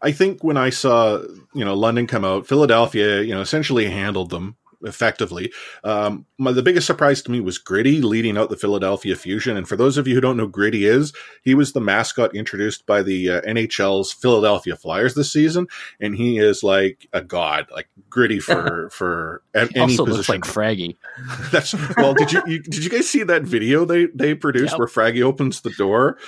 I 0.01 0.13
think 0.13 0.43
when 0.43 0.57
I 0.57 0.71
saw 0.71 1.23
you 1.55 1.65
know 1.65 1.75
London 1.75 2.07
come 2.07 2.25
out, 2.25 2.47
Philadelphia 2.47 3.23
you 3.23 3.35
know 3.35 3.41
essentially 3.41 3.87
handled 3.87 4.31
them 4.31 4.57
effectively. 4.85 5.53
Um, 5.85 6.27
my, 6.39 6.53
the 6.53 6.63
biggest 6.63 6.87
surprise 6.87 7.23
to 7.23 7.31
me 7.31 7.41
was 7.41 7.59
Gritty 7.59 8.01
leading 8.01 8.37
out 8.37 8.51
the 8.51 8.57
Philadelphia 8.57 9.17
Fusion. 9.17 9.57
And 9.57 9.69
for 9.69 9.77
those 9.77 9.97
of 9.97 10.07
you 10.09 10.15
who 10.15 10.21
don't 10.21 10.37
know 10.37 10.47
Gritty 10.47 10.85
is, 10.87 11.13
he 11.43 11.55
was 11.55 11.73
the 11.73 11.81
mascot 11.81 12.35
introduced 12.35 12.87
by 12.87 13.03
the 13.03 13.31
uh, 13.31 13.41
NHL's 13.43 14.13
Philadelphia 14.13 14.77
Flyers 14.77 15.15
this 15.15 15.33
season, 15.33 15.67
and 16.01 16.15
he 16.17 16.39
is 16.39 16.63
like 16.63 17.07
a 17.13 17.21
god, 17.23 17.67
like 17.73 17.89
Gritty 18.11 18.41
for 18.41 18.89
for 18.93 19.43
a- 19.55 19.67
He 19.67 19.77
any 19.77 19.93
also 19.93 20.05
position. 20.07 20.17
looks 20.17 20.29
like 20.29 20.41
Fraggy. 20.55 20.97
That's 21.53 21.75
well. 21.97 22.15
Did 22.15 22.33
you, 22.33 22.43
you 22.47 22.63
did 22.63 22.85
you 22.85 22.91
guys 22.91 23.09
see 23.09 23.23
that 23.23 23.43
video 23.43 23.85
they 23.85 24.07
they 24.15 24.35
produced 24.35 24.73
Yep. 24.73 24.79
where 24.79 24.89
Fraggy 24.89 25.23
opens 25.23 25.61
the 25.63 25.71
door? 25.71 26.19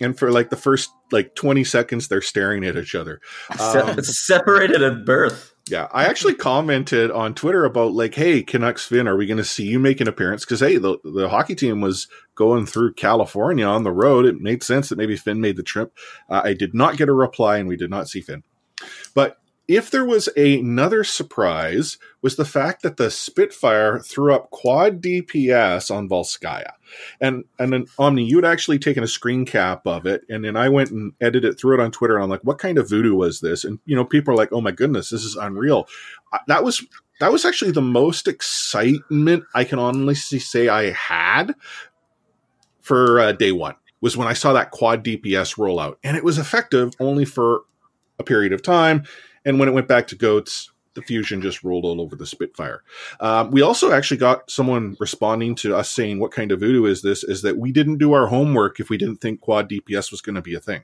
And 0.00 0.18
for 0.18 0.30
like 0.30 0.50
the 0.50 0.56
first 0.56 0.90
like 1.12 1.34
twenty 1.34 1.64
seconds, 1.64 2.08
they're 2.08 2.20
staring 2.20 2.64
at 2.64 2.76
each 2.76 2.94
other. 2.94 3.20
Um, 3.60 3.98
it's 3.98 4.26
separated 4.26 4.82
at 4.82 5.04
birth. 5.04 5.54
Yeah, 5.70 5.88
I 5.92 6.04
actually 6.04 6.34
commented 6.34 7.10
on 7.10 7.34
Twitter 7.34 7.64
about 7.64 7.92
like, 7.92 8.14
"Hey, 8.14 8.42
Canucks 8.42 8.84
Fin, 8.84 9.08
are 9.08 9.16
we 9.16 9.26
going 9.26 9.38
to 9.38 9.44
see 9.44 9.64
you 9.64 9.78
make 9.78 10.00
an 10.00 10.08
appearance?" 10.08 10.44
Because 10.44 10.60
hey, 10.60 10.76
the 10.76 10.98
the 11.04 11.28
hockey 11.28 11.54
team 11.54 11.80
was 11.80 12.06
going 12.34 12.66
through 12.66 12.94
California 12.94 13.64
on 13.64 13.84
the 13.84 13.92
road. 13.92 14.26
It 14.26 14.40
made 14.40 14.62
sense 14.62 14.88
that 14.88 14.98
maybe 14.98 15.16
Fin 15.16 15.40
made 15.40 15.56
the 15.56 15.62
trip. 15.62 15.96
Uh, 16.28 16.42
I 16.44 16.52
did 16.54 16.74
not 16.74 16.96
get 16.96 17.08
a 17.08 17.14
reply, 17.14 17.58
and 17.58 17.68
we 17.68 17.76
did 17.76 17.90
not 17.90 18.08
see 18.08 18.20
Fin. 18.20 18.42
But 19.14 19.38
if 19.66 19.90
there 19.90 20.04
was 20.04 20.28
another 20.36 21.04
surprise, 21.04 21.96
was 22.20 22.36
the 22.36 22.44
fact 22.44 22.82
that 22.82 22.98
the 22.98 23.10
Spitfire 23.10 23.98
threw 23.98 24.34
up 24.34 24.50
quad 24.50 25.00
DPS 25.00 25.94
on 25.94 26.08
Volskaya, 26.08 26.72
and 27.20 27.44
and 27.58 27.72
then 27.72 27.86
Omni, 27.98 28.24
you 28.24 28.36
had 28.36 28.44
actually 28.44 28.78
taken 28.78 29.02
a 29.02 29.08
screen 29.08 29.46
cap 29.46 29.86
of 29.86 30.06
it, 30.06 30.22
and 30.28 30.44
then 30.44 30.56
I 30.56 30.68
went 30.68 30.90
and 30.90 31.12
edited 31.20 31.54
it, 31.54 31.64
it 31.64 31.80
on 31.80 31.90
Twitter, 31.90 32.14
and 32.14 32.24
I'm 32.24 32.30
like, 32.30 32.44
"What 32.44 32.58
kind 32.58 32.76
of 32.76 32.88
voodoo 32.88 33.14
was 33.14 33.40
this?" 33.40 33.64
And 33.64 33.78
you 33.86 33.96
know, 33.96 34.04
people 34.04 34.34
are 34.34 34.36
like, 34.36 34.52
"Oh 34.52 34.60
my 34.60 34.70
goodness, 34.70 35.10
this 35.10 35.24
is 35.24 35.36
unreal." 35.36 35.88
That 36.46 36.62
was 36.62 36.84
that 37.20 37.32
was 37.32 37.44
actually 37.44 37.70
the 37.70 37.80
most 37.80 38.28
excitement 38.28 39.44
I 39.54 39.64
can 39.64 39.78
honestly 39.78 40.40
say 40.40 40.68
I 40.68 40.90
had 40.90 41.54
for 42.80 43.18
uh, 43.18 43.32
day 43.32 43.52
one 43.52 43.76
was 44.02 44.16
when 44.16 44.28
I 44.28 44.34
saw 44.34 44.52
that 44.52 44.72
quad 44.72 45.02
DPS 45.02 45.56
rollout, 45.56 45.96
and 46.04 46.18
it 46.18 46.24
was 46.24 46.38
effective 46.38 46.92
only 47.00 47.24
for 47.24 47.62
a 48.18 48.24
period 48.24 48.52
of 48.52 48.62
time. 48.62 49.04
And 49.44 49.58
when 49.58 49.68
it 49.68 49.72
went 49.72 49.88
back 49.88 50.06
to 50.08 50.16
goats, 50.16 50.70
the 50.94 51.02
fusion 51.02 51.42
just 51.42 51.64
rolled 51.64 51.84
all 51.84 52.00
over 52.00 52.16
the 52.16 52.26
Spitfire. 52.26 52.82
Um, 53.20 53.50
we 53.50 53.62
also 53.62 53.92
actually 53.92 54.16
got 54.16 54.50
someone 54.50 54.96
responding 55.00 55.54
to 55.56 55.76
us 55.76 55.90
saying, 55.90 56.20
"What 56.20 56.30
kind 56.30 56.52
of 56.52 56.60
voodoo 56.60 56.86
is 56.86 57.02
this?" 57.02 57.24
Is 57.24 57.42
that 57.42 57.58
we 57.58 57.72
didn't 57.72 57.98
do 57.98 58.12
our 58.12 58.28
homework 58.28 58.80
if 58.80 58.90
we 58.90 58.96
didn't 58.96 59.16
think 59.16 59.40
quad 59.40 59.68
DPS 59.68 60.10
was 60.10 60.20
going 60.20 60.36
to 60.36 60.42
be 60.42 60.54
a 60.54 60.60
thing. 60.60 60.82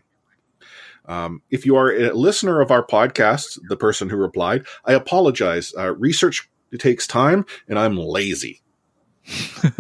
Um, 1.07 1.43
if 1.51 1.65
you 1.65 1.77
are 1.77 1.91
a 1.91 2.13
listener 2.13 2.61
of 2.61 2.71
our 2.71 2.87
podcast, 2.87 3.59
the 3.69 3.77
person 3.77 4.09
who 4.09 4.17
replied, 4.17 4.65
I 4.85 4.93
apologize. 4.93 5.73
Uh, 5.77 5.95
research 5.95 6.49
takes 6.79 7.07
time, 7.07 7.47
and 7.69 7.79
I'm 7.79 7.97
lazy. 7.97 8.63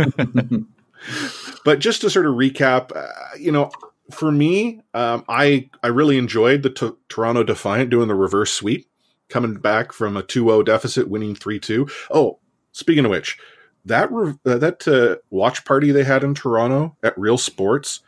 but 1.64 1.78
just 1.78 2.00
to 2.00 2.10
sort 2.10 2.26
of 2.26 2.34
recap, 2.34 2.94
uh, 2.94 3.06
you 3.38 3.52
know, 3.52 3.70
for 4.10 4.30
me, 4.32 4.80
um, 4.94 5.24
I 5.28 5.68
I 5.82 5.88
really 5.88 6.18
enjoyed 6.18 6.62
the 6.62 6.70
t- 6.70 6.90
Toronto 7.08 7.42
Defiant 7.42 7.90
doing 7.90 8.08
the 8.08 8.14
reverse 8.14 8.52
sweep, 8.52 8.86
coming 9.28 9.54
back 9.54 9.92
from 9.92 10.16
a 10.16 10.22
2-0 10.22 10.64
deficit, 10.64 11.08
winning 11.08 11.34
3-2. 11.34 11.90
Oh, 12.10 12.38
speaking 12.72 13.04
of 13.04 13.10
which, 13.10 13.38
that 13.84 14.10
re- 14.12 14.34
uh, 14.44 14.58
that 14.58 14.86
uh, 14.88 15.16
watch 15.30 15.64
party 15.64 15.90
they 15.92 16.04
had 16.04 16.22
in 16.24 16.34
Toronto 16.34 16.96
at 17.02 17.18
Real 17.18 17.38
Sports 17.38 18.00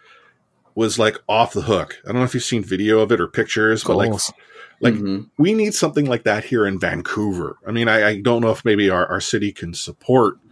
was 0.74 0.98
like 0.98 1.18
off 1.28 1.52
the 1.52 1.62
hook. 1.62 1.98
I 2.04 2.08
don't 2.08 2.16
know 2.18 2.24
if 2.24 2.34
you've 2.34 2.42
seen 2.42 2.64
video 2.64 3.00
of 3.00 3.12
it 3.12 3.20
or 3.20 3.28
pictures, 3.28 3.84
but 3.84 3.96
like 3.96 4.10
Goals. 4.10 4.32
like 4.80 4.94
Mhm. 4.94 5.28
we 5.36 5.52
need 5.52 5.74
something 5.74 6.06
like 6.06 6.24
that 6.24 6.44
here 6.44 6.66
in 6.66 6.78
Vancouver. 6.80 7.56
I 7.66 7.72
mean, 7.72 7.88
I, 7.88 8.08
I 8.08 8.20
don't 8.20 8.40
know 8.40 8.50
if 8.50 8.64
maybe 8.64 8.88
our, 8.88 9.06
our 9.06 9.20
city 9.20 9.52
can 9.52 9.74
support 9.74 10.36
uh, 10.36 10.51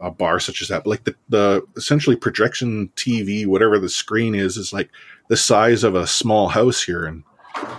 a 0.00 0.10
bar 0.10 0.40
such 0.40 0.62
as 0.62 0.68
that, 0.68 0.84
but 0.84 0.90
like 0.90 1.04
the, 1.04 1.14
the 1.28 1.66
essentially 1.76 2.16
projection 2.16 2.90
TV, 2.96 3.46
whatever 3.46 3.78
the 3.78 3.88
screen 3.88 4.34
is, 4.34 4.56
is 4.56 4.72
like 4.72 4.90
the 5.28 5.36
size 5.36 5.84
of 5.84 5.94
a 5.94 6.06
small 6.06 6.48
house 6.48 6.82
here 6.82 7.06
in, 7.06 7.24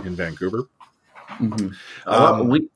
in 0.04 0.16
Vancouver. 0.16 0.68
Mhm. 1.40 1.74
Uh, 2.06 2.40
Um, 2.42 2.50
we 2.50 2.70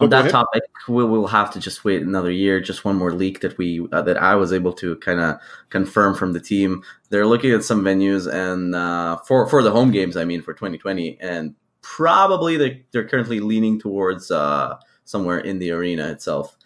oh, 0.00 0.04
on 0.04 0.10
that 0.10 0.30
topic, 0.30 0.62
we 0.88 1.04
will 1.04 1.26
have 1.26 1.50
to 1.52 1.60
just 1.60 1.84
wait 1.84 2.02
another 2.02 2.30
year. 2.30 2.60
Just 2.60 2.84
one 2.84 2.96
more 2.96 3.12
leak 3.12 3.40
that 3.40 3.56
we 3.58 3.86
uh, 3.92 4.02
that 4.02 4.16
I 4.16 4.34
was 4.34 4.52
able 4.52 4.72
to 4.74 4.96
kind 4.96 5.20
of 5.20 5.38
confirm 5.70 6.14
from 6.14 6.32
the 6.32 6.40
team. 6.40 6.82
They're 7.10 7.26
looking 7.26 7.52
at 7.52 7.64
some 7.64 7.82
venues 7.82 8.30
and 8.32 8.74
uh, 8.74 9.18
for 9.18 9.48
for 9.48 9.62
the 9.62 9.70
home 9.70 9.90
games. 9.90 10.16
I 10.16 10.24
mean, 10.24 10.42
for 10.42 10.52
2020, 10.52 11.18
and 11.20 11.54
probably 11.80 12.56
they 12.56 12.84
they're 12.92 13.08
currently 13.08 13.40
leaning 13.40 13.80
towards 13.80 14.30
uh, 14.30 14.76
somewhere 15.04 15.38
in 15.38 15.58
the 15.58 15.70
arena 15.70 16.08
itself. 16.10 16.57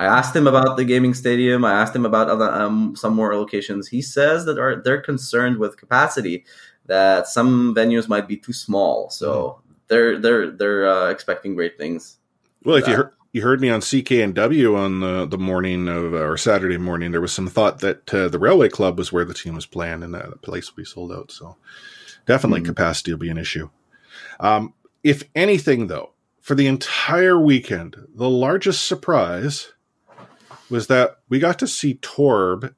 I 0.00 0.06
asked 0.06 0.34
him 0.34 0.46
about 0.46 0.78
the 0.78 0.84
gaming 0.86 1.12
stadium. 1.12 1.62
I 1.62 1.74
asked 1.74 1.94
him 1.94 2.06
about 2.06 2.30
other 2.30 2.50
um, 2.50 2.96
some 2.96 3.14
more 3.14 3.36
locations. 3.36 3.86
He 3.86 4.00
says 4.00 4.46
that 4.46 4.58
are 4.58 4.80
they're 4.82 5.02
concerned 5.02 5.58
with 5.58 5.76
capacity, 5.76 6.46
that 6.86 7.28
some 7.28 7.74
venues 7.74 8.08
might 8.08 8.26
be 8.26 8.38
too 8.38 8.54
small. 8.54 9.10
So 9.10 9.60
they're 9.88 10.18
they're 10.18 10.50
they're 10.50 10.88
uh, 10.88 11.10
expecting 11.10 11.54
great 11.54 11.76
things. 11.76 12.16
Well, 12.64 12.76
if 12.76 12.88
you 12.88 12.96
heard, 12.96 13.12
you 13.32 13.42
heard 13.42 13.60
me 13.60 13.68
on 13.68 13.80
CKNW 13.80 14.74
on 14.74 15.00
the, 15.00 15.26
the 15.26 15.36
morning 15.36 15.86
of 15.86 16.14
or 16.14 16.38
Saturday 16.38 16.78
morning, 16.78 17.12
there 17.12 17.20
was 17.20 17.32
some 17.32 17.46
thought 17.46 17.80
that 17.80 18.12
uh, 18.14 18.28
the 18.28 18.38
Railway 18.38 18.70
Club 18.70 18.96
was 18.96 19.12
where 19.12 19.26
the 19.26 19.34
team 19.34 19.54
was 19.54 19.66
planned, 19.66 20.02
and 20.02 20.14
that 20.14 20.40
place 20.40 20.70
will 20.70 20.80
be 20.80 20.86
sold 20.86 21.12
out. 21.12 21.30
So 21.30 21.56
definitely 22.24 22.62
Mhm. 22.62 22.66
capacity 22.66 23.12
will 23.12 23.18
be 23.18 23.28
an 23.28 23.36
issue. 23.36 23.68
Um, 24.40 24.72
if 25.04 25.24
anything, 25.34 25.88
though, 25.88 26.12
for 26.40 26.54
the 26.54 26.66
entire 26.66 27.38
weekend, 27.38 27.96
the 28.14 28.30
largest 28.30 28.86
surprise 28.86 29.74
was 30.70 30.86
that 30.86 31.18
we 31.28 31.38
got 31.38 31.58
to 31.58 31.66
see 31.66 31.94
Torb, 31.96 32.74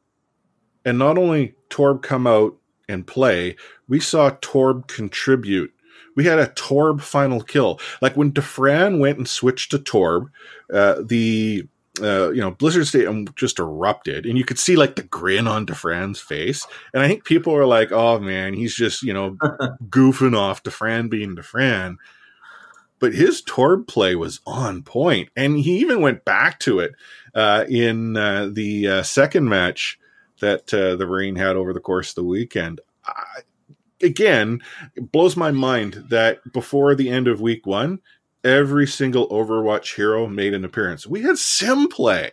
and 0.84 0.98
not 0.98 1.18
only 1.18 1.54
Torb 1.70 2.02
come 2.02 2.26
out 2.26 2.56
and 2.88 3.06
play, 3.06 3.56
we 3.88 4.00
saw 4.00 4.30
Torb 4.30 4.88
contribute. 4.88 5.72
We 6.14 6.24
had 6.24 6.38
a 6.38 6.48
Torb 6.48 7.00
final 7.00 7.40
kill. 7.40 7.80
Like 8.00 8.16
when 8.16 8.32
Dafran 8.32 8.98
went 8.98 9.18
and 9.18 9.28
switched 9.28 9.70
to 9.70 9.78
Torb, 9.78 10.28
uh, 10.72 11.02
the 11.04 11.68
uh, 12.00 12.30
you 12.30 12.40
know 12.40 12.52
Blizzard 12.52 12.86
Stadium 12.86 13.26
just 13.36 13.58
erupted, 13.58 14.26
and 14.26 14.38
you 14.38 14.44
could 14.44 14.58
see 14.58 14.76
like 14.76 14.96
the 14.96 15.02
grin 15.02 15.46
on 15.46 15.66
Dafran's 15.66 16.20
face. 16.20 16.66
And 16.94 17.02
I 17.02 17.08
think 17.08 17.24
people 17.24 17.52
were 17.52 17.66
like, 17.66 17.92
"Oh 17.92 18.18
man, 18.18 18.54
he's 18.54 18.74
just 18.74 19.02
you 19.02 19.12
know 19.12 19.36
goofing 19.88 20.36
off 20.36 20.62
Dafran 20.62 21.10
being 21.10 21.36
Dafran." 21.36 21.96
But 22.98 23.14
his 23.14 23.42
Torb 23.42 23.88
play 23.88 24.14
was 24.14 24.40
on 24.46 24.82
point, 24.84 25.28
and 25.36 25.58
he 25.58 25.78
even 25.78 26.00
went 26.00 26.24
back 26.24 26.60
to 26.60 26.78
it 26.78 26.92
uh, 27.34 27.64
in 27.68 28.16
uh, 28.16 28.48
the 28.52 28.88
uh, 28.88 29.02
second 29.02 29.48
match 29.48 29.98
that 30.40 30.72
uh, 30.74 30.96
the 30.96 31.06
Marine 31.06 31.36
had 31.36 31.56
over 31.56 31.72
the 31.72 31.80
course 31.80 32.10
of 32.10 32.14
the 32.16 32.24
weekend. 32.24 32.80
I, 33.06 33.40
again, 34.02 34.60
it 34.94 35.10
blows 35.12 35.36
my 35.36 35.50
mind 35.50 36.04
that 36.10 36.40
before 36.52 36.94
the 36.94 37.08
end 37.10 37.28
of 37.28 37.40
week 37.40 37.66
one, 37.66 38.00
every 38.44 38.86
single 38.86 39.28
Overwatch 39.28 39.94
hero 39.94 40.26
made 40.26 40.52
an 40.54 40.64
appearance. 40.64 41.06
We 41.06 41.22
had 41.22 41.38
Sym 41.38 41.88
play 41.88 42.32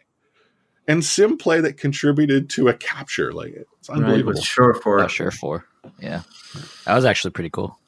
and 0.87 1.05
Sym 1.05 1.37
play 1.37 1.61
that 1.61 1.77
contributed 1.77 2.49
to 2.51 2.67
a 2.67 2.73
capture. 2.73 3.31
Like 3.31 3.53
it's 3.79 3.89
Right, 3.89 3.97
unbelievable. 3.99 4.33
but 4.33 4.43
Surefour 4.43 5.01
Oh, 5.03 5.07
Surefour. 5.07 5.65
Yeah. 5.99 6.23
That 6.85 6.95
was 6.95 7.05
actually 7.05 7.31
pretty 7.31 7.51
cool. 7.51 7.79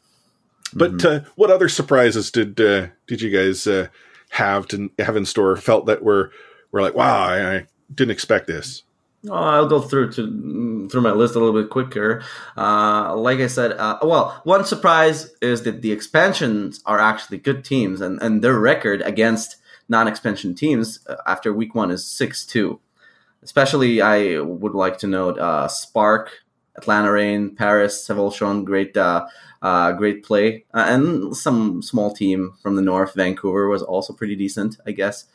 But 0.74 0.92
Mhm. 1.00 1.26
uh, 1.26 1.30
what 1.36 1.50
other 1.50 1.68
surprises 1.68 2.32
did 2.32 2.62
uh, 2.62 2.88
did 3.08 3.22
you 3.22 3.30
guys 3.32 3.66
uh, 3.68 3.88
have 4.30 4.68
to 4.68 4.90
have 5.00 5.18
in 5.18 5.26
store? 5.26 5.56
Felt 5.58 5.88
that 5.88 6.04
were 6.04 6.32
were 6.72 6.82
like, 6.82 6.96
wow, 6.96 7.24
I, 7.24 7.56
I 7.56 7.68
didn't 7.94 8.12
expect 8.12 8.48
this. 8.48 8.84
Oh, 9.30 9.34
I'll 9.34 9.68
go 9.68 9.80
through 9.80 10.12
to 10.14 10.88
through 10.90 11.02
my 11.02 11.12
list 11.12 11.36
a 11.36 11.40
little 11.40 11.60
bit 11.62 11.70
quicker. 11.70 12.24
Uh, 12.58 13.16
like 13.16 13.40
I 13.40 13.48
said, 13.48 13.74
uh, 13.74 14.00
well, 14.02 14.42
one 14.46 14.66
surprise 14.66 15.32
is 15.42 15.62
that 15.62 15.84
the 15.84 15.92
expansions 15.92 16.82
are 16.88 17.00
actually 17.00 17.38
good 17.38 17.64
teams, 17.64 18.02
and, 18.02 18.20
and 18.22 18.44
their 18.44 18.58
record 18.58 19.02
against 19.04 19.58
non-expansion 19.90 20.56
teams 20.56 21.00
uh, 21.08 21.18
after 21.28 21.54
week 21.54 21.76
one 21.76 21.92
is 21.92 22.04
six 22.04 22.46
two. 22.46 22.80
Especially, 23.44 24.02
I 24.02 24.40
would 24.40 24.74
like 24.74 24.98
to 25.00 25.08
note 25.08 25.38
uh, 25.38 25.68
Spark, 25.68 26.32
Atlanta 26.82 27.12
Reign, 27.12 27.56
Paris 27.56 28.08
have 28.08 28.20
all 28.20 28.32
shown 28.32 28.64
great 28.64 28.96
uh, 28.98 29.26
uh, 29.62 29.92
great 29.92 30.24
play, 30.24 30.66
uh, 30.74 30.86
and 30.88 31.36
some 31.36 31.82
small 31.82 32.14
team 32.14 32.54
from 32.62 32.76
the 32.76 32.82
north, 32.82 33.14
Vancouver, 33.14 33.68
was 33.68 33.84
also 33.84 34.14
pretty 34.14 34.36
decent, 34.36 34.78
I 34.88 34.92
guess. 34.92 35.26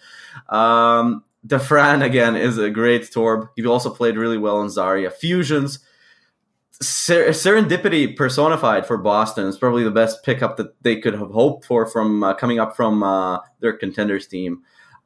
Um, 0.49 1.23
Dafran 1.47 2.05
again 2.05 2.35
is 2.35 2.59
a 2.59 2.71
great 2.71 3.03
Torb. 3.03 3.49
He 3.57 3.65
also 3.67 3.91
played 3.91 4.17
really 4.17 4.39
well 4.39 4.57
on 4.57 4.67
Zarya. 4.67 5.13
Fusions, 5.13 5.79
ser- 6.81 7.29
serendipity 7.29 8.17
personified 8.17 8.87
for 8.87 8.97
Boston 8.99 9.47
is 9.47 9.57
probably 9.57 9.85
the 9.85 9.91
best 9.91 10.25
pickup 10.25 10.57
that 10.57 10.81
they 10.83 10.97
could 10.97 11.15
have 11.15 11.31
hoped 11.31 11.65
for 11.65 11.87
from 11.87 12.25
uh, 12.25 12.35
coming 12.35 12.59
up 12.59 12.75
from 12.75 13.03
uh, 13.03 13.39
their 13.61 13.73
contenders 13.73 14.27
team. 14.27 14.63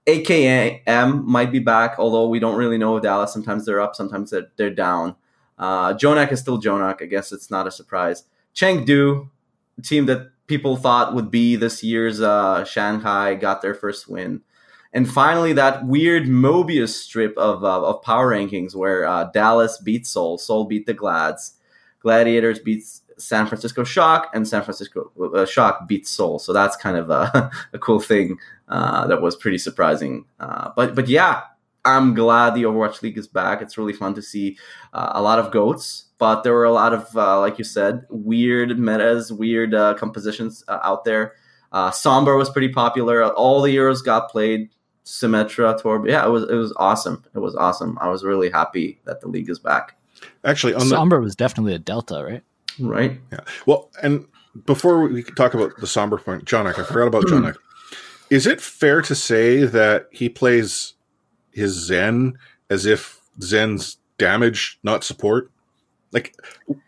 AKM 0.07 1.25
might 1.25 1.53
be 1.53 1.59
back, 1.59 1.97
although 1.99 2.27
we 2.27 2.41
don't 2.41 2.57
really 2.57 2.79
know 2.79 2.99
Dallas. 2.99 3.33
Sometimes 3.33 3.67
they're 3.67 3.81
up, 3.81 3.95
sometimes 3.95 4.31
they're, 4.31 4.51
they're 4.57 4.75
down. 4.75 5.15
Uh, 5.61 5.93
Jonak 5.93 6.33
is 6.33 6.41
still 6.41 6.61
Jonak. 6.61 7.03
I 7.03 7.05
guess 7.05 7.33
it's 7.33 7.51
not 7.51 7.67
a 7.67 7.71
surprise. 7.71 8.25
Chengdu, 8.55 9.29
team 9.85 10.07
that 10.07 10.31
people 10.47 10.77
thought 10.77 11.15
would 11.15 11.31
be 11.31 11.55
this 11.55 11.85
year's 11.85 12.21
uh, 12.21 12.65
Shanghai, 12.65 13.35
got 13.35 13.61
their 13.61 13.75
first 13.75 14.09
win. 14.09 14.41
And 14.93 15.09
finally, 15.09 15.53
that 15.53 15.87
weird 15.87 16.25
Mobius 16.25 16.89
strip 16.89 17.37
of, 17.37 17.63
uh, 17.63 17.87
of 17.87 18.03
power 18.03 18.33
rankings 18.35 18.75
where 18.75 19.05
uh, 19.05 19.25
Dallas 19.25 19.79
beat 19.79 20.07
Seoul, 20.07 20.39
Seoul 20.39 20.65
beat 20.65 20.87
the 20.87 20.95
Glads, 20.95 21.55
Gladiators 22.01 22.59
beats 22.59 23.03
San 23.19 23.47
Francisco 23.47 23.85
Shock, 23.85 24.31
and 24.35 24.49
San 24.49 24.63
Francisco 24.63 25.13
uh, 25.33 25.45
Shock 25.45 25.87
beats 25.87 26.11
Seoul. 26.11 26.39
So 26.39 26.53
that's 26.55 26.75
kind 26.75 26.97
of 26.97 27.11
a, 27.11 27.51
a 27.73 27.79
cool 27.79 28.01
thing 28.01 28.39
uh, 28.69 29.07
that 29.07 29.21
was 29.21 29.37
pretty 29.37 29.59
surprising. 29.59 30.25
But 30.39 30.95
but 30.97 31.07
yeah, 31.07 31.43
I'm 31.85 32.15
glad 32.15 32.55
the 32.55 32.65
Overwatch 32.65 33.03
League 33.03 33.17
is 33.17 33.27
back. 33.27 33.63
It's 33.63 33.79
really 33.79 33.93
fun 33.93 34.15
to 34.15 34.23
see 34.23 34.59
uh, 34.93 35.13
a 35.15 35.23
lot 35.23 35.39
of 35.39 35.51
goats, 35.51 36.07
but 36.19 36.43
there 36.43 36.53
were 36.53 36.65
a 36.65 36.73
lot 36.73 36.93
of, 36.93 37.17
uh, 37.17 37.41
like 37.41 37.59
you 37.59 37.65
said, 37.65 38.05
weird 38.11 38.79
metas, 38.79 39.33
weird 39.33 39.75
uh, 39.75 39.95
compositions 39.95 40.63
uh, 40.69 40.79
out 40.83 41.05
there. 41.05 41.35
Uh, 41.73 41.91
Sombra 41.91 42.37
was 42.37 42.51
pretty 42.51 42.69
popular. 42.69 43.25
All 43.25 43.63
the 43.63 43.75
Euros 43.75 44.05
got 44.05 44.31
played. 44.31 44.71
Symmetra, 45.05 45.81
Torb. 45.81 46.09
Yeah, 46.09 46.25
it 46.25 46.29
was 46.29 46.45
it 46.45 46.55
was 46.55 46.73
awesome. 46.77 47.25
It 47.35 47.39
was 47.39 47.57
awesome. 47.57 47.99
I 48.01 48.09
was 48.09 48.23
really 48.23 48.51
happy 48.51 49.01
that 49.07 49.21
the 49.21 49.29
league 49.29 49.49
is 49.49 49.59
back. 49.59 49.97
Actually, 50.45 50.75
on 50.75 50.89
the 50.89 50.95
Sombra 50.95 51.21
was 51.21 51.35
definitely 51.35 51.75
a 51.75 51.79
delta, 51.79 52.23
right? 52.23 52.43
Right. 52.79 53.21
Yeah. 53.33 53.41
Well, 53.67 53.91
and 54.03 54.27
before 54.67 55.01
we 55.01 55.23
talk 55.23 55.55
about 55.55 55.77
the 55.79 55.87
Sombra 55.87 56.23
point, 56.23 56.45
Jonak, 56.45 56.79
I 56.79 56.85
forgot 56.85 57.09
about 57.09 57.25
Jonak. 57.27 57.57
Is 58.29 58.47
it 58.47 58.61
fair 58.61 59.03
to 59.03 59.15
say 59.15 59.65
that 59.65 60.07
he 60.13 60.29
plays 60.29 60.95
his 61.53 61.73
Zen 61.73 62.39
as 62.69 62.87
if 62.87 63.21
Zen's 63.43 63.99
damage, 64.19 64.79
not 64.83 65.05
support? 65.05 65.51
Like 66.13 66.35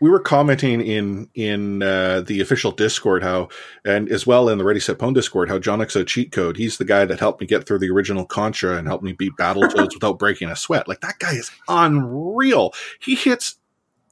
we 0.01 0.09
were 0.09 0.19
commenting 0.19 0.81
in 0.81 1.29
in 1.33 1.81
uh, 1.81 2.21
the 2.21 2.41
official 2.41 2.73
Discord 2.73 3.23
how, 3.23 3.47
and 3.85 4.09
as 4.09 4.27
well 4.27 4.49
in 4.49 4.57
the 4.57 4.65
Ready 4.65 4.81
Set 4.81 4.97
Pwn 4.97 5.13
Discord 5.13 5.47
how 5.47 5.59
Jonak's 5.59 5.95
a 5.95 6.03
cheat 6.03 6.33
code. 6.33 6.57
He's 6.57 6.77
the 6.77 6.85
guy 6.85 7.05
that 7.05 7.21
helped 7.21 7.39
me 7.39 7.47
get 7.47 7.65
through 7.65 7.79
the 7.79 7.89
original 7.89 8.25
Contra 8.25 8.77
and 8.77 8.85
helped 8.85 9.03
me 9.03 9.13
beat 9.13 9.31
Battletoads 9.39 9.93
without 9.93 10.19
breaking 10.19 10.49
a 10.49 10.57
sweat. 10.57 10.89
Like 10.89 10.99
that 11.01 11.19
guy 11.19 11.33
is 11.33 11.51
unreal. 11.69 12.73
He 12.99 13.15
hits 13.15 13.55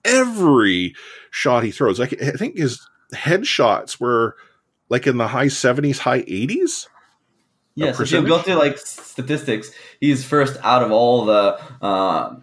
every 0.06 0.96
shot 1.30 1.64
he 1.64 1.72
throws. 1.72 2.00
Like 2.00 2.22
I 2.22 2.32
think 2.32 2.58
his 2.58 2.88
headshots 3.14 4.00
were 4.00 4.38
like 4.88 5.08
in 5.08 5.18
the 5.18 5.28
high 5.28 5.50
seventies, 5.50 6.00
high 6.00 6.24
eighties. 6.28 6.88
Yes, 7.76 8.00
if 8.00 8.12
you 8.12 8.28
go 8.28 8.42
to 8.42 8.56
like 8.56 8.78
statistics, 8.78 9.72
he's 10.00 10.26
first 10.26 10.58
out 10.62 10.84
of 10.84 10.92
all 10.92 11.26
the 11.26 11.60
uh, 11.82 12.36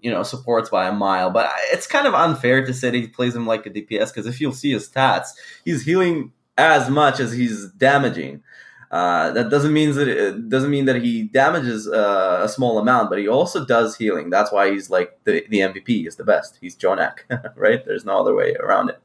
you 0.00 0.10
know 0.10 0.22
supports 0.22 0.70
by 0.70 0.86
a 0.86 0.92
mile. 0.92 1.30
But 1.30 1.50
it's 1.72 1.86
kind 1.86 2.06
of 2.06 2.14
unfair 2.14 2.64
to 2.64 2.72
say 2.72 2.90
he 2.92 3.08
plays 3.08 3.34
him 3.34 3.46
like 3.46 3.66
a 3.66 3.70
DPS 3.70 4.08
because 4.08 4.26
if 4.26 4.40
you'll 4.40 4.52
see 4.52 4.72
his 4.72 4.88
stats, 4.88 5.28
he's 5.64 5.84
healing 5.84 6.32
as 6.56 6.88
much 6.90 7.20
as 7.20 7.32
he's 7.32 7.68
damaging. 7.72 8.42
Uh, 8.90 9.30
that 9.32 9.50
doesn't 9.50 9.72
mean 9.72 9.94
that 9.94 10.08
it 10.08 10.48
doesn't 10.48 10.70
mean 10.70 10.86
that 10.86 11.02
he 11.02 11.24
damages 11.24 11.86
uh, 11.86 12.40
a 12.42 12.48
small 12.48 12.78
amount, 12.78 13.10
but 13.10 13.18
he 13.18 13.28
also 13.28 13.64
does 13.64 13.96
healing. 13.96 14.30
That's 14.30 14.50
why 14.50 14.70
he's 14.70 14.88
like 14.88 15.18
the 15.24 15.44
the 15.50 15.58
MVP. 15.58 16.06
Is 16.06 16.16
the 16.16 16.24
best. 16.24 16.58
He's 16.60 16.76
Jonak, 16.76 17.18
right? 17.56 17.84
There's 17.84 18.04
no 18.04 18.20
other 18.20 18.34
way 18.34 18.54
around 18.54 18.90
it. 18.90 19.00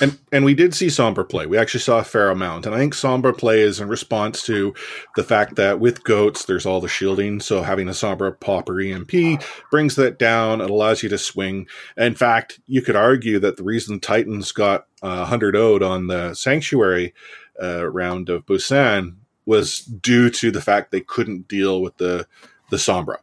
And 0.00 0.18
and 0.32 0.44
we 0.44 0.54
did 0.54 0.74
see 0.74 0.86
Sombra 0.86 1.28
play. 1.28 1.46
We 1.46 1.56
actually 1.56 1.80
saw 1.80 1.98
a 1.98 2.04
fair 2.04 2.30
amount. 2.30 2.66
And 2.66 2.74
I 2.74 2.78
think 2.78 2.94
Sombra 2.94 3.36
play 3.36 3.60
is 3.60 3.80
in 3.80 3.88
response 3.88 4.42
to 4.46 4.74
the 5.14 5.22
fact 5.22 5.54
that 5.56 5.78
with 5.78 6.02
goats 6.02 6.44
there's 6.44 6.66
all 6.66 6.80
the 6.80 6.88
shielding. 6.88 7.38
So 7.40 7.62
having 7.62 7.88
a 7.88 7.92
Sombra 7.92 8.38
popper 8.38 8.80
EMP 8.80 9.42
brings 9.70 9.94
that 9.94 10.18
down. 10.18 10.60
It 10.60 10.70
allows 10.70 11.02
you 11.02 11.08
to 11.10 11.18
swing. 11.18 11.68
In 11.96 12.16
fact, 12.16 12.60
you 12.66 12.82
could 12.82 12.96
argue 12.96 13.38
that 13.38 13.56
the 13.56 13.62
reason 13.62 14.00
Titans 14.00 14.50
got 14.50 14.86
uh, 15.02 15.18
100 15.18 15.54
owed 15.54 15.82
on 15.82 16.08
the 16.08 16.34
Sanctuary 16.34 17.14
uh, 17.62 17.88
round 17.88 18.28
of 18.28 18.46
Busan 18.46 19.16
was 19.46 19.80
due 19.80 20.30
to 20.30 20.50
the 20.50 20.60
fact 20.60 20.90
they 20.90 21.00
couldn't 21.00 21.46
deal 21.46 21.80
with 21.80 21.96
the 21.98 22.26
the 22.70 22.76
Sombra. 22.78 23.18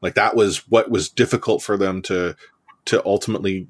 Like 0.00 0.14
that 0.14 0.34
was 0.34 0.68
what 0.68 0.90
was 0.90 1.08
difficult 1.08 1.62
for 1.62 1.76
them 1.76 2.02
to 2.02 2.34
to 2.86 3.04
ultimately 3.04 3.66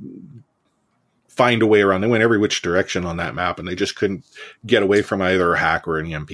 find 1.39 1.63
a 1.63 1.67
way 1.67 1.81
around. 1.83 2.01
They 2.01 2.09
went 2.09 2.25
every 2.25 2.39
which 2.39 2.63
direction 2.63 3.05
on 3.07 3.17
that 3.19 3.35
map, 3.35 3.61
and 3.61 3.69
they 3.69 3.77
just 3.77 3.95
couldn't 3.95 4.25
get 4.67 4.83
away 4.83 5.03
from 5.03 5.23
either 5.23 5.55
a 5.55 5.59
hack 5.59 5.87
or 5.87 5.99
an 5.99 6.13
EMP. 6.13 6.33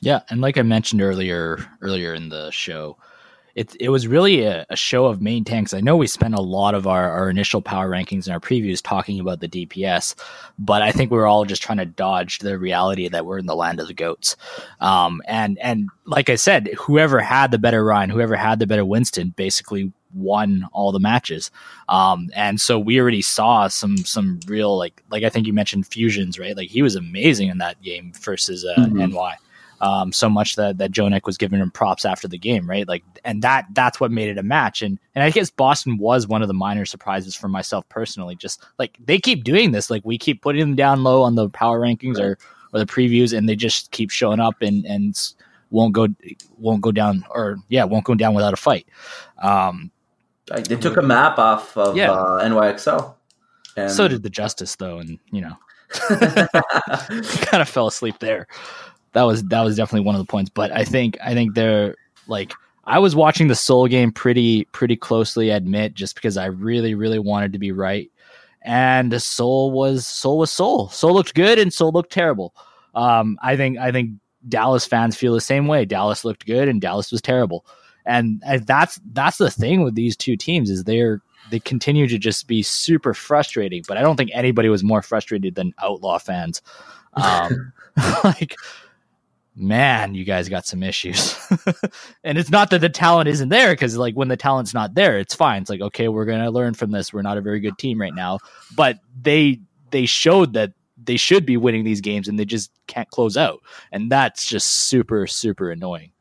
Yeah, 0.00 0.20
and 0.30 0.40
like 0.40 0.56
I 0.56 0.62
mentioned 0.62 1.02
earlier, 1.02 1.58
earlier 1.82 2.14
in 2.14 2.30
the 2.30 2.50
show, 2.50 2.96
it 3.54 3.76
it 3.78 3.90
was 3.90 4.08
really 4.08 4.44
a, 4.44 4.64
a, 4.70 4.76
show 4.76 5.04
of 5.04 5.20
main 5.20 5.44
tanks. 5.44 5.74
I 5.74 5.80
know 5.80 5.96
we 5.96 6.06
spent 6.06 6.34
a 6.34 6.40
lot 6.40 6.74
of 6.74 6.86
our, 6.86 7.10
our 7.10 7.28
initial 7.28 7.60
power 7.60 7.90
rankings 7.90 8.26
and 8.26 8.32
our 8.32 8.40
previews 8.40 8.82
talking 8.82 9.20
about 9.20 9.40
the 9.40 9.48
DPS, 9.48 10.14
but 10.58 10.80
I 10.80 10.92
think 10.92 11.10
we 11.10 11.18
are 11.18 11.26
all 11.26 11.44
just 11.44 11.62
trying 11.62 11.78
to 11.78 11.86
dodge 11.86 12.38
the 12.38 12.58
reality 12.58 13.08
that 13.08 13.26
we're 13.26 13.38
in 13.38 13.46
the 13.46 13.56
land 13.56 13.80
of 13.80 13.88
the 13.88 13.94
goats. 13.94 14.36
Um, 14.80 15.20
and 15.26 15.58
and 15.58 15.88
like 16.06 16.30
I 16.30 16.36
said, 16.36 16.68
whoever 16.78 17.20
had 17.20 17.50
the 17.50 17.58
better 17.58 17.84
Rein, 17.84 18.10
whoever 18.10 18.36
had 18.36 18.58
the 18.58 18.66
better 18.66 18.84
Winston, 18.84 19.34
basically 19.36 19.92
won 20.16 20.66
all 20.72 20.92
the 20.92 21.00
matches. 21.00 21.50
Um, 21.88 22.30
and 22.34 22.60
so 22.60 22.78
we 22.78 23.00
already 23.00 23.22
saw 23.22 23.68
some 23.68 23.98
some 23.98 24.40
real 24.46 24.76
like 24.76 25.02
like 25.10 25.22
I 25.22 25.28
think 25.28 25.46
you 25.46 25.52
mentioned 25.52 25.86
fusions, 25.86 26.38
right? 26.38 26.56
Like 26.56 26.68
he 26.68 26.82
was 26.82 26.96
amazing 26.96 27.48
in 27.48 27.58
that 27.58 27.80
game 27.82 28.12
versus 28.20 28.64
uh, 28.64 28.74
mm-hmm. 28.78 29.12
NY. 29.12 29.36
Um, 29.80 30.10
so 30.12 30.30
much 30.30 30.56
that 30.56 30.78
that 30.78 30.90
Jonak 30.90 31.26
was 31.26 31.36
giving 31.36 31.60
him 31.60 31.70
props 31.70 32.04
after 32.04 32.26
the 32.26 32.38
game, 32.38 32.68
right? 32.68 32.88
Like, 32.88 33.04
and 33.24 33.42
that 33.42 33.66
that's 33.72 34.00
what 34.00 34.10
made 34.10 34.30
it 34.30 34.38
a 34.38 34.42
match. 34.42 34.80
And 34.80 34.98
and 35.14 35.22
I 35.22 35.30
guess 35.30 35.50
Boston 35.50 35.98
was 35.98 36.26
one 36.26 36.42
of 36.42 36.48
the 36.48 36.54
minor 36.54 36.86
surprises 36.86 37.34
for 37.34 37.48
myself 37.48 37.86
personally. 37.88 38.36
Just 38.36 38.64
like 38.78 38.96
they 39.04 39.18
keep 39.18 39.44
doing 39.44 39.72
this, 39.72 39.90
like 39.90 40.02
we 40.04 40.16
keep 40.16 40.40
putting 40.40 40.60
them 40.60 40.76
down 40.76 41.02
low 41.02 41.22
on 41.22 41.34
the 41.34 41.50
power 41.50 41.78
rankings 41.78 42.18
or 42.18 42.38
or 42.72 42.78
the 42.78 42.86
previews, 42.86 43.36
and 43.36 43.48
they 43.48 43.56
just 43.56 43.90
keep 43.90 44.10
showing 44.10 44.40
up 44.40 44.62
and 44.62 44.84
and 44.86 45.34
won't 45.70 45.92
go 45.92 46.08
won't 46.56 46.80
go 46.80 46.92
down 46.92 47.24
or 47.30 47.56
yeah 47.68 47.84
won't 47.84 48.04
go 48.04 48.14
down 48.14 48.34
without 48.34 48.54
a 48.54 48.56
fight. 48.56 48.86
Um, 49.38 49.90
they 50.48 50.76
took 50.76 50.96
a 50.96 51.02
map 51.02 51.38
off 51.38 51.76
of 51.76 51.96
yeah. 51.96 52.10
uh, 52.10 52.44
NYXL. 52.44 53.14
And... 53.76 53.90
So 53.90 54.08
did 54.08 54.22
the 54.22 54.30
Justice, 54.30 54.76
though, 54.76 54.98
and 54.98 55.18
you 55.30 55.40
know, 55.40 55.56
kind 56.08 57.62
of 57.62 57.68
fell 57.68 57.88
asleep 57.88 58.18
there. 58.20 58.46
That 59.12 59.24
was 59.24 59.42
that 59.44 59.62
was 59.62 59.76
definitely 59.76 60.06
one 60.06 60.14
of 60.14 60.20
the 60.20 60.30
points. 60.30 60.50
But 60.50 60.72
I 60.72 60.84
think 60.84 61.18
I 61.22 61.34
think 61.34 61.54
they're 61.54 61.96
like 62.26 62.52
I 62.84 62.98
was 62.98 63.16
watching 63.16 63.48
the 63.48 63.54
Seoul 63.54 63.88
game 63.88 64.12
pretty 64.12 64.64
pretty 64.66 64.96
closely. 64.96 65.52
I 65.52 65.56
admit, 65.56 65.94
just 65.94 66.14
because 66.14 66.36
I 66.36 66.46
really 66.46 66.94
really 66.94 67.18
wanted 67.18 67.52
to 67.52 67.58
be 67.58 67.72
right, 67.72 68.10
and 68.62 69.10
the 69.10 69.20
Seoul 69.20 69.72
was 69.72 70.06
Seoul 70.06 70.38
was 70.38 70.52
Soul. 70.52 70.88
Seoul 70.88 71.14
looked 71.14 71.34
good, 71.34 71.58
and 71.58 71.72
Seoul 71.72 71.92
looked 71.92 72.12
terrible. 72.12 72.54
Um, 72.94 73.38
I 73.42 73.56
think 73.56 73.78
I 73.78 73.90
think 73.90 74.12
Dallas 74.48 74.86
fans 74.86 75.16
feel 75.16 75.34
the 75.34 75.40
same 75.40 75.66
way. 75.66 75.84
Dallas 75.84 76.24
looked 76.24 76.46
good, 76.46 76.68
and 76.68 76.80
Dallas 76.80 77.10
was 77.10 77.20
terrible 77.20 77.66
and 78.06 78.42
that's 78.64 79.00
that's 79.12 79.38
the 79.38 79.50
thing 79.50 79.82
with 79.82 79.94
these 79.94 80.16
two 80.16 80.36
teams 80.36 80.70
is 80.70 80.84
they're 80.84 81.20
they 81.50 81.60
continue 81.60 82.06
to 82.08 82.18
just 82.18 82.46
be 82.46 82.62
super 82.62 83.14
frustrating. 83.14 83.84
But 83.86 83.96
I 83.96 84.02
don't 84.02 84.16
think 84.16 84.30
anybody 84.32 84.68
was 84.68 84.82
more 84.82 85.02
frustrated 85.02 85.54
than 85.54 85.74
Outlaw 85.82 86.18
fans. 86.18 86.62
Um, 87.18 87.72
like, 88.24 88.56
man, 89.54 90.14
you 90.14 90.26
guys 90.26 90.50
got 90.50 90.66
some 90.66 90.82
issues. 90.82 91.34
and 92.24 92.36
it's 92.36 92.50
not 92.50 92.68
that 92.68 92.82
the 92.82 92.90
talent 92.90 93.26
isn't 93.26 93.48
there 93.48 93.72
because, 93.72 93.96
like, 93.96 94.14
when 94.14 94.28
the 94.28 94.36
talent's 94.36 94.74
not 94.74 94.94
there, 94.94 95.18
it's 95.18 95.34
fine. 95.34 95.62
It's 95.62 95.70
like, 95.70 95.80
okay, 95.80 96.08
we're 96.08 96.26
gonna 96.26 96.50
learn 96.50 96.74
from 96.74 96.90
this. 96.90 97.14
We're 97.14 97.22
not 97.22 97.38
a 97.38 97.40
very 97.40 97.60
good 97.60 97.78
team 97.78 97.98
right 97.98 98.14
now, 98.14 98.40
but 98.76 98.98
they 99.22 99.60
they 99.92 100.04
showed 100.04 100.52
that 100.52 100.74
they 101.02 101.16
should 101.16 101.46
be 101.46 101.56
winning 101.56 101.84
these 101.84 102.02
games 102.02 102.28
and 102.28 102.38
they 102.38 102.44
just 102.44 102.70
can't 102.86 103.08
close 103.08 103.38
out, 103.38 103.60
and 103.92 104.12
that's 104.12 104.44
just 104.44 104.66
super 104.88 105.26
super 105.26 105.70
annoying. 105.70 106.12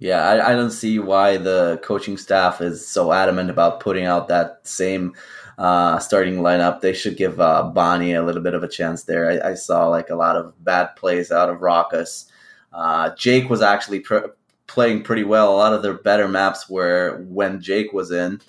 Yeah, 0.00 0.28
I, 0.28 0.52
I, 0.52 0.54
don't 0.54 0.70
see 0.70 1.00
why 1.00 1.38
the 1.38 1.80
coaching 1.82 2.16
staff 2.16 2.60
is 2.60 2.86
so 2.86 3.12
adamant 3.12 3.50
about 3.50 3.80
putting 3.80 4.04
out 4.04 4.28
that 4.28 4.60
same 4.62 5.14
uh, 5.58 5.98
starting 5.98 6.36
lineup. 6.36 6.80
They 6.80 6.92
should 6.92 7.16
give 7.16 7.40
uh, 7.40 7.64
Bani 7.64 8.14
a 8.14 8.22
little 8.22 8.42
bit 8.42 8.54
of 8.54 8.62
a 8.62 8.68
chance 8.68 9.02
there. 9.02 9.28
I, 9.28 9.50
I, 9.50 9.54
saw 9.54 9.88
like 9.88 10.08
a 10.08 10.14
lot 10.14 10.36
of 10.36 10.54
bad 10.64 10.94
plays 10.94 11.32
out 11.32 11.50
of 11.50 11.58
Rawkus. 11.58 12.30
Uh, 12.72 13.10
Jake 13.16 13.50
was 13.50 13.60
actually 13.60 14.00
pr- 14.00 14.28
playing 14.68 15.02
pretty 15.02 15.24
well. 15.24 15.52
A 15.52 15.56
lot 15.56 15.72
of 15.72 15.82
their 15.82 15.94
better 15.94 16.28
maps 16.28 16.70
were 16.70 17.24
when 17.28 17.60
Jake 17.60 17.92
was 17.92 18.12
in. 18.12 18.40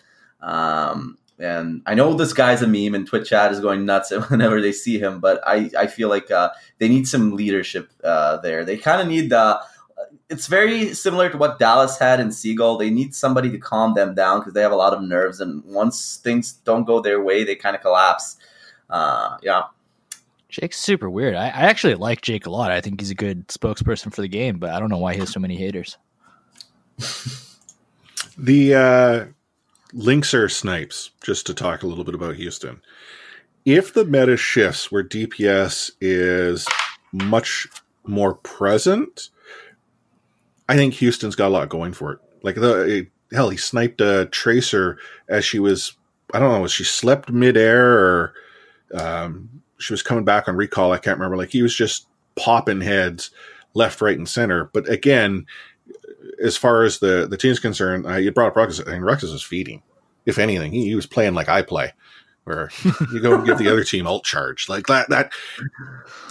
Um, 0.42 1.18
and 1.40 1.82
I 1.88 1.96
know 1.96 2.14
this 2.14 2.34
guy's 2.34 2.62
a 2.62 2.68
meme, 2.68 2.94
and 2.94 3.08
Twitch 3.08 3.30
chat 3.30 3.52
is 3.52 3.60
going 3.60 3.86
nuts 3.86 4.12
whenever 4.30 4.62
they 4.62 4.74
see 4.74 5.00
him. 5.00 5.20
But 5.20 5.42
I, 5.48 5.72
I 5.76 5.88
feel 5.88 6.10
like 6.10 6.30
uh, 6.30 6.52
they 6.78 6.90
need 6.90 7.08
some 7.08 7.36
leadership 7.36 7.92
uh, 8.04 8.38
there. 8.38 8.64
They 8.64 8.78
kind 8.78 9.02
of 9.02 9.08
need 9.08 9.32
the 9.32 9.60
it's 10.30 10.48
very 10.48 10.94
similar 10.94 11.30
to 11.30 11.38
what 11.38 11.58
Dallas 11.58 11.98
had 11.98 12.20
in 12.20 12.32
Seagull. 12.32 12.78
They 12.78 12.90
need 12.90 13.16
somebody 13.16 13.50
to 13.50 13.58
calm 13.58 13.96
them 13.96 14.14
down 14.14 14.40
because 14.40 14.54
they 14.54 14.62
have 14.62 14.72
a 14.72 14.76
lot 14.76 14.94
of 14.94 15.02
nerves, 15.02 15.40
and 15.40 15.64
once 15.66 16.18
things 16.18 16.54
don't 16.54 16.86
go 16.86 17.02
their 17.02 17.22
way, 17.22 17.44
they 17.44 17.56
kind 17.56 17.76
of 17.76 17.82
collapse. 17.82 18.38
Uh, 18.90 19.38
yeah. 19.42 19.64
Jake's 20.50 20.80
super 20.80 21.10
weird. 21.10 21.36
I, 21.36 21.48
I, 21.48 21.66
actually 21.66 21.94
like 21.94 22.22
Jake 22.22 22.48
a 22.48 22.50
lot. 22.50 22.72
I 22.72 22.82
think 22.82 23.00
he's 23.00 23.12
a 23.12 23.16
good 23.16 23.48
spokesperson 23.50 24.12
for 24.12 24.22
the 24.22 24.28
game, 24.28 24.58
but 24.58 24.72
I 24.72 24.80
don't 24.80 24.90
know 24.90 24.98
why 24.98 25.14
he 25.14 25.20
has 25.20 25.30
so 25.30 25.40
many 25.40 25.56
haters. 25.56 25.98
the 28.38 28.74
uh, 28.74 29.26
Linkzr 29.94 30.50
snipes, 30.50 31.12
just 31.22 31.46
to 31.48 31.54
talk 31.54 31.84
a 31.84 31.88
little 31.88 32.04
bit 32.04 32.16
about 32.16 32.36
Houston. 32.36 32.82
If 33.64 33.94
the 33.94 34.06
meta 34.06 34.38
shifts 34.38 34.92
where 34.92 35.04
DPS 35.04 35.92
is 36.02 36.68
much 37.12 37.68
more 38.06 38.34
present, 38.34 39.30
I 40.70 40.76
think 40.76 40.94
Houston's 40.94 41.36
got 41.36 41.48
a 41.48 41.50
lot 41.50 41.68
going 41.68 41.94
for 41.94 42.14
it. 42.14 42.20
Like 42.44 42.56
the 42.56 43.08
hell, 43.34 43.50
he 43.50 43.58
sniped 43.58 44.00
a 44.00 44.28
tracer 44.28 44.98
as 45.28 45.44
she 45.44 45.60
was 45.60 45.98
I 46.34 46.40
don't 46.40 46.62
know, 46.62 46.68
she 46.68 46.84
slept 46.84 47.32
midair 47.32 47.98
or 47.98 48.34
um, 48.94 49.50
she 49.80 49.94
was 49.94 50.04
coming 50.04 50.24
back 50.24 50.48
on 50.48 50.56
recall? 50.56 50.92
I 50.92 51.00
can't 51.00 51.18
remember. 51.18 51.38
Like 51.38 51.50
he 51.50 51.64
was 51.64 51.76
just 51.76 52.08
popping 52.36 52.82
heads 52.82 53.32
left, 53.74 54.02
right, 54.02 54.18
and 54.18 54.30
center. 54.30 54.70
But 54.74 54.88
again, 54.90 55.46
as 56.44 56.56
far 56.56 56.84
as 56.84 57.00
the 57.00 57.28
the 57.28 57.38
team's 57.38 57.60
concerned, 57.60 58.06
uh, 58.06 58.16
you 58.16 58.32
brought 58.32 58.50
up 58.50 58.56
Rawkus, 58.56 58.80
and 58.86 59.04
Rawkus 59.04 59.32
was 59.32 59.44
feeding. 59.44 59.82
If 60.26 60.38
anything, 60.38 60.72
he, 60.72 60.86
he 60.86 60.96
was 60.96 61.08
playing 61.08 61.34
like 61.34 61.50
I 61.50 61.64
play, 61.64 61.94
where 62.44 62.72
you 63.12 63.20
go 63.20 63.36
and 63.36 63.46
give 63.46 63.58
the 63.58 63.70
other 63.70 63.84
team 63.84 64.08
ult 64.08 64.24
charge 64.24 64.70
like 64.70 64.88
that. 64.88 65.10
That 65.10 65.32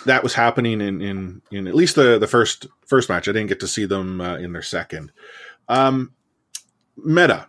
that 0.07 0.23
was 0.23 0.35
happening 0.35 0.81
in 0.81 1.01
in 1.01 1.43
in 1.51 1.67
at 1.67 1.75
least 1.75 1.97
the 1.97 2.19
the 2.19 2.27
first 2.27 2.67
first 2.87 3.09
match. 3.09 3.29
I 3.29 3.33
didn't 3.33 3.49
get 3.49 3.61
to 3.61 3.69
see 3.69 3.85
them 3.85 4.21
uh, 4.21 4.37
in 4.37 4.53
their 4.53 4.63
second. 4.63 5.13
Um, 5.69 6.13
meta, 6.97 7.47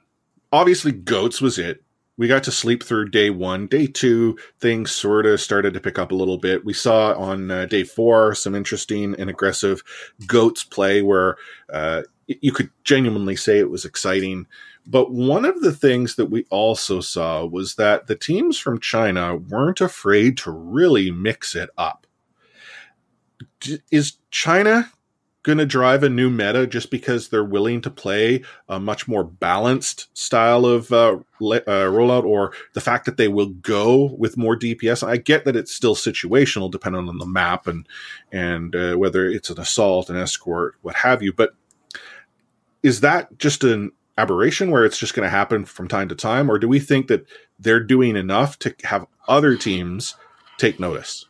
obviously, 0.51 0.91
goats 0.91 1.41
was 1.41 1.57
it 1.57 1.83
we 2.19 2.27
got 2.27 2.43
to 2.43 2.51
sleep 2.51 2.83
through 2.83 3.07
day 3.09 3.29
one. 3.29 3.65
Day 3.65 3.87
two, 3.87 4.37
things 4.59 4.91
sort 4.91 5.25
of 5.25 5.39
started 5.39 5.73
to 5.73 5.79
pick 5.79 5.97
up 5.97 6.11
a 6.11 6.15
little 6.15 6.37
bit. 6.37 6.65
We 6.65 6.73
saw 6.73 7.13
on 7.13 7.49
uh, 7.49 7.65
day 7.65 7.85
four 7.85 8.35
some 8.35 8.55
interesting 8.55 9.15
and 9.17 9.29
aggressive 9.29 9.81
goats 10.27 10.65
play 10.65 11.01
where 11.01 11.37
uh, 11.71 12.01
you 12.27 12.51
could 12.51 12.71
genuinely 12.83 13.37
say 13.37 13.57
it 13.57 13.69
was 13.69 13.85
exciting. 13.85 14.47
But 14.89 15.11
one 15.11 15.45
of 15.45 15.61
the 15.61 15.71
things 15.71 16.15
that 16.15 16.31
we 16.31 16.45
also 16.49 16.99
saw 16.99 17.45
was 17.45 17.75
that 17.75 18.07
the 18.07 18.15
teams 18.15 18.57
from 18.57 18.79
China 18.79 19.35
weren't 19.35 19.81
afraid 19.81 20.35
to 20.39 20.51
really 20.51 21.11
mix 21.11 21.55
it 21.55 21.69
up. 21.77 22.07
Is 23.91 24.17
China 24.31 24.91
going 25.43 25.59
to 25.59 25.65
drive 25.65 26.01
a 26.01 26.09
new 26.09 26.31
meta 26.31 26.65
just 26.65 26.89
because 26.89 27.29
they're 27.29 27.45
willing 27.45 27.81
to 27.81 27.91
play 27.91 28.43
a 28.67 28.79
much 28.79 29.07
more 29.07 29.23
balanced 29.23 30.07
style 30.17 30.65
of 30.65 30.91
uh, 30.91 31.19
le- 31.39 31.57
uh, 31.57 31.85
rollout, 31.85 32.23
or 32.23 32.51
the 32.73 32.81
fact 32.81 33.05
that 33.05 33.17
they 33.17 33.27
will 33.27 33.49
go 33.49 34.15
with 34.17 34.37
more 34.37 34.57
DPS. 34.57 35.07
I 35.07 35.17
get 35.17 35.45
that 35.45 35.55
it's 35.55 35.73
still 35.73 35.95
situational, 35.95 36.71
depending 36.71 37.07
on 37.07 37.19
the 37.19 37.27
map 37.27 37.67
and 37.67 37.87
and 38.31 38.75
uh, 38.75 38.95
whether 38.95 39.29
it's 39.29 39.51
an 39.51 39.59
assault, 39.59 40.09
an 40.09 40.17
escort, 40.17 40.77
what 40.81 40.95
have 40.95 41.21
you. 41.21 41.31
But 41.31 41.51
is 42.81 43.01
that 43.01 43.37
just 43.37 43.63
an 43.63 43.91
aberration 44.19 44.69
where 44.69 44.85
it's 44.85 44.97
just 44.97 45.13
going 45.13 45.25
to 45.25 45.29
happen 45.29 45.65
from 45.65 45.87
time 45.87 46.09
to 46.09 46.15
time, 46.15 46.51
or 46.51 46.59
do 46.59 46.67
we 46.67 46.79
think 46.79 47.07
that 47.07 47.25
they're 47.57 47.83
doing 47.83 48.15
enough 48.15 48.59
to 48.59 48.75
have 48.83 49.07
other 49.27 49.55
teams 49.55 50.15
take 50.57 50.79
notice? 50.79 51.25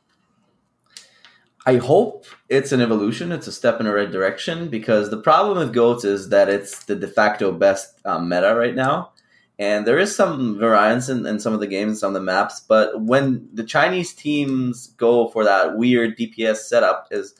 I 1.65 1.75
hope 1.75 2.25
it's 2.47 2.71
an 2.71 2.81
evolution. 2.81 3.31
It's 3.31 3.45
a 3.45 3.51
step 3.51 3.79
in 3.79 3.85
the 3.85 3.93
right 3.93 4.11
direction 4.11 4.69
because 4.69 5.11
the 5.11 5.21
problem 5.21 5.59
with 5.59 5.73
goats 5.73 6.03
is 6.03 6.29
that 6.29 6.49
it's 6.49 6.85
the 6.85 6.95
de 6.95 7.07
facto 7.07 7.51
best 7.51 7.99
um, 8.05 8.27
meta 8.27 8.55
right 8.55 8.73
now, 8.73 9.11
and 9.59 9.85
there 9.85 9.99
is 9.99 10.15
some 10.15 10.57
variance 10.57 11.09
in, 11.09 11.25
in 11.27 11.39
some 11.39 11.53
of 11.53 11.59
the 11.59 11.67
games, 11.67 11.99
some 11.99 12.09
of 12.09 12.13
the 12.15 12.25
maps. 12.25 12.61
But 12.61 13.01
when 13.01 13.47
the 13.53 13.63
Chinese 13.63 14.13
teams 14.13 14.87
go 14.97 15.27
for 15.27 15.43
that 15.43 15.77
weird 15.77 16.17
DPS 16.17 16.57
setup, 16.57 17.07
is 17.11 17.35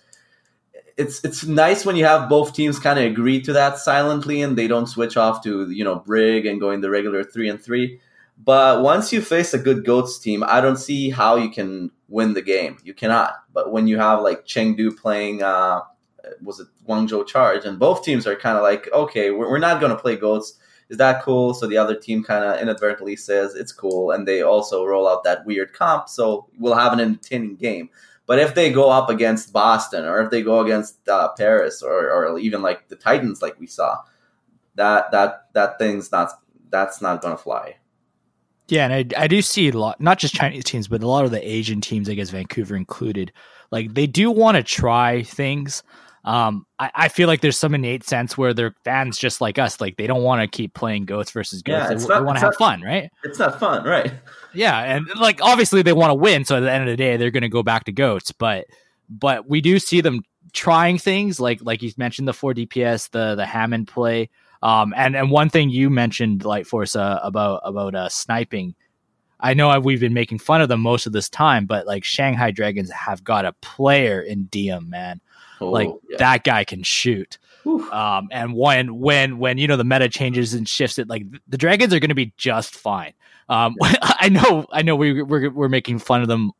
it's 0.99 1.23
it's 1.23 1.45
nice 1.45 1.85
when 1.85 1.95
you 1.95 2.05
have 2.05 2.29
both 2.29 2.53
teams 2.53 2.77
kind 2.77 2.99
of 2.99 3.05
agree 3.05 3.41
to 3.41 3.53
that 3.53 3.77
silently 3.77 4.41
and 4.41 4.57
they 4.57 4.67
don't 4.67 4.87
switch 4.87 5.15
off 5.15 5.41
to 5.43 5.71
you 5.71 5.83
know 5.83 5.95
brig 5.95 6.45
and 6.45 6.59
going 6.59 6.81
the 6.81 6.89
regular 6.89 7.23
three 7.23 7.49
and 7.49 7.61
three. 7.61 7.99
But 8.37 8.83
once 8.83 9.11
you 9.11 9.21
face 9.21 9.53
a 9.53 9.59
good 9.59 9.85
goats 9.85 10.19
team, 10.19 10.43
I 10.45 10.61
don't 10.61 10.77
see 10.77 11.09
how 11.09 11.35
you 11.37 11.49
can 11.49 11.91
win 12.07 12.33
the 12.33 12.41
game. 12.41 12.77
You 12.83 12.93
cannot. 12.93 13.33
But 13.53 13.71
when 13.71 13.87
you 13.87 13.97
have 13.97 14.21
like 14.21 14.45
Chengdu 14.45 14.95
playing, 14.97 15.41
uh, 15.41 15.81
was 16.41 16.59
it 16.59 16.67
Guangzhou 16.87 17.25
Charge, 17.27 17.65
and 17.65 17.79
both 17.79 18.03
teams 18.03 18.27
are 18.27 18.35
kind 18.35 18.57
of 18.57 18.63
like, 18.63 18.89
okay, 18.93 19.31
we're, 19.31 19.49
we're 19.49 19.59
not 19.59 19.79
going 19.79 19.91
to 19.91 20.01
play 20.01 20.15
goats. 20.15 20.57
Is 20.89 20.97
that 20.97 21.21
cool? 21.23 21.53
So 21.53 21.67
the 21.67 21.77
other 21.77 21.95
team 21.95 22.23
kind 22.23 22.43
of 22.43 22.61
inadvertently 22.61 23.15
says 23.15 23.55
it's 23.55 23.71
cool, 23.71 24.11
and 24.11 24.27
they 24.27 24.41
also 24.41 24.85
roll 24.85 25.07
out 25.07 25.23
that 25.23 25.45
weird 25.45 25.73
comp. 25.73 26.09
So 26.09 26.47
we'll 26.57 26.75
have 26.75 26.93
an 26.93 26.99
entertaining 26.99 27.55
game. 27.55 27.89
But 28.29 28.37
if 28.37 28.53
they 28.53 28.71
go 28.71 28.91
up 28.91 29.09
against 29.09 29.51
Boston, 29.51 30.05
or 30.05 30.21
if 30.21 30.29
they 30.29 30.43
go 30.43 30.59
against 30.59 31.09
uh, 31.09 31.29
Paris, 31.29 31.81
or, 31.81 32.11
or 32.11 32.37
even 32.37 32.61
like 32.61 32.87
the 32.87 32.95
Titans, 32.95 33.41
like 33.41 33.59
we 33.59 33.65
saw, 33.65 34.03
that 34.75 35.09
that 35.09 35.47
that 35.53 35.79
thing's 35.79 36.11
not 36.11 36.33
that's 36.69 37.01
not 37.01 37.23
to 37.23 37.35
fly. 37.37 37.77
Yeah, 38.67 38.85
and 38.85 38.93
I, 38.93 39.23
I 39.23 39.27
do 39.27 39.41
see 39.41 39.69
a 39.69 39.71
lot, 39.71 39.99
not 39.99 40.19
just 40.19 40.35
Chinese 40.35 40.63
teams, 40.63 40.87
but 40.87 41.01
a 41.01 41.07
lot 41.07 41.25
of 41.25 41.31
the 41.31 41.41
Asian 41.41 41.81
teams, 41.81 42.07
I 42.07 42.13
guess 42.13 42.29
Vancouver 42.29 42.75
included. 42.75 43.33
Like 43.71 43.95
they 43.95 44.05
do 44.05 44.29
want 44.29 44.57
to 44.57 44.63
try 44.63 45.23
things. 45.23 45.81
Um, 46.29 46.67
I, 46.77 46.91
I, 46.93 47.07
feel 47.07 47.27
like 47.27 47.41
there's 47.41 47.57
some 47.57 47.73
innate 47.73 48.03
sense 48.03 48.37
where 48.37 48.53
they're 48.53 48.75
fans 48.83 49.17
just 49.17 49.41
like 49.41 49.57
us. 49.57 49.81
Like 49.81 49.97
they 49.97 50.05
don't 50.05 50.21
want 50.21 50.43
to 50.43 50.47
keep 50.47 50.75
playing 50.75 51.05
goats 51.05 51.31
versus 51.31 51.63
goats. 51.63 51.89
Yeah, 51.89 51.97
they, 51.97 52.19
they 52.19 52.21
want 52.23 52.37
to 52.37 52.45
have 52.45 52.55
fun, 52.55 52.83
right? 52.83 53.09
It's 53.23 53.39
not 53.39 53.59
fun, 53.59 53.83
right? 53.83 54.13
Yeah, 54.53 54.77
and 54.79 55.07
like 55.15 55.41
obviously 55.41 55.81
they 55.81 55.91
want 55.91 56.11
to 56.11 56.13
win. 56.13 56.45
So 56.45 56.57
at 56.57 56.59
the 56.59 56.71
end 56.71 56.83
of 56.83 56.89
the 56.93 56.97
day, 56.97 57.17
they're 57.17 57.31
going 57.31 57.41
to 57.41 57.49
go 57.49 57.63
back 57.63 57.85
to 57.85 57.91
goats. 57.91 58.31
But 58.31 58.67
but 59.09 59.49
we 59.49 59.59
do 59.59 59.79
see 59.79 60.01
them 60.01 60.21
trying 60.53 60.99
things 60.99 61.39
like 61.39 61.61
like 61.63 61.81
you 61.81 61.91
mentioned 61.97 62.27
the 62.27 62.33
four 62.33 62.53
DPS, 62.53 63.09
the 63.09 63.33
the 63.33 63.47
Hammond 63.47 63.87
play. 63.87 64.29
Um, 64.61 64.93
and 64.95 65.15
and 65.15 65.31
one 65.31 65.49
thing 65.49 65.71
you 65.71 65.89
mentioned, 65.89 66.41
Lightforce, 66.41 66.95
uh, 66.95 67.21
about 67.23 67.61
about 67.63 67.95
uh, 67.95 68.07
sniping. 68.07 68.75
I 69.39 69.55
know 69.55 69.79
we've 69.79 70.01
been 70.01 70.13
making 70.13 70.39
fun 70.39 70.61
of 70.61 70.69
them 70.69 70.81
most 70.81 71.07
of 71.07 71.13
this 71.13 71.27
time, 71.27 71.65
but 71.65 71.87
like 71.87 72.03
Shanghai 72.03 72.51
Dragons 72.51 72.91
have 72.91 73.23
got 73.23 73.45
a 73.45 73.53
player 73.61 74.21
in 74.21 74.43
Diem, 74.45 74.91
man. 74.91 75.21
Oh, 75.61 75.69
like 75.69 75.89
yeah. 76.09 76.17
that 76.17 76.43
guy 76.43 76.63
can 76.63 76.83
shoot. 76.83 77.37
Um, 77.65 78.29
and 78.31 78.53
when 78.55 78.99
when 78.99 79.37
when 79.37 79.57
you 79.57 79.67
know 79.67 79.77
the 79.77 79.83
meta 79.83 80.09
changes 80.09 80.53
and 80.53 80.67
shifts, 80.67 80.97
it 80.97 81.07
like 81.07 81.25
the 81.47 81.57
Dragons 81.57 81.93
are 81.93 81.99
going 81.99 82.09
to 82.09 82.15
be 82.15 82.33
just 82.37 82.75
fine. 82.75 83.13
Um, 83.47 83.75
I 83.81 84.29
know 84.29 84.65
I 84.71 84.81
know 84.81 84.95
we 84.95 85.21
we're 85.21 85.49
we're 85.49 85.69
making 85.69 85.99
fun 85.99 86.21
of 86.21 86.27
them 86.27 86.51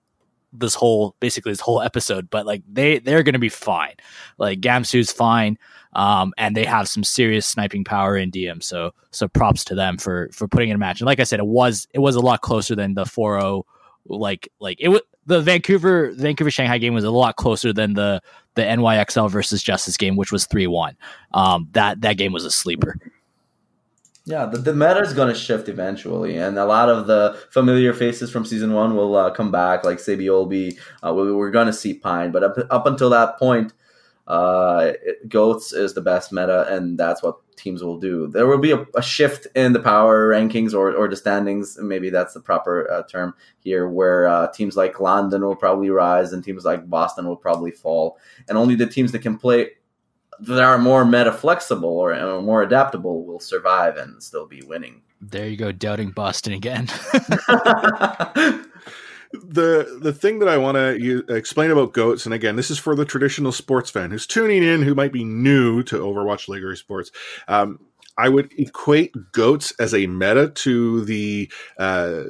this 0.52 0.74
whole 0.74 1.16
basically 1.20 1.52
this 1.52 1.60
whole 1.60 1.82
episode, 1.82 2.30
but 2.30 2.45
like 2.45 2.64
they 2.72 3.00
they're 3.00 3.24
going 3.24 3.34
to 3.34 3.39
be 3.39 3.50
fine. 3.50 3.95
Like 4.38 4.60
Gamsu's 4.60 5.12
fine 5.12 5.58
um, 5.93 6.34
and 6.38 6.56
they 6.56 6.66
have 6.66 6.88
some 6.88 7.04
serious 7.04 7.45
sniping 7.45 7.84
power 7.84 8.16
in 8.16 8.30
Diem. 8.30 8.62
So 8.62 8.91
so 9.12 9.28
props 9.28 9.64
to 9.66 9.76
them 9.76 9.97
for 9.97 10.30
for 10.32 10.47
putting 10.47 10.70
in 10.70 10.76
a 10.76 10.80
match. 10.80 11.02
And 11.02 11.08
like 11.08 11.20
I 11.20 11.24
said, 11.24 11.39
it 11.39 11.47
was 11.47 11.88
it 11.93 12.00
was 12.00 12.16
a 12.16 12.22
lot 12.22 12.41
closer 12.41 12.76
than 12.76 12.93
the 12.93 13.06
4-0. 13.06 13.64
Like 14.06 14.50
like 14.60 14.78
it 14.80 14.89
was 14.89 15.02
the 15.26 15.41
Vancouver 15.41 16.12
Vancouver 16.12 16.52
Shanghai 16.52 16.78
game 16.78 16.93
was 16.93 17.04
a 17.04 17.12
lot 17.12 17.36
closer 17.36 17.74
than 17.74 17.93
the 17.93 18.22
the 18.60 18.66
NYXL 18.66 19.30
versus 19.30 19.64
Justice 19.64 19.95
game, 19.95 20.18
which 20.18 20.32
was 20.32 20.45
three 20.45 20.68
one. 20.68 20.97
Um, 21.34 21.70
that 21.72 22.01
that 22.01 22.18
game 22.18 22.34
was 22.34 22.45
a 22.45 22.51
sleeper. 22.51 22.97
Yeah, 24.26 24.45
the, 24.45 24.57
the 24.57 24.74
meta 24.74 24.99
is 24.99 25.14
going 25.14 25.34
to 25.34 25.39
shift 25.39 25.70
eventually, 25.70 26.38
and 26.38 26.60
a 26.60 26.66
lot 26.66 26.89
of 26.89 27.07
the 27.07 27.39
familiar 27.49 27.93
faces 27.93 28.30
from 28.30 28.45
season 28.45 28.74
one 28.74 28.95
will 28.95 29.16
uh, 29.16 29.32
come 29.32 29.49
back, 29.49 29.84
like 29.84 29.99
Sabi 29.99 30.30
Uh, 30.30 30.43
we, 31.14 31.34
we're 31.34 31.49
going 31.49 31.66
to 31.68 31.74
see 31.74 31.95
Pine, 31.95 32.32
but 32.32 32.43
up, 32.43 32.57
up 32.70 32.86
until 32.86 33.10
that 33.10 33.39
point, 33.39 33.74
uh, 34.30 34.94
it, 35.04 35.28
goats 35.28 35.74
is 35.74 35.94
the 35.94 36.02
best 36.02 36.32
meta, 36.32 36.68
and 36.74 36.98
that's 36.98 37.24
what 37.24 37.40
teams 37.56 37.84
will 37.84 38.00
do. 38.00 38.28
There 38.28 38.46
will 38.46 38.60
be 38.60 38.72
a, 38.72 38.86
a 38.96 39.02
shift 39.02 39.48
in 39.56 39.74
the 39.74 39.80
power 39.80 40.30
rankings 40.30 40.74
or, 40.74 40.96
or 40.96 41.08
the 41.10 41.16
standings, 41.16 41.78
maybe 41.82 42.10
that's 42.12 42.36
the 42.36 42.40
proper 42.40 42.90
uh, 42.92 43.04
term 43.04 43.34
here, 43.60 43.90
where 43.90 44.28
uh, 44.28 44.52
teams 44.52 44.78
like 44.78 45.00
London 45.00 45.42
will 45.42 45.56
probably 45.56 45.90
rise 45.90 46.32
and 46.32 46.44
teams 46.44 46.64
like 46.64 46.88
Boston 46.90 47.28
will 47.28 47.36
probably 47.36 47.72
fall, 47.72 48.18
and 48.48 48.58
only 48.58 48.76
the 48.76 48.88
teams 48.88 49.12
that 49.12 49.20
can 49.20 49.38
play 49.38 49.72
that 50.42 50.64
are 50.64 50.78
more 50.78 51.04
meta 51.04 51.34
flexible 51.34 51.98
or, 51.98 52.14
or 52.14 52.42
more 52.42 52.62
adaptable 52.62 53.26
will 53.26 53.42
survive 53.42 53.98
and 53.98 54.22
still 54.24 54.46
be 54.46 54.62
winning. 54.62 55.02
There 55.20 55.50
you 55.50 55.58
go, 55.58 55.74
doubting 55.74 56.12
Boston 56.12 56.54
again. 56.54 56.88
the 59.32 60.00
the 60.02 60.14
thing 60.14 60.40
that 60.40 60.50
I 60.50 60.58
want 60.58 60.76
to 60.76 61.24
explain 61.34 61.72
about 61.72 61.94
goats, 61.94 62.26
and 62.26 62.34
again, 62.34 62.56
this 62.56 62.72
is 62.72 62.80
for 62.80 62.96
the 62.96 63.06
traditional 63.06 63.52
sports 63.52 63.90
fan 63.90 64.12
who's 64.12 64.26
tuning 64.26 64.64
in, 64.64 64.82
who 64.82 64.96
might 64.96 65.14
be 65.14 65.24
new 65.24 65.84
to 65.84 65.98
Overwatch 66.00 66.48
League 66.48 66.64
or 66.64 66.76
Sports. 66.76 67.12
Um, 67.48 67.80
I 68.18 68.30
would 68.30 68.52
equate 68.58 69.14
goats 69.32 69.74
as 69.80 69.94
a 69.94 70.08
meta 70.08 70.50
to 70.50 71.06
the 71.06 71.52
uh, 71.78 72.24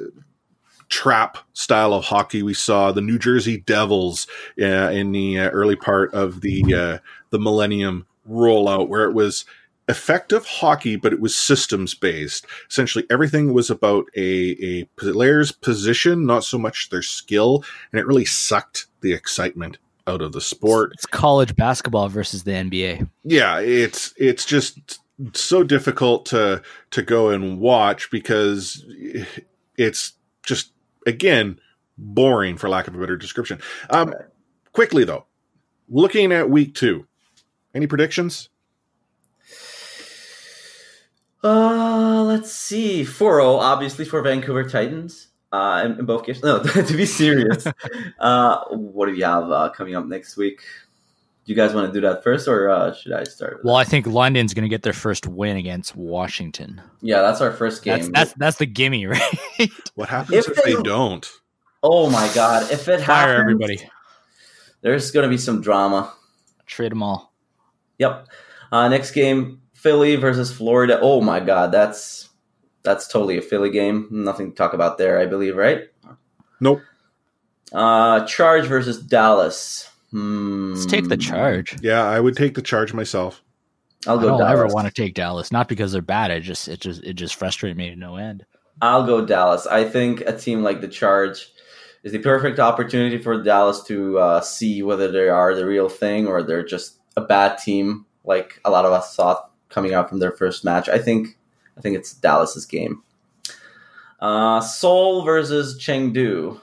trap 0.88 1.38
style 1.52 1.94
of 1.94 2.04
hockey 2.04 2.42
we 2.42 2.54
saw 2.54 2.92
the 2.92 3.00
New 3.00 3.18
Jersey 3.18 3.58
Devils 3.58 4.26
uh, 4.60 4.90
in 4.90 5.12
the 5.12 5.38
uh, 5.38 5.48
early 5.50 5.76
part 5.76 6.12
of 6.12 6.42
the 6.42 6.62
uh, 6.74 6.98
the 7.30 7.38
Millennium 7.38 8.06
rollout, 8.28 8.88
where 8.88 9.04
it 9.04 9.14
was 9.14 9.44
effective 9.90 10.46
hockey, 10.46 10.96
but 10.96 11.12
it 11.12 11.20
was 11.20 11.34
systems 11.34 11.94
based. 11.94 12.46
Essentially, 12.70 13.04
everything 13.10 13.52
was 13.52 13.68
about 13.68 14.06
a, 14.16 14.56
a 14.60 14.84
player's 14.96 15.52
position, 15.52 16.24
not 16.24 16.44
so 16.44 16.58
much 16.58 16.90
their 16.90 17.02
skill, 17.02 17.64
and 17.92 18.00
it 18.00 18.06
really 18.06 18.24
sucked 18.24 18.86
the 19.00 19.12
excitement 19.12 19.78
out 20.06 20.22
of 20.22 20.32
the 20.32 20.40
sport. 20.40 20.92
It's 20.94 21.06
college 21.06 21.56
basketball 21.56 22.08
versus 22.08 22.44
the 22.44 22.52
NBA. 22.52 23.08
Yeah, 23.24 23.58
it's 23.58 24.14
it's 24.16 24.44
just 24.44 25.00
so 25.34 25.62
difficult 25.62 26.26
to 26.26 26.62
to 26.92 27.02
go 27.02 27.30
and 27.30 27.58
watch 27.58 28.10
because 28.10 28.84
it's 29.76 30.12
just 30.44 30.72
again 31.06 31.60
boring 31.98 32.56
for 32.56 32.68
lack 32.68 32.86
of 32.86 32.94
a 32.94 32.98
better 32.98 33.16
description. 33.16 33.60
Um, 33.90 34.14
quickly 34.72 35.04
though, 35.04 35.26
looking 35.88 36.32
at 36.32 36.48
week 36.48 36.74
two, 36.74 37.06
any 37.74 37.86
predictions? 37.86 38.49
Uh, 41.42 42.22
let's 42.24 42.52
see. 42.52 43.02
4-0, 43.04 43.58
obviously 43.60 44.04
for 44.04 44.20
Vancouver 44.22 44.68
Titans. 44.68 45.28
Uh, 45.52 45.82
in, 45.84 45.98
in 45.98 46.06
both 46.06 46.24
games. 46.24 46.42
No, 46.42 46.62
to 46.62 46.96
be 46.96 47.04
serious. 47.06 47.66
uh, 48.20 48.64
what 48.70 49.06
do 49.06 49.14
you 49.14 49.24
have 49.24 49.50
uh, 49.50 49.70
coming 49.70 49.96
up 49.96 50.06
next 50.06 50.36
week? 50.36 50.60
Do 51.44 51.52
you 51.52 51.56
guys 51.56 51.74
want 51.74 51.92
to 51.92 52.00
do 52.00 52.06
that 52.06 52.22
first, 52.22 52.46
or 52.46 52.70
uh, 52.70 52.94
should 52.94 53.12
I 53.12 53.24
start? 53.24 53.56
With 53.56 53.64
Well, 53.64 53.74
that? 53.74 53.80
I 53.80 53.84
think 53.84 54.06
London's 54.06 54.54
going 54.54 54.62
to 54.62 54.68
get 54.68 54.82
their 54.82 54.92
first 54.92 55.26
win 55.26 55.56
against 55.56 55.96
Washington. 55.96 56.80
yeah, 57.00 57.22
that's 57.22 57.40
our 57.40 57.50
first 57.50 57.82
game. 57.82 57.98
That's 57.98 58.08
that's 58.12 58.32
that's 58.34 58.56
the 58.58 58.66
gimme, 58.66 59.06
right? 59.08 59.70
What 59.96 60.08
happens 60.08 60.46
If 60.46 60.56
if, 60.56 60.62
they 60.64 60.74
they- 60.74 60.82
don't? 60.82 61.28
oh 61.82 62.08
my 62.10 62.30
god! 62.34 62.70
If 62.70 62.86
it 62.86 63.00
Fire 63.00 63.28
happens, 63.28 63.40
everybody. 63.40 63.90
there's 64.82 65.10
going 65.10 65.24
to 65.24 65.30
be 65.30 65.38
some 65.38 65.60
drama. 65.62 66.12
Trade 66.66 66.92
them 66.92 67.02
all. 67.02 67.32
Yep. 67.98 68.28
Uh, 68.70 68.86
next 68.88 69.10
game, 69.10 69.59
Philly 69.80 70.16
versus 70.16 70.52
Florida. 70.52 70.98
Oh 71.00 71.20
my 71.20 71.40
god, 71.40 71.72
that's 71.72 72.28
that's 72.82 73.08
totally 73.08 73.38
a 73.38 73.42
Philly 73.42 73.70
game. 73.70 74.08
Nothing 74.10 74.50
to 74.50 74.56
talk 74.56 74.74
about 74.74 74.98
there, 74.98 75.18
I 75.18 75.26
believe, 75.26 75.56
right? 75.56 75.84
Nope. 76.60 76.82
Uh, 77.72 78.24
Charge 78.26 78.66
versus 78.66 79.00
Dallas. 79.02 79.88
Hmm. 80.10 80.72
Let's 80.74 80.86
take 80.86 81.08
the 81.08 81.16
charge. 81.16 81.76
Yeah, 81.82 82.02
I 82.02 82.18
would 82.20 82.36
take 82.36 82.54
the 82.54 82.62
charge 82.62 82.92
myself. 82.92 83.42
I'll 84.06 84.18
I 84.18 84.22
go 84.22 84.28
don't 84.28 84.38
Dallas. 84.40 84.52
ever 84.52 84.66
want 84.66 84.86
to 84.88 84.92
take 84.92 85.14
Dallas, 85.14 85.52
not 85.52 85.68
because 85.68 85.92
they're 85.92 86.02
bad. 86.02 86.30
It 86.30 86.40
just 86.40 86.68
it 86.68 86.80
just 86.80 87.02
it 87.04 87.14
just 87.14 87.36
frustrates 87.36 87.76
me 87.76 87.90
to 87.90 87.96
no 87.96 88.16
end. 88.16 88.44
I'll 88.82 89.06
go 89.06 89.24
Dallas. 89.24 89.66
I 89.66 89.84
think 89.84 90.22
a 90.22 90.36
team 90.36 90.62
like 90.62 90.80
the 90.80 90.88
Charge 90.88 91.52
is 92.02 92.12
the 92.12 92.18
perfect 92.18 92.58
opportunity 92.58 93.18
for 93.18 93.42
Dallas 93.42 93.82
to 93.84 94.18
uh, 94.18 94.40
see 94.40 94.82
whether 94.82 95.10
they 95.12 95.28
are 95.28 95.54
the 95.54 95.66
real 95.66 95.88
thing 95.88 96.26
or 96.26 96.42
they're 96.42 96.64
just 96.64 96.98
a 97.16 97.20
bad 97.20 97.58
team, 97.58 98.06
like 98.24 98.58
a 98.64 98.70
lot 98.70 98.84
of 98.86 98.92
us 98.92 99.14
thought 99.14 99.49
coming 99.70 99.94
out 99.94 100.08
from 100.08 100.18
their 100.18 100.32
first 100.32 100.64
match. 100.64 100.88
I 100.88 100.98
think 100.98 101.38
I 101.78 101.80
think 101.80 101.96
it's 101.96 102.12
Dallas's 102.12 102.66
game. 102.66 103.02
Uh, 104.20 104.60
Seoul 104.60 105.22
versus 105.24 105.78
Chengdu. 105.80 106.60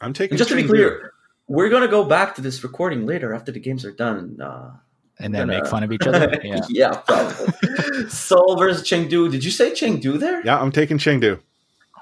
I'm 0.00 0.12
taking. 0.12 0.32
And 0.32 0.38
just 0.38 0.50
to 0.50 0.56
be 0.56 0.64
clear, 0.64 1.12
we're 1.46 1.68
gonna 1.68 1.88
go 1.88 2.04
back 2.04 2.34
to 2.34 2.40
this 2.40 2.62
recording 2.64 3.06
later 3.06 3.32
after 3.32 3.52
the 3.52 3.60
games 3.60 3.84
are 3.84 3.92
done. 3.92 4.40
Uh, 4.40 4.72
And 5.20 5.32
then 5.32 5.46
Gonna- 5.46 5.60
make 5.60 5.70
fun 5.70 5.84
of 5.84 5.92
each 5.92 6.06
other. 6.06 6.34
Yeah. 6.42 6.60
yeah, 6.68 6.90
probably. 7.06 8.08
Seoul 8.08 8.56
versus 8.56 8.82
Chengdu. 8.82 9.30
Did 9.30 9.44
you 9.44 9.52
say 9.52 9.70
Chengdu 9.70 10.18
there? 10.18 10.44
yeah, 10.44 10.60
I'm 10.60 10.72
taking 10.72 10.98
Chengdu. 10.98 11.38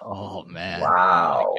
Oh 0.02 0.44
man. 0.44 0.80
Wow. 0.80 1.54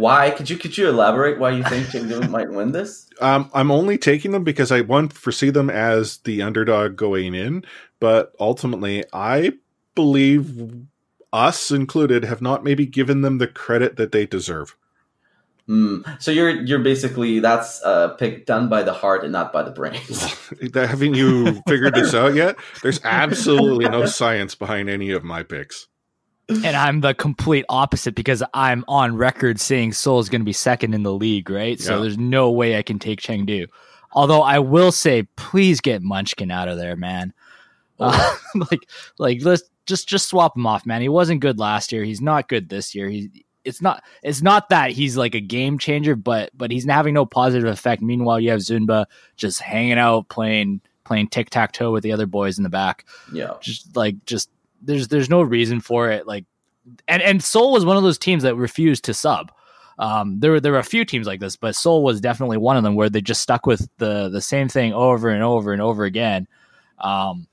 Why? 0.00 0.30
Could 0.30 0.48
you 0.48 0.56
could 0.56 0.78
you 0.78 0.88
elaborate 0.88 1.38
why 1.38 1.50
you 1.50 1.62
think 1.64 1.88
Chengdu 1.88 2.28
might 2.30 2.50
win 2.50 2.72
this? 2.72 3.06
Um, 3.20 3.50
I'm 3.52 3.70
only 3.70 3.98
taking 3.98 4.30
them 4.30 4.44
because 4.44 4.72
I 4.72 4.80
one 4.80 5.10
foresee 5.10 5.50
them 5.50 5.68
as 5.68 6.18
the 6.24 6.40
underdog 6.40 6.96
going 6.96 7.34
in, 7.34 7.66
but 7.98 8.32
ultimately, 8.40 9.04
I 9.12 9.52
believe 9.94 10.86
us 11.30 11.70
included 11.70 12.24
have 12.24 12.40
not 12.40 12.64
maybe 12.64 12.86
given 12.86 13.20
them 13.20 13.36
the 13.36 13.46
credit 13.46 13.96
that 13.96 14.12
they 14.12 14.24
deserve. 14.24 14.74
Hmm. 15.66 16.00
So 16.18 16.30
you're 16.30 16.48
you're 16.48 16.78
basically 16.78 17.40
that's 17.40 17.82
a 17.84 18.16
pick 18.18 18.46
done 18.46 18.70
by 18.70 18.82
the 18.82 18.94
heart 18.94 19.22
and 19.22 19.32
not 19.32 19.52
by 19.52 19.62
the 19.62 19.70
brain. 19.70 20.00
Haven't 20.74 21.14
you 21.14 21.60
figured 21.68 21.94
this 21.94 22.14
out 22.14 22.34
yet? 22.34 22.56
There's 22.82 23.00
absolutely 23.04 23.88
no 23.88 24.06
science 24.06 24.54
behind 24.54 24.88
any 24.88 25.10
of 25.10 25.24
my 25.24 25.42
picks. 25.42 25.88
And 26.50 26.76
I'm 26.76 27.00
the 27.00 27.14
complete 27.14 27.64
opposite 27.68 28.14
because 28.14 28.42
I'm 28.54 28.84
on 28.88 29.16
record 29.16 29.60
saying 29.60 29.92
Seoul 29.92 30.20
is 30.20 30.28
going 30.28 30.40
to 30.40 30.46
be 30.46 30.52
second 30.52 30.94
in 30.94 31.02
the 31.02 31.12
league, 31.12 31.48
right? 31.48 31.80
So 31.80 32.00
there's 32.02 32.18
no 32.18 32.50
way 32.50 32.76
I 32.76 32.82
can 32.82 32.98
take 32.98 33.20
Chengdu. 33.20 33.66
Although 34.12 34.42
I 34.42 34.58
will 34.58 34.92
say, 34.92 35.22
please 35.36 35.80
get 35.80 36.02
Munchkin 36.02 36.50
out 36.50 36.68
of 36.68 36.76
there, 36.76 36.96
man. 36.96 37.32
Uh, 37.98 38.36
like, 38.70 38.80
like 39.18 39.38
let's 39.42 39.62
just 39.86 40.08
just 40.08 40.28
swap 40.28 40.56
him 40.56 40.66
off, 40.66 40.84
man. 40.84 41.02
He 41.02 41.08
wasn't 41.08 41.40
good 41.40 41.58
last 41.58 41.92
year. 41.92 42.04
He's 42.04 42.20
not 42.20 42.48
good 42.48 42.68
this 42.68 42.94
year. 42.94 43.08
He's 43.08 43.28
it's 43.64 43.82
not 43.82 44.02
it's 44.22 44.42
not 44.42 44.70
that 44.70 44.90
he's 44.90 45.16
like 45.16 45.34
a 45.34 45.40
game 45.40 45.78
changer, 45.78 46.16
but 46.16 46.50
but 46.54 46.70
he's 46.70 46.86
having 46.86 47.14
no 47.14 47.26
positive 47.26 47.68
effect. 47.68 48.02
Meanwhile, 48.02 48.40
you 48.40 48.50
have 48.50 48.60
Zunba 48.60 49.06
just 49.36 49.60
hanging 49.60 49.98
out 49.98 50.28
playing 50.28 50.80
playing 51.04 51.28
tic 51.28 51.50
tac 51.50 51.72
toe 51.72 51.90
with 51.90 52.02
the 52.02 52.12
other 52.12 52.26
boys 52.26 52.56
in 52.56 52.62
the 52.62 52.70
back 52.70 53.04
yeah. 53.32 53.54
just 53.60 53.96
like 53.96 54.14
just 54.26 54.48
there's 54.82 55.08
there's 55.08 55.30
no 55.30 55.42
reason 55.42 55.80
for 55.80 56.10
it 56.10 56.26
like 56.26 56.44
and 57.08 57.22
and 57.22 57.42
Seoul 57.42 57.72
was 57.72 57.84
one 57.84 57.96
of 57.96 58.02
those 58.02 58.18
teams 58.18 58.42
that 58.42 58.56
refused 58.56 59.04
to 59.04 59.14
sub 59.14 59.52
um 59.98 60.40
there 60.40 60.50
were 60.52 60.60
there 60.60 60.72
were 60.72 60.78
a 60.78 60.84
few 60.84 61.04
teams 61.04 61.26
like 61.26 61.40
this 61.40 61.56
but 61.56 61.74
Seoul 61.74 62.02
was 62.02 62.20
definitely 62.20 62.56
one 62.56 62.76
of 62.76 62.82
them 62.82 62.94
where 62.94 63.10
they 63.10 63.20
just 63.20 63.42
stuck 63.42 63.66
with 63.66 63.88
the 63.98 64.28
the 64.28 64.40
same 64.40 64.68
thing 64.68 64.92
over 64.92 65.28
and 65.28 65.42
over 65.42 65.72
and 65.72 65.82
over 65.82 66.04
again 66.04 66.46
um 66.98 67.46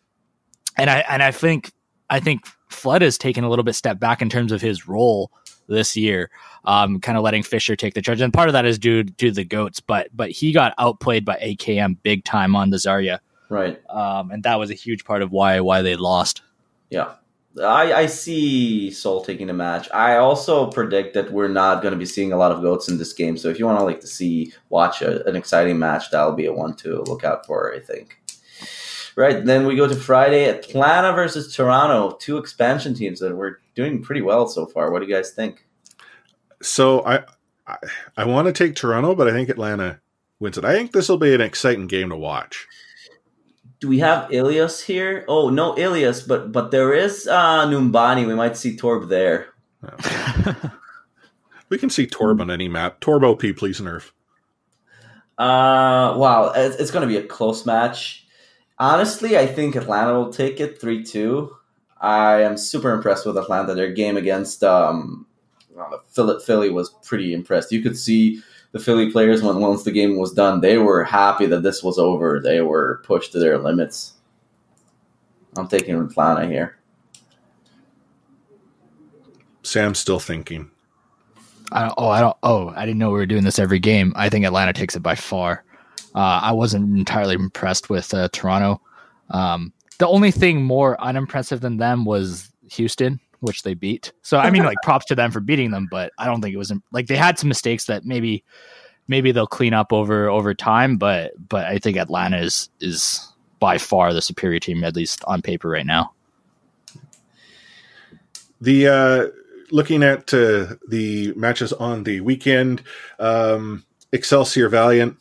and 0.78 0.90
I 0.90 1.00
and 1.10 1.22
I 1.24 1.32
think 1.32 1.72
I 2.10 2.20
think 2.20 2.46
Flood 2.70 3.02
has 3.02 3.18
taken 3.18 3.44
a 3.44 3.50
little 3.50 3.64
bit 3.64 3.74
step 3.76 4.00
back 4.00 4.22
in 4.22 4.30
terms 4.30 4.52
of 4.52 4.62
his 4.62 4.88
role 4.88 5.32
this 5.68 5.98
year, 5.98 6.30
um, 6.64 7.00
kind 7.02 7.18
of 7.18 7.24
letting 7.24 7.44
Fissure 7.44 7.76
take 7.76 7.94
the 7.94 8.02
charge, 8.02 8.22
and 8.22 8.32
part 8.34 8.48
of 8.48 8.54
that 8.54 8.66
is 8.66 8.78
due 8.80 9.04
to 9.04 9.32
the 9.32 9.44
goats. 9.44 9.80
But 9.82 10.08
but 10.16 10.30
he 10.30 10.52
got 10.54 10.74
outplayed 10.78 11.26
by 11.26 11.38
AKM 11.42 11.98
big 12.04 12.24
time 12.24 12.56
on 12.56 12.70
the 12.70 12.78
Zarya, 12.78 13.20
Right. 13.50 13.82
um, 13.90 14.32
and 14.32 14.44
that 14.44 14.60
was 14.60 14.70
a 14.70 14.74
huge 14.76 15.04
part 15.04 15.22
of 15.22 15.32
why 15.32 15.60
why 15.62 15.82
they 15.82 15.96
lost. 15.96 16.42
Yeah. 16.90 17.14
I, 17.62 17.94
I 17.94 18.06
see 18.06 18.92
Seoul 18.92 19.24
taking 19.24 19.48
the 19.48 19.54
match. 19.54 19.90
I 19.92 20.18
also 20.18 20.70
predict 20.70 21.16
that 21.16 21.32
we're 21.32 21.48
not 21.48 21.82
going 21.82 21.92
to 21.92 21.98
be 21.98 22.06
seeing 22.06 22.32
a 22.32 22.38
lot 22.38 22.52
of 22.52 22.62
goats 22.62 22.88
in 22.88 22.98
this 22.98 23.14
game. 23.14 23.38
So 23.38 23.50
if 23.50 23.58
you 23.58 23.66
want 23.66 23.80
to 23.80 23.86
like 23.86 24.00
to 24.02 24.08
see 24.08 24.54
watch 24.70 25.02
a, 25.02 25.28
an 25.28 25.36
exciting 25.36 25.80
match, 25.80 26.12
that'll 26.12 26.34
be 26.34 26.46
a 26.46 26.54
one 26.54 26.76
to 26.78 27.02
look 27.04 27.24
out 27.24 27.46
for. 27.46 27.74
I 27.74 27.80
think. 27.80 28.22
Right. 29.16 29.44
Then 29.44 29.66
we 29.66 29.76
go 29.76 29.88
to 29.88 29.96
Friday, 29.96 30.46
Atlanta 30.46 31.12
versus 31.14 31.56
Toronto, 31.56 32.16
two 32.20 32.38
expansion 32.38 32.94
teams 32.94 33.20
that 33.20 33.36
were 33.36 33.60
doing 33.74 34.04
pretty 34.04 34.22
well 34.22 34.48
so 34.48 34.68
far. 34.68 34.92
What 34.92 35.00
do 35.00 35.08
you 35.08 35.14
guys 35.16 35.32
think? 35.32 35.66
So 36.62 37.04
I 37.06 37.24
I, 37.66 37.78
I 38.18 38.26
want 38.26 38.46
to 38.46 38.54
take 38.54 38.76
Toronto, 38.76 39.16
but 39.16 39.28
I 39.28 39.32
think 39.32 39.50
Atlanta 39.50 40.00
wins 40.40 40.60
it. 40.60 40.66
I 40.66 40.74
think 40.74 40.92
this 40.92 41.10
will 41.10 41.18
be 41.18 41.34
an 41.34 41.42
exciting 41.42 41.88
game 41.88 42.10
to 42.10 42.16
watch. 42.16 42.68
Do 43.80 43.88
we 43.88 44.00
have 44.00 44.30
Ilios 44.32 44.84
here? 44.84 45.24
Oh 45.28 45.50
no, 45.50 45.76
Ilios, 45.76 46.28
but 46.28 46.52
but 46.52 46.72
there 46.72 46.94
is 46.94 47.28
uh, 47.28 47.68
Numbani. 47.68 48.26
We 48.26 48.36
might 48.36 48.58
see 48.58 48.76
Torb 48.76 49.10
there. 49.10 49.48
We 51.70 51.78
can 51.78 51.90
see 51.90 52.08
Torb 52.08 52.42
on 52.42 52.50
any 52.50 52.68
map. 52.68 53.02
Torb 53.02 53.24
OP, 53.24 53.42
please 53.58 53.82
nerf. 53.82 54.12
Uh, 55.38 56.16
wow, 56.18 56.52
it's, 56.56 56.78
it's 56.78 56.92
going 56.92 57.02
to 57.02 57.08
be 57.08 57.18
a 57.18 57.28
close 57.28 57.66
match. 57.66 58.26
Honestly, 58.80 59.38
I 59.38 59.46
think 59.48 59.76
Atlanta 59.76 60.14
will 60.14 60.32
take 60.32 60.60
it 60.60 60.80
3 60.80 61.04
2. 61.04 61.56
I 62.00 62.42
am 62.42 62.58
super 62.58 62.92
impressed 62.92 63.26
with 63.26 63.38
Atlanta. 63.38 63.74
Their 63.74 63.92
game 63.92 64.18
against 64.18 64.64
um, 64.64 65.26
Philly 66.14 66.70
was 66.70 66.92
pretty 67.04 67.34
impressed. 67.34 67.72
You 67.72 67.82
could 67.82 67.98
see 67.98 68.42
the 68.72 68.80
Philly 68.80 69.12
players, 69.12 69.42
when 69.42 69.60
once 69.60 69.84
the 69.84 69.92
game 69.92 70.18
was 70.18 70.34
done, 70.34 70.62
they 70.62 70.78
were 70.78 71.04
happy 71.04 71.46
that 71.48 71.64
this 71.64 71.82
was 71.84 71.98
over. 71.98 72.40
They 72.40 72.62
were 72.62 73.02
pushed 73.04 73.32
to 73.32 73.40
their 73.40 73.58
limits. 73.58 74.14
I'm 75.56 75.68
taking 75.68 76.00
Atlanta 76.00 76.48
here. 76.48 76.78
Sam's 79.64 80.00
still 80.00 80.20
thinking. 80.20 80.70
I 81.72 81.82
don't, 81.82 81.94
oh, 81.98 82.10
I 82.10 82.22
don't. 82.22 82.38
Oh, 82.44 82.70
I 82.76 82.86
didn't 82.86 83.00
know 83.00 83.10
we 83.10 83.18
were 83.18 83.26
doing 83.26 83.44
this 83.44 83.60
every 83.60 83.80
game. 83.80 84.14
I 84.16 84.30
think 84.30 84.46
Atlanta 84.46 84.72
takes 84.72 84.96
it 84.96 85.02
by 85.02 85.16
far. 85.16 85.64
Uh, 86.16 86.40
I 86.44 86.52
wasn't 86.54 86.98
entirely 86.98 87.36
impressed 87.36 87.90
with 87.90 88.14
uh, 88.14 88.30
Toronto. 88.32 88.82
Um, 89.30 89.74
the 90.00 90.08
only 90.08 90.32
thing 90.32 90.64
more 90.64 91.00
unimpressive 91.02 91.60
than 91.60 91.78
them 91.78 92.06
was 92.06 92.50
Houston, 92.72 93.20
which 93.40 93.64
they 93.64 93.74
beat. 93.74 94.14
So 94.22 94.38
I 94.38 94.50
mean, 94.50 94.64
like 94.64 94.78
props 94.84 95.06
to 95.06 95.16
them 95.16 95.32
for 95.32 95.40
beating 95.40 95.72
them, 95.72 95.88
but 95.90 96.12
I 96.18 96.26
don't 96.26 96.42
think 96.42 96.54
it 96.54 96.58
was 96.58 96.72
like 96.92 97.08
they 97.08 97.18
had 97.18 97.38
some 97.40 97.48
mistakes 97.48 97.86
that 97.86 98.06
maybe 98.06 98.44
maybe 99.08 99.32
they'll 99.32 99.48
clean 99.48 99.74
up 99.74 99.94
over 99.94 100.30
over 100.30 100.54
time. 100.54 100.98
But 100.98 101.34
but 101.50 101.66
I 101.66 101.78
think 101.80 101.98
Atlanta 101.98 102.38
is 102.38 102.70
is 102.80 103.28
by 103.60 103.78
far 103.78 104.14
the 104.14 104.22
superior 104.22 104.60
team, 104.60 104.84
at 104.84 104.96
least 104.96 105.24
on 105.26 105.42
paper 105.42 105.70
right 105.70 105.86
now. 105.86 106.14
The 108.62 108.88
uh, 108.88 109.28
looking 109.72 110.04
at 110.04 110.34
uh, 110.34 110.76
the 110.88 111.34
matches 111.36 111.74
on 111.74 112.04
the 112.04 112.22
weekend, 112.22 112.82
um, 113.20 113.86
Excelsior 114.12 114.70
Valiant. 114.70 115.18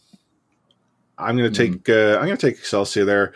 I'm 1.19 1.37
going 1.37 1.53
to 1.53 1.69
take. 1.69 1.89
Uh, 1.89 2.19
I'm 2.19 2.27
going 2.27 2.37
to 2.37 2.51
take 2.51 2.59
Excelsior 2.59 3.05
there. 3.05 3.35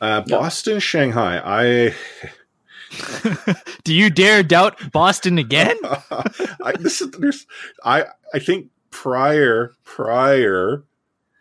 Uh, 0.00 0.22
Yeah. 0.26 0.38
Boston, 0.38 0.80
Shanghai. 0.80 1.40
I, 1.44 1.94
Do 3.84 3.94
you 3.94 4.10
dare 4.10 4.42
doubt 4.42 4.92
Boston 4.92 5.38
again? 5.38 5.76
I 6.10 6.72
this 6.78 7.00
is 7.00 7.10
there's 7.12 7.46
I 7.84 8.04
I 8.34 8.38
think 8.38 8.68
prior 8.90 9.72
prior 9.84 10.84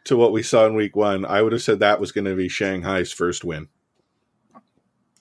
to 0.05 0.17
what 0.17 0.31
we 0.31 0.41
saw 0.43 0.65
in 0.65 0.73
week 0.75 0.95
one, 0.95 1.25
I 1.25 1.41
would 1.41 1.51
have 1.51 1.61
said 1.61 1.79
that 1.79 1.99
was 1.99 2.11
going 2.11 2.25
to 2.25 2.35
be 2.35 2.47
Shanghai's 2.49 3.11
first 3.13 3.43
win. 3.43 3.67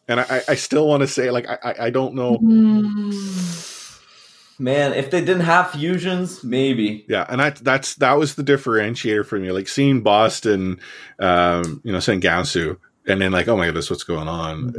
And 0.08 0.20
I, 0.20 0.42
I 0.48 0.54
still 0.56 0.88
want 0.88 1.02
to 1.02 1.06
say, 1.06 1.30
like, 1.30 1.46
I, 1.48 1.58
I- 1.62 1.86
I 1.86 1.90
don't 1.90 2.14
know. 2.14 2.38
Man, 4.58 4.92
if 4.92 5.10
they 5.10 5.20
didn't 5.20 5.40
have 5.42 5.70
fusions, 5.70 6.44
maybe. 6.44 7.04
Yeah, 7.08 7.24
and 7.28 7.40
that 7.40 7.56
that's 7.56 7.94
that 7.96 8.18
was 8.18 8.34
the 8.34 8.42
differentiator 8.42 9.24
for 9.24 9.38
me. 9.38 9.50
Like 9.52 9.68
seeing 9.68 10.02
Boston, 10.02 10.80
um, 11.18 11.80
you 11.82 11.92
know, 11.92 12.00
saying 12.00 12.20
Gamsu, 12.20 12.76
and 13.06 13.20
then 13.22 13.32
like, 13.32 13.48
oh 13.48 13.56
my 13.56 13.66
goodness, 13.66 13.88
what's 13.88 14.02
going 14.04 14.28
on? 14.28 14.74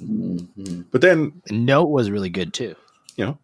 But 0.00 1.00
then 1.00 1.42
Note 1.50 1.88
was 1.90 2.10
really 2.10 2.30
good 2.30 2.52
too. 2.52 2.74
you 3.16 3.26
know, 3.26 3.38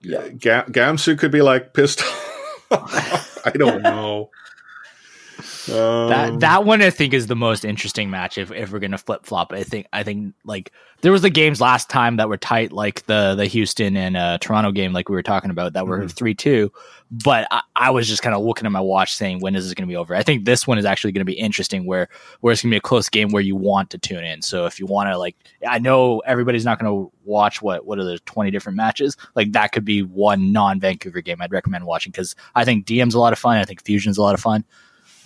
Yeah. 0.00 0.28
Ga- 0.28 0.64
Gamsu 0.66 1.18
could 1.18 1.30
be 1.30 1.42
like 1.42 1.74
pissed. 1.74 2.02
off. 2.70 3.38
I 3.44 3.50
don't 3.50 3.82
know. 3.82 4.30
Um, 5.68 6.08
That 6.08 6.40
that 6.40 6.64
one 6.64 6.82
I 6.82 6.90
think 6.90 7.14
is 7.14 7.26
the 7.26 7.36
most 7.36 7.64
interesting 7.64 8.10
match 8.10 8.38
if, 8.38 8.50
if 8.50 8.72
we're 8.72 8.78
gonna 8.80 8.98
flip 8.98 9.24
flop. 9.26 9.52
I 9.52 9.62
think 9.62 9.86
I 9.92 10.02
think 10.02 10.34
like 10.44 10.72
there 11.02 11.12
was 11.12 11.22
the 11.22 11.30
games 11.30 11.60
last 11.60 11.90
time 11.90 12.16
that 12.16 12.28
were 12.28 12.36
tight, 12.36 12.72
like 12.72 13.04
the 13.06 13.34
the 13.34 13.46
Houston 13.46 13.96
and 13.96 14.16
uh, 14.16 14.38
Toronto 14.38 14.72
game, 14.72 14.92
like 14.92 15.08
we 15.08 15.14
were 15.14 15.22
talking 15.22 15.50
about, 15.50 15.72
that 15.74 15.86
were 15.86 16.00
Mhm. 16.04 16.10
three 16.12 16.34
two. 16.34 16.72
But 17.24 17.46
I, 17.50 17.60
I 17.76 17.90
was 17.90 18.08
just 18.08 18.22
kind 18.22 18.34
of 18.34 18.42
looking 18.42 18.64
at 18.64 18.72
my 18.72 18.80
watch, 18.80 19.14
saying 19.14 19.40
when 19.40 19.54
is 19.54 19.64
this 19.66 19.74
gonna 19.74 19.86
be 19.86 19.96
over? 19.96 20.14
I 20.14 20.22
think 20.22 20.44
this 20.46 20.66
one 20.66 20.78
is 20.78 20.84
actually 20.84 21.12
gonna 21.12 21.24
be 21.24 21.34
interesting, 21.34 21.84
where 21.86 22.08
where 22.40 22.52
it's 22.52 22.62
gonna 22.62 22.72
be 22.72 22.76
a 22.78 22.80
close 22.80 23.08
game 23.08 23.28
where 23.30 23.42
you 23.42 23.54
want 23.54 23.90
to 23.90 23.98
tune 23.98 24.24
in. 24.24 24.42
So 24.42 24.66
if 24.66 24.80
you 24.80 24.86
want 24.86 25.10
to 25.10 25.18
like, 25.18 25.36
I 25.68 25.78
know 25.78 26.20
everybody's 26.20 26.64
not 26.64 26.78
gonna 26.80 27.06
watch 27.24 27.60
what 27.62 27.84
what 27.86 27.98
are 27.98 28.04
the 28.04 28.18
twenty 28.20 28.50
different 28.50 28.76
matches. 28.76 29.16
Like 29.34 29.52
that 29.52 29.72
could 29.72 29.84
be 29.84 30.02
one 30.02 30.50
non 30.52 30.80
Vancouver 30.80 31.20
game 31.20 31.42
I'd 31.42 31.52
recommend 31.52 31.84
watching 31.86 32.10
because 32.10 32.34
I 32.54 32.64
think 32.64 32.86
Diem's 32.86 33.14
a 33.14 33.20
lot 33.20 33.32
of 33.32 33.38
fun. 33.38 33.58
I 33.58 33.64
think 33.64 33.84
Fusion's 33.84 34.18
a 34.18 34.22
lot 34.22 34.34
of 34.34 34.40
fun. 34.40 34.64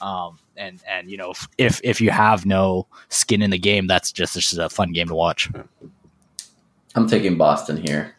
Um, 0.01 0.38
and 0.57 0.80
and 0.88 1.11
you 1.11 1.16
know 1.16 1.34
if 1.59 1.80
if 1.82 2.01
you 2.01 2.11
have 2.11 2.47
no 2.47 2.86
skin 3.09 3.42
in 3.42 3.51
the 3.51 3.59
game, 3.59 3.86
that's 3.86 4.12
just 4.12 4.34
this 4.34 4.53
is 4.53 4.59
a 4.59 4.68
fun 4.68 4.92
game 4.92 5.09
to 5.09 5.14
watch. 5.14 5.51
I'm 6.94 7.09
taking 7.09 7.36
Boston 7.36 7.76
here. 7.76 8.14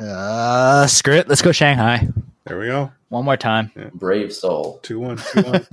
Uh, 0.00 0.86
screw 0.86 1.14
it. 1.14 1.28
Let's 1.28 1.42
go 1.42 1.52
Shanghai 1.52 2.08
there 2.50 2.58
we 2.58 2.66
go. 2.66 2.90
one 3.10 3.24
more 3.24 3.36
time. 3.36 3.70
Brave 3.94 4.32
soul. 4.32 4.80
Two 4.82 4.98
one, 4.98 5.18
two 5.18 5.42
one. 5.42 5.66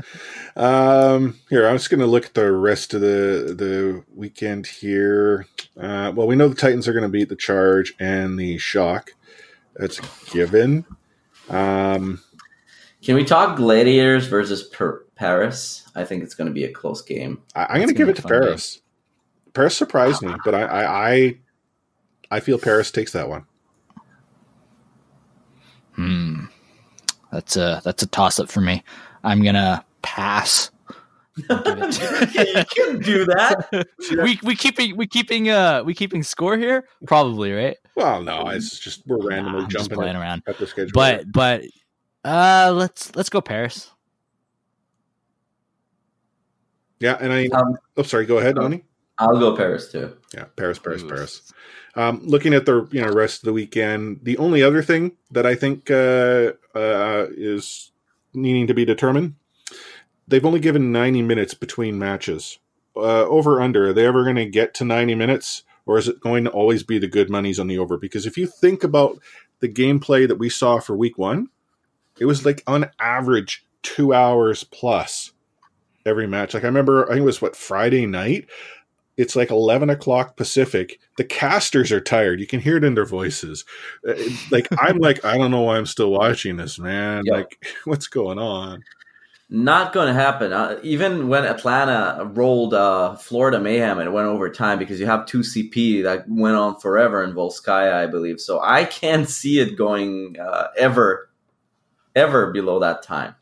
um, 0.56 1.40
here, 1.50 1.68
I'm 1.68 1.76
just 1.76 1.90
going 1.90 2.02
to 2.02 2.06
look 2.06 2.26
at 2.28 2.34
the 2.36 2.52
rest 2.52 2.94
of 2.94 3.02
the 3.02 3.56
the 3.58 4.04
weekend 4.16 4.68
here. 4.68 5.48
Uh, 5.76 6.12
well, 6.16 6.28
we 6.28 6.36
know 6.36 6.48
the 6.48 6.56
Titans 6.56 6.88
are 6.88 6.94
going 6.94 7.04
to 7.04 7.10
beat 7.10 7.30
the 7.30 7.36
Charge 7.36 7.96
and 8.00 8.38
the 8.38 8.60
Shock. 8.60 9.14
That's 9.76 10.00
given. 10.32 10.86
Um, 11.50 12.22
Can 13.08 13.16
we 13.16 13.24
talk 13.24 13.56
Gladiators 13.56 14.28
versus 14.28 14.64
per- 14.64 15.06
Paris? 15.16 15.90
I 15.96 16.04
think 16.04 16.24
it's 16.24 16.36
going 16.36 16.50
to 16.50 16.54
be 16.54 16.66
a 16.66 16.74
close 16.74 17.02
game. 17.02 17.42
I, 17.56 17.64
I'm 17.70 17.76
going 17.78 17.88
to 17.88 17.94
give 17.94 18.10
it 18.10 18.18
to 18.18 18.22
be 18.22 18.28
a 18.28 18.30
fun 18.30 18.32
game. 18.34 18.48
Paris. 18.50 18.82
Paris 19.54 19.78
surprised 19.78 20.22
me, 20.24 20.34
but 20.44 20.54
I, 20.54 20.64
I, 20.64 21.12
I, 21.14 21.38
I 22.32 22.40
feel 22.42 22.60
Paris 22.60 22.92
takes 22.92 23.14
that 23.14 23.30
one. 23.30 23.46
Hmm. 25.94 26.48
That's 27.32 27.56
a 27.56 27.82
that's 27.86 28.04
a 28.04 28.08
toss 28.08 28.42
up 28.42 28.50
for 28.50 28.60
me. 28.60 28.84
I'm 29.24 29.42
gonna 29.42 29.86
pass. 30.02 30.70
Give 31.38 31.48
you 31.48 32.66
can 32.76 33.00
do 33.00 33.24
that. 33.24 33.88
we 34.22 34.38
we 34.44 34.54
keeping 34.54 34.98
we 34.98 35.08
keeping 35.08 35.50
uh 35.50 35.82
we 35.86 35.94
keeping 35.94 36.24
score 36.24 36.58
here 36.58 36.90
probably 37.06 37.54
right. 37.54 37.78
Well, 37.96 38.22
no, 38.22 38.50
it's 38.50 38.78
just 38.78 39.08
we're 39.08 39.26
randomly 39.26 39.64
I'm 39.64 39.70
just 39.70 39.86
jumping 39.86 39.98
playing 39.98 40.16
at, 40.18 40.22
around. 40.22 40.44
at 40.46 40.58
the 40.58 40.68
schedule. 40.68 40.92
But 40.94 41.32
but 41.32 41.64
uh 42.28 42.72
let's 42.74 43.16
let's 43.16 43.30
go 43.30 43.42
Paris. 43.42 43.92
yeah, 47.00 47.18
and 47.20 47.32
I. 47.32 47.48
Um, 47.48 47.78
oh, 47.96 48.04
sorry. 48.04 48.26
Go 48.26 48.38
ahead, 48.38 48.56
Donnie. 48.56 48.84
I'll 49.18 49.40
go 49.40 49.56
Paris 49.56 49.92
too. 49.92 50.16
Yeah, 50.34 50.46
Paris, 50.56 50.80
Paris, 50.80 51.04
Oof. 51.04 51.10
Paris. 51.10 51.54
Um, 51.96 52.22
looking 52.24 52.54
at 52.54 52.66
the 52.66 52.88
you 52.92 53.02
know 53.02 53.12
rest 53.12 53.42
of 53.42 53.46
the 53.46 53.54
weekend, 53.54 54.20
the 54.24 54.38
only 54.38 54.64
other 54.64 54.82
thing 54.82 55.14
that 55.32 55.46
I 55.46 55.56
think 55.56 55.90
uh, 55.90 56.54
uh, 56.76 57.28
is 57.32 57.92
needing 58.34 58.68
to 58.68 58.74
be 58.74 58.86
determined, 58.86 59.36
they've 60.28 60.46
only 60.46 60.60
given 60.60 60.92
ninety 60.92 61.22
minutes 61.22 61.54
between 61.54 61.98
matches. 61.98 62.60
Uh, 62.96 63.26
over 63.26 63.62
under, 63.62 63.90
are 63.90 63.94
they 63.94 64.08
ever 64.08 64.24
going 64.24 64.36
to 64.38 64.46
get 64.46 64.74
to 64.76 64.86
ninety 64.86 65.16
minutes, 65.16 65.64
or 65.86 65.98
is 65.98 66.08
it 66.08 66.20
going 66.20 66.44
to 66.44 66.52
always 66.52 66.84
be 66.84 66.98
the 66.98 67.08
good 67.08 67.30
monies 67.30 67.60
on 67.60 67.68
the 67.68 67.78
over? 67.78 67.98
Because 67.98 68.26
if 68.26 68.38
you 68.38 68.48
think 68.48 68.84
about 68.84 69.20
the 69.60 69.70
gameplay 69.70 70.28
that 70.28 70.38
we 70.38 70.50
saw 70.50 70.80
for 70.80 70.96
week 70.96 71.18
one, 71.18 71.50
it 72.20 72.26
was 72.26 72.46
like 72.46 72.64
on 72.68 72.90
average 73.00 73.66
two 73.84 74.14
hours 74.14 74.64
plus 74.64 75.32
every 76.06 76.28
match. 76.28 76.54
Like 76.54 76.64
I 76.64 76.68
remember, 76.68 77.06
I 77.06 77.10
think 77.14 77.22
it 77.22 77.26
was 77.26 77.42
what 77.42 77.56
Friday 77.56 78.06
night 78.06 78.48
it's 79.18 79.36
like 79.36 79.50
11 79.50 79.90
o'clock 79.90 80.38
pacific 80.38 81.00
the 81.18 81.24
casters 81.24 81.92
are 81.92 82.00
tired 82.00 82.40
you 82.40 82.46
can 82.46 82.60
hear 82.60 82.78
it 82.78 82.84
in 82.84 82.94
their 82.94 83.04
voices 83.06 83.66
Uh, 84.08 84.14
like 84.52 84.68
i'm 84.80 85.00
like 85.00 85.26
i 85.26 85.36
don't 85.38 85.50
know 85.50 85.62
why 85.64 85.76
i'm 85.78 85.88
still 85.88 86.12
watching 86.12 86.56
this 86.56 86.78
man 86.78 87.24
Yeah. 87.26 87.34
like 87.38 87.66
what's 87.86 88.06
going 88.08 88.38
on 88.38 88.84
Not 89.50 89.94
going 89.94 90.08
to 90.08 90.14
happen. 90.14 90.52
Uh, 90.52 90.78
even 90.84 91.30
when 91.30 91.46
Atlanta 91.46 92.26
rolled 92.26 92.74
uh, 92.74 93.16
Florida 93.16 93.60
Mayhem 93.62 93.98
and 93.98 94.08
it 94.10 94.12
went 94.12 94.28
overtime 94.28 94.78
because 94.78 95.00
you 95.00 95.06
have 95.06 95.26
two 95.26 95.40
CP 95.40 96.04
that 96.04 96.26
went 96.30 96.58
on 96.58 96.78
forever 96.82 97.24
in 97.24 97.34
Volskaya, 97.34 97.94
I 97.94 98.08
believe. 98.08 98.42
So 98.42 98.60
I 98.62 98.84
can't 98.84 99.28
see 99.30 99.60
it 99.60 99.78
going 99.78 100.36
uh, 100.38 100.68
ever, 100.78 101.27
ever 102.18 102.52
below 102.52 102.80
that 102.80 103.04
time. 103.04 103.36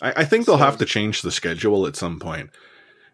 I, 0.00 0.12
I 0.18 0.24
think 0.24 0.46
they'll 0.46 0.58
So- 0.58 0.64
have 0.64 0.78
to 0.78 0.84
change 0.84 1.22
the 1.22 1.30
schedule 1.30 1.86
at 1.86 1.96
some 1.96 2.18
point 2.20 2.50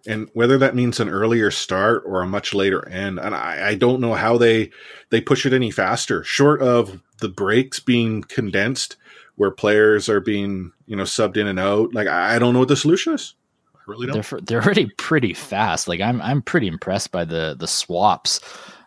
and 0.07 0.29
whether 0.35 0.59
that 0.59 0.75
means 0.75 1.01
an 1.01 1.09
earlier 1.09 1.51
start 1.51 2.03
or 2.07 2.21
a 2.21 2.27
much 2.27 2.53
later 2.53 2.87
end 2.89 3.19
and 3.19 3.35
I, 3.35 3.69
I 3.71 3.75
don't 3.75 4.01
know 4.03 4.13
how 4.15 4.37
they 4.37 4.71
they 5.11 5.21
push 5.23 5.47
it 5.47 5.55
any 5.55 5.71
faster 5.71 6.23
short 6.25 6.61
of 6.61 7.01
the 7.21 7.31
breaks 7.31 7.81
being 7.81 8.23
condensed 8.23 8.97
where 9.37 9.51
players 9.51 10.11
are 10.11 10.21
being 10.21 10.73
you 10.85 10.95
know 10.95 11.05
subbed 11.05 11.39
in 11.39 11.47
and 11.47 11.59
out 11.59 11.95
like 11.95 12.07
i 12.07 12.37
I 12.37 12.39
don't 12.39 12.53
know 12.53 12.59
what 12.59 12.69
the 12.69 12.77
solution 12.77 13.15
is 13.15 13.35
i 13.75 13.79
really 13.87 14.07
don't 14.07 14.13
They're 14.17 14.23
fr- 14.23 14.41
they're 14.41 14.63
already 14.63 14.91
pretty 14.99 15.33
fast. 15.33 15.89
Like 15.89 16.03
I'm 16.03 16.21
I'm 16.21 16.43
pretty 16.43 16.67
impressed 16.69 17.11
by 17.13 17.25
the 17.25 17.57
the 17.59 17.67
swaps. 17.67 18.41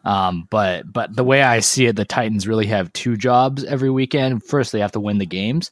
Um, 0.07 0.47
but 0.49 0.91
but 0.91 1.13
the 1.13 1.23
way 1.23 1.43
I 1.43 1.59
see 1.59 1.87
it, 1.87 1.97
the 1.97 2.05
Titans 2.05 2.47
really 2.47 2.65
have 2.67 2.93
two 2.93 3.17
jobs 3.17 3.65
every 3.65 3.89
weekend. 3.89 4.41
First, 4.41 4.71
they 4.71 4.79
have 4.79 4.93
to 4.93 5.01
win 5.01 5.17
the 5.17 5.25
games, 5.25 5.69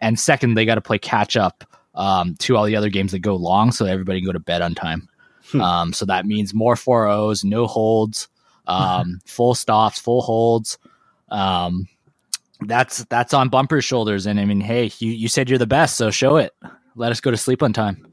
and 0.00 0.18
second, 0.18 0.54
they 0.54 0.64
got 0.64 0.74
to 0.74 0.80
play 0.80 0.98
catch 0.98 1.36
up 1.36 1.64
um, 1.94 2.34
to 2.40 2.56
all 2.56 2.64
the 2.64 2.74
other 2.74 2.90
games 2.90 3.12
that 3.12 3.20
go 3.20 3.36
long, 3.36 3.70
so 3.70 3.86
everybody 3.86 4.20
can 4.20 4.26
go 4.26 4.32
to 4.32 4.40
bed 4.40 4.62
on 4.62 4.74
time. 4.74 5.08
Hmm. 5.52 5.60
Um, 5.60 5.92
so 5.92 6.04
that 6.06 6.26
means 6.26 6.52
more 6.52 6.74
4-0s, 6.74 7.44
no 7.44 7.68
holds, 7.68 8.26
um, 8.66 9.20
full 9.26 9.54
stops, 9.54 10.00
full 10.00 10.22
holds. 10.22 10.76
Um, 11.28 11.86
that's 12.62 13.04
that's 13.04 13.32
on 13.32 13.48
Bumper's 13.48 13.84
shoulders. 13.84 14.26
And 14.26 14.40
I 14.40 14.44
mean, 14.44 14.60
hey, 14.60 14.90
you, 14.98 15.12
you 15.12 15.28
said 15.28 15.48
you're 15.48 15.58
the 15.58 15.68
best, 15.68 15.96
so 15.96 16.10
show 16.10 16.36
it. 16.36 16.52
Let 16.96 17.12
us 17.12 17.20
go 17.20 17.30
to 17.30 17.36
sleep 17.36 17.62
on 17.62 17.72
time. 17.72 18.12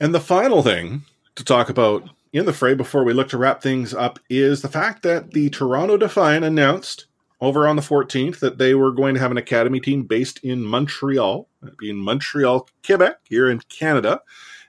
And 0.00 0.12
the 0.12 0.20
final 0.20 0.64
thing 0.64 1.04
to 1.36 1.44
talk 1.44 1.68
about 1.68 2.10
in 2.32 2.44
the 2.44 2.52
fray 2.52 2.74
before 2.74 3.04
we 3.04 3.12
look 3.12 3.28
to 3.30 3.38
wrap 3.38 3.62
things 3.62 3.94
up 3.94 4.18
is 4.28 4.62
the 4.62 4.68
fact 4.68 5.02
that 5.02 5.32
the 5.32 5.50
Toronto 5.50 5.96
Defiant 5.96 6.44
announced 6.44 7.06
over 7.40 7.66
on 7.66 7.76
the 7.76 7.82
14th 7.82 8.38
that 8.40 8.58
they 8.58 8.74
were 8.74 8.92
going 8.92 9.14
to 9.14 9.20
have 9.20 9.30
an 9.30 9.36
academy 9.36 9.80
team 9.80 10.04
based 10.04 10.38
in 10.42 10.62
Montreal, 10.62 11.48
in 11.82 11.96
Montreal, 11.96 12.68
Quebec, 12.84 13.18
here 13.24 13.48
in 13.48 13.60
Canada. 13.68 14.20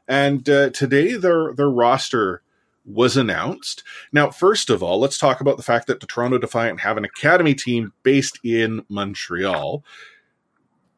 And 0.08 0.48
uh, 0.50 0.70
today 0.72 1.16
their 1.16 1.54
their 1.54 1.70
roster 1.70 2.42
was 2.86 3.18
announced. 3.18 3.84
Now, 4.14 4.30
first 4.30 4.70
of 4.70 4.82
all, 4.82 5.00
let's 5.00 5.18
talk 5.18 5.42
about 5.42 5.58
the 5.58 5.64
fact 5.64 5.88
that 5.88 6.00
the 6.00 6.08
Toronto 6.08 6.38
Defiant 6.38 6.80
have 6.80 6.96
an 6.96 7.04
academy 7.04 7.54
team 7.54 7.92
based 8.04 8.40
in 8.44 8.86
Montreal. 8.88 9.84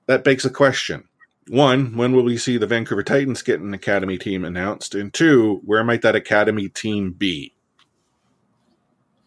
That 0.06 0.24
begs 0.24 0.46
a 0.46 0.52
question 0.52 1.09
one, 1.50 1.98
when 1.98 2.14
will 2.14 2.24
we 2.24 2.38
see 2.38 2.58
the 2.58 2.68
Vancouver 2.68 3.04
Titans 3.04 3.42
get 3.42 3.60
an 3.60 3.74
academy 3.74 4.18
team 4.18 4.46
announced? 4.46 4.96
And 4.96 5.14
two, 5.14 5.62
where 5.66 5.84
might 5.84 6.02
that 6.04 6.16
academy 6.16 6.70
team 6.70 7.12
be? 7.12 7.54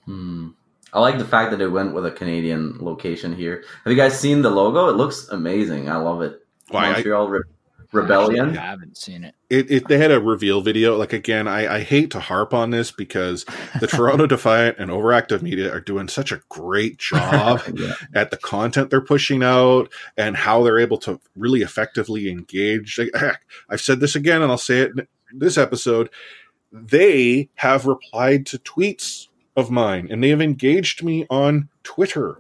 Hmm. 0.05 0.51
I 0.93 1.01
like 1.01 1.19
the 1.19 1.25
fact 1.25 1.51
that 1.53 1.61
it 1.61 1.69
went 1.69 1.95
with 1.95 2.05
a 2.05 2.11
Canadian 2.11 2.77
location 2.79 3.35
here. 3.35 3.65
Have 3.85 3.91
you 3.91 3.97
guys 3.97 4.19
seen 4.19 4.43
the 4.43 4.51
logo? 4.51 4.89
It 4.89 4.97
looks 4.97 5.29
amazing. 5.29 5.89
I 5.89 5.97
love 5.97 6.23
it. 6.23 6.47
Why, 6.69 6.93
Montreal 6.93 7.29
Re- 7.29 7.43
Rebellion. 7.93 8.57
I 8.57 8.63
haven't 8.63 8.97
seen 8.97 9.23
it. 9.25 9.35
It, 9.51 9.71
it, 9.71 9.89
they 9.89 9.99
had 9.99 10.11
a 10.11 10.21
reveal 10.21 10.61
video. 10.63 10.97
Like 10.97 11.13
again, 11.13 11.47
I, 11.47 11.77
I 11.77 11.81
hate 11.81 12.11
to 12.13 12.21
harp 12.21 12.55
on 12.55 12.71
this 12.71 12.91
because 12.91 13.45
the 13.81 13.87
Toronto 13.87 14.27
Defiant 14.29 14.79
and 14.79 14.91
Overactive 14.91 15.43
Media 15.43 15.73
are 15.73 15.81
doing 15.81 16.09
such 16.09 16.33
a 16.33 16.41
great 16.49 16.97
job 16.99 17.61
Yeah. 17.75 17.95
at 18.15 18.31
the 18.31 18.37
content 18.39 18.91
they're 18.91 19.01
pushing 19.01 19.43
out 19.43 19.93
and 20.17 20.37
how 20.37 20.63
they're 20.63 20.79
able 20.79 20.99
to 20.99 21.21
really 21.37 21.61
effectively 21.63 22.31
engage. 22.31 22.99
Like, 22.99 23.11
heck, 23.15 23.43
I've 23.69 23.81
said 23.83 24.01
this 24.01 24.17
again, 24.17 24.41
and 24.43 24.51
I'll 24.51 24.59
say 24.59 24.81
it 24.81 24.93
in 24.99 25.07
this 25.39 25.59
episode. 25.59 26.09
They 26.73 27.51
have 27.57 27.85
replied 27.87 28.47
to 28.47 28.59
tweets 28.59 29.29
of 29.57 29.71
mine, 29.71 30.09
and 30.11 30.25
they 30.25 30.31
have 30.31 30.41
engaged 30.41 31.03
me 31.05 31.27
on 31.29 31.69
Twitter. 31.83 32.39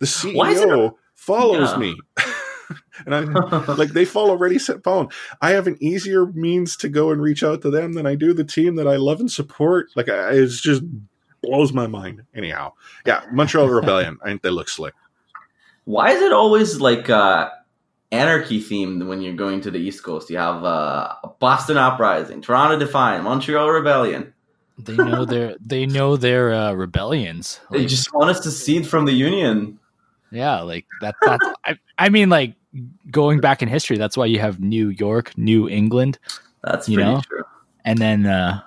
The 0.00 0.30
Why 0.34 0.50
is 0.50 0.60
it 0.60 0.68
CEO 0.68 0.94
follows 1.14 1.70
Yeah. 1.72 1.78
me. 1.78 1.96
And 3.06 3.14
I'm 3.14 3.32
like, 3.76 3.90
they 3.90 4.04
follow 4.04 4.36
Ready 4.36 4.58
Set 4.58 4.82
Pwn. 4.82 5.12
I 5.40 5.50
have 5.50 5.66
an 5.66 5.76
easier 5.80 6.26
means 6.26 6.76
to 6.78 6.88
go 6.88 7.10
and 7.10 7.20
reach 7.20 7.42
out 7.42 7.62
to 7.62 7.70
them 7.70 7.92
than 7.94 8.06
I 8.06 8.14
do 8.14 8.32
the 8.32 8.44
team 8.44 8.76
that 8.76 8.86
I 8.86 8.96
love 8.96 9.20
and 9.20 9.30
support. 9.30 9.88
Like, 9.96 10.08
I, 10.08 10.30
it's 10.30 10.60
just 10.60 10.82
blows 11.42 11.72
my 11.72 11.86
mind. 11.86 12.22
Anyhow, 12.34 12.72
yeah, 13.06 13.22
Montreal 13.32 13.68
Rebellion. 13.68 14.18
I 14.22 14.28
think 14.28 14.42
they 14.42 14.50
look 14.50 14.68
slick. 14.68 14.94
Why 15.84 16.10
is 16.10 16.22
it 16.22 16.32
always 16.32 16.80
like 16.80 17.10
uh, 17.10 17.50
anarchy 18.12 18.62
themed 18.62 19.06
when 19.06 19.22
you're 19.22 19.34
going 19.34 19.60
to 19.62 19.70
the 19.70 19.78
East 19.78 20.02
Coast? 20.02 20.30
You 20.30 20.38
have 20.38 20.64
uh, 20.64 21.14
Boston 21.38 21.76
Uprising, 21.76 22.42
Toronto 22.42 22.78
Defiant, 22.78 23.24
Montreal 23.24 23.70
Rebellion. 23.70 24.34
They 24.78 24.96
know 24.96 25.24
their 25.24 25.56
they 25.60 25.86
know 25.86 26.16
their 26.16 26.52
uh, 26.54 26.72
rebellions. 26.72 27.60
They 27.70 27.86
just 27.86 28.12
want 28.14 28.30
us 28.30 28.40
to 28.40 28.50
cede 28.50 28.86
from 28.86 29.04
the 29.04 29.12
Union. 29.12 29.78
yeah, 30.30 30.60
like 30.62 30.86
that. 31.00 31.16
That's 31.20 31.44
I, 31.64 31.78
I 31.98 32.08
mean, 32.08 32.30
like 32.30 32.54
going 33.10 33.40
back 33.40 33.62
in 33.62 33.68
history, 33.68 33.96
that's 33.96 34.16
why 34.16 34.26
you 34.26 34.38
have 34.38 34.60
New 34.60 34.88
York, 34.88 35.36
New 35.36 35.68
England, 35.68 36.18
That's 36.62 36.88
You 36.88 36.96
pretty 36.96 37.10
know? 37.10 37.20
true. 37.22 37.44
and 37.84 37.98
then 37.98 38.26
uh, 38.26 38.60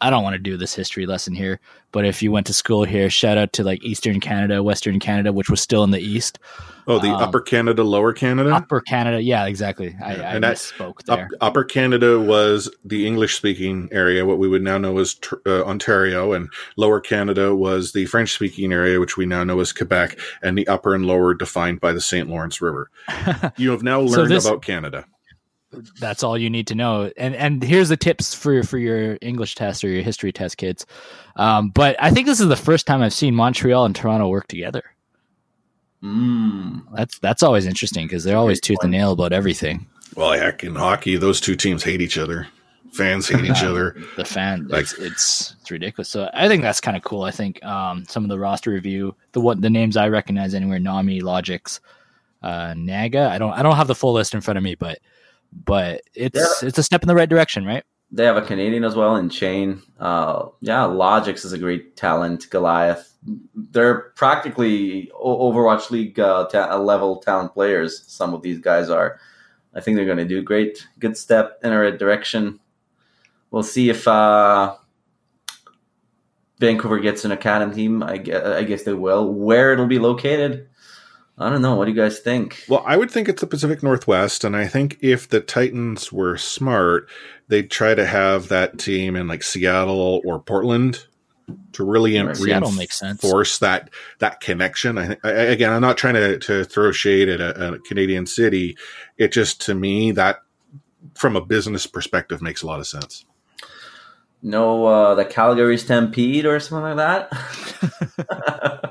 I 0.00 0.10
don't 0.10 0.22
want 0.22 0.34
to 0.34 0.38
do 0.38 0.56
this 0.56 0.74
history 0.74 1.06
lesson 1.06 1.34
here, 1.34 1.60
but 1.92 2.04
if 2.04 2.22
you 2.22 2.32
went 2.32 2.46
to 2.48 2.52
school 2.54 2.84
here, 2.84 3.08
shout 3.10 3.38
out 3.38 3.52
to 3.54 3.64
like 3.64 3.84
Eastern 3.84 4.18
Canada, 4.20 4.62
Western 4.62 4.98
Canada, 4.98 5.32
which 5.32 5.48
was 5.48 5.60
still 5.60 5.84
in 5.84 5.90
the 5.90 6.00
East, 6.00 6.38
Oh, 6.86 6.98
the 6.98 7.08
Um, 7.08 7.22
Upper 7.22 7.40
Canada, 7.40 7.84
Lower 7.84 8.12
Canada. 8.12 8.52
Upper 8.52 8.80
Canada. 8.80 9.22
Yeah, 9.22 9.46
exactly. 9.46 9.94
I, 10.02 10.16
Yeah, 10.16 10.22
I 10.30 10.34
and 10.34 10.42
that- 10.44 10.56
misspoke 10.56 11.08
Up, 11.08 11.18
there. 11.18 11.28
Upper 11.40 11.62
Canada 11.62 12.18
was 12.18 12.68
the 12.84 13.06
English 13.06 13.36
speaking 13.36 13.88
area, 13.92 14.26
what 14.26 14.38
we 14.38 14.48
would 14.48 14.62
now 14.62 14.76
know 14.78 14.98
as 14.98 15.16
uh, 15.46 15.62
Ontario, 15.62 16.32
and 16.32 16.48
Lower 16.76 16.98
Canada 16.98 17.54
was 17.54 17.92
the 17.92 18.06
French 18.06 18.32
speaking 18.32 18.72
area, 18.72 18.98
which 18.98 19.16
we 19.16 19.24
now 19.24 19.44
know 19.44 19.60
as 19.60 19.72
Quebec, 19.72 20.18
and 20.42 20.58
the 20.58 20.66
upper 20.66 20.94
and 20.94 21.06
lower 21.06 21.32
defined 21.32 21.80
by 21.80 21.92
the 21.92 22.00
St. 22.00 22.28
Lawrence 22.28 22.60
River. 22.60 22.90
You 23.56 23.70
have 23.70 23.82
now 23.84 24.04
So 24.06 24.18
learned 24.22 24.30
this- 24.32 24.46
about 24.46 24.62
Canada. 24.62 25.04
That's 26.00 26.22
all 26.24 26.36
you 26.36 26.50
need 26.50 26.66
to 26.68 26.74
know. 26.74 27.10
And 27.16 27.34
and 27.34 27.62
here's 27.62 27.88
the 27.88 27.96
tips 27.96 28.34
for 28.34 28.62
for 28.64 28.78
your 28.78 29.18
English 29.20 29.54
test 29.54 29.84
or 29.84 29.88
your 29.88 30.02
history 30.02 30.32
test, 30.32 30.56
kids. 30.56 30.84
Um, 31.36 31.70
but 31.70 31.96
I 32.00 32.10
think 32.10 32.26
this 32.26 32.40
is 32.40 32.48
the 32.48 32.56
first 32.56 32.86
time 32.86 33.02
I've 33.02 33.12
seen 33.12 33.34
Montreal 33.34 33.84
and 33.84 33.94
Toronto 33.94 34.28
work 34.28 34.48
together. 34.48 34.82
Mm. 36.02 36.82
That's 36.94 37.18
that's 37.18 37.42
always 37.42 37.66
interesting 37.66 38.06
because 38.06 38.24
they're 38.24 38.36
always 38.36 38.60
tooth 38.60 38.78
and 38.82 38.90
nail 38.90 39.12
about 39.12 39.32
everything. 39.32 39.86
Well, 40.16 40.32
heck, 40.32 40.64
in 40.64 40.74
hockey, 40.74 41.16
those 41.16 41.40
two 41.40 41.54
teams 41.54 41.84
hate 41.84 42.00
each 42.00 42.18
other. 42.18 42.48
Fans 42.92 43.28
hate 43.28 43.44
each 43.44 43.62
other. 43.62 43.96
The 44.16 44.24
fan, 44.24 44.66
Like- 44.66 44.82
it's, 44.82 44.94
it's 44.94 45.54
it's 45.60 45.70
ridiculous. 45.70 46.08
So 46.08 46.28
I 46.34 46.48
think 46.48 46.62
that's 46.62 46.80
kind 46.80 46.96
of 46.96 47.04
cool. 47.04 47.22
I 47.22 47.30
think 47.30 47.62
um, 47.64 48.04
some 48.08 48.24
of 48.24 48.28
the 48.30 48.38
roster 48.38 48.70
review, 48.70 49.14
the 49.32 49.40
what 49.40 49.60
the 49.62 49.70
names 49.70 49.96
I 49.96 50.08
recognize 50.08 50.54
anywhere, 50.54 50.80
Nami, 50.80 51.20
Logix, 51.20 51.78
uh, 52.42 52.74
Naga. 52.76 53.28
I 53.30 53.38
don't 53.38 53.52
I 53.52 53.62
don't 53.62 53.76
have 53.76 53.86
the 53.86 53.94
full 53.94 54.14
list 54.14 54.34
in 54.34 54.40
front 54.40 54.58
of 54.58 54.64
me, 54.64 54.74
but 54.74 54.98
but 55.52 56.02
it's 56.14 56.62
it's 56.62 56.78
a 56.78 56.82
step 56.82 57.02
in 57.02 57.08
the 57.08 57.14
right 57.14 57.28
direction, 57.28 57.64
right? 57.64 57.84
They 58.12 58.24
have 58.24 58.36
a 58.36 58.42
Canadian 58.42 58.82
as 58.84 58.96
well 58.96 59.16
in 59.16 59.30
Chain. 59.30 59.82
Uh, 59.98 60.46
yeah, 60.60 60.82
Logix 60.82 61.44
is 61.44 61.52
a 61.52 61.58
great 61.58 61.96
talent. 61.96 62.50
Goliath. 62.50 63.14
They're 63.54 64.10
practically 64.16 65.12
Overwatch 65.14 65.90
League 65.90 66.18
uh, 66.18 66.46
ta- 66.46 66.76
level 66.76 67.18
talent 67.18 67.54
players. 67.54 68.02
Some 68.08 68.34
of 68.34 68.42
these 68.42 68.58
guys 68.58 68.90
are. 68.90 69.20
I 69.72 69.80
think 69.80 69.96
they're 69.96 70.06
going 70.06 70.18
to 70.18 70.24
do 70.24 70.42
great. 70.42 70.84
Good 70.98 71.16
step 71.16 71.60
in 71.62 71.70
the 71.70 71.78
right 71.78 71.96
direction. 71.96 72.58
We'll 73.52 73.62
see 73.62 73.90
if 73.90 74.08
uh, 74.08 74.74
Vancouver 76.58 76.98
gets 76.98 77.24
an 77.24 77.30
academy 77.30 77.74
team. 77.74 78.02
I 78.02 78.16
guess, 78.16 78.44
I 78.44 78.64
guess 78.64 78.82
they 78.82 78.92
will. 78.92 79.32
Where 79.32 79.72
it'll 79.72 79.86
be 79.86 80.00
located, 80.00 80.68
I 81.40 81.48
don't 81.48 81.62
know. 81.62 81.74
What 81.74 81.86
do 81.86 81.90
you 81.92 81.96
guys 81.96 82.18
think? 82.20 82.64
Well, 82.68 82.84
I 82.86 82.96
would 82.96 83.10
think 83.10 83.28
it's 83.28 83.40
the 83.40 83.46
Pacific 83.46 83.82
Northwest, 83.82 84.44
and 84.44 84.54
I 84.54 84.66
think 84.66 84.98
if 85.00 85.26
the 85.28 85.40
Titans 85.40 86.12
were 86.12 86.36
smart, 86.36 87.08
they'd 87.48 87.70
try 87.70 87.94
to 87.94 88.04
have 88.04 88.48
that 88.48 88.78
team 88.78 89.16
in 89.16 89.26
like 89.26 89.42
Seattle 89.42 90.20
or 90.24 90.38
Portland 90.38 91.06
to 91.72 91.82
really 91.84 92.16
Right. 92.18 92.28
en- 92.28 92.34
Seattle 92.34 92.70
makes 92.72 92.98
sense. 92.98 93.22
reinforce 93.24 93.58
that 93.58 93.90
that 94.18 94.40
connection. 94.40 94.98
I 94.98 95.06
think 95.08 95.20
I, 95.24 95.30
I- 95.30 95.32
again, 95.32 95.72
I'm 95.72 95.80
not 95.80 95.96
trying 95.96 96.14
to 96.14 96.38
to 96.40 96.64
throw 96.64 96.92
shade 96.92 97.28
at 97.30 97.40
a, 97.40 97.72
a 97.74 97.78
Canadian 97.80 98.26
city. 98.26 98.76
It 99.16 99.32
just 99.32 99.60
to 99.62 99.74
me 99.74 100.12
that 100.12 100.40
from 101.14 101.34
a 101.36 101.40
business 101.44 101.86
perspective 101.86 102.42
makes 102.42 102.62
a 102.62 102.66
lot 102.66 102.78
of 102.80 102.86
sense. 102.86 103.24
No, 104.42 104.86
uh, 104.86 105.14
the 105.14 105.24
Calgary 105.24 105.76
Stampede 105.78 106.46
or 106.46 106.60
something 106.60 106.96
like 106.96 106.96
that. 106.96 107.32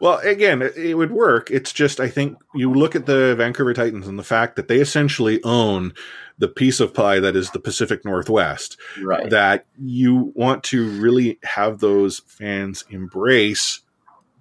Well, 0.00 0.18
again, 0.18 0.62
it, 0.62 0.76
it 0.76 0.94
would 0.94 1.12
work. 1.12 1.48
It's 1.50 1.72
just 1.72 2.00
I 2.00 2.08
think 2.08 2.36
you 2.54 2.72
look 2.72 2.96
at 2.96 3.06
the 3.06 3.36
Vancouver 3.36 3.72
Titans 3.72 4.08
and 4.08 4.18
the 4.18 4.24
fact 4.24 4.56
that 4.56 4.66
they 4.66 4.80
essentially 4.80 5.40
own 5.44 5.94
the 6.38 6.48
piece 6.48 6.80
of 6.80 6.92
pie 6.92 7.20
that 7.20 7.36
is 7.36 7.50
the 7.50 7.60
Pacific 7.60 8.04
Northwest. 8.04 8.76
right. 9.00 9.30
That 9.30 9.66
you 9.78 10.32
want 10.34 10.64
to 10.64 10.90
really 11.00 11.38
have 11.44 11.78
those 11.78 12.20
fans 12.26 12.84
embrace 12.90 13.80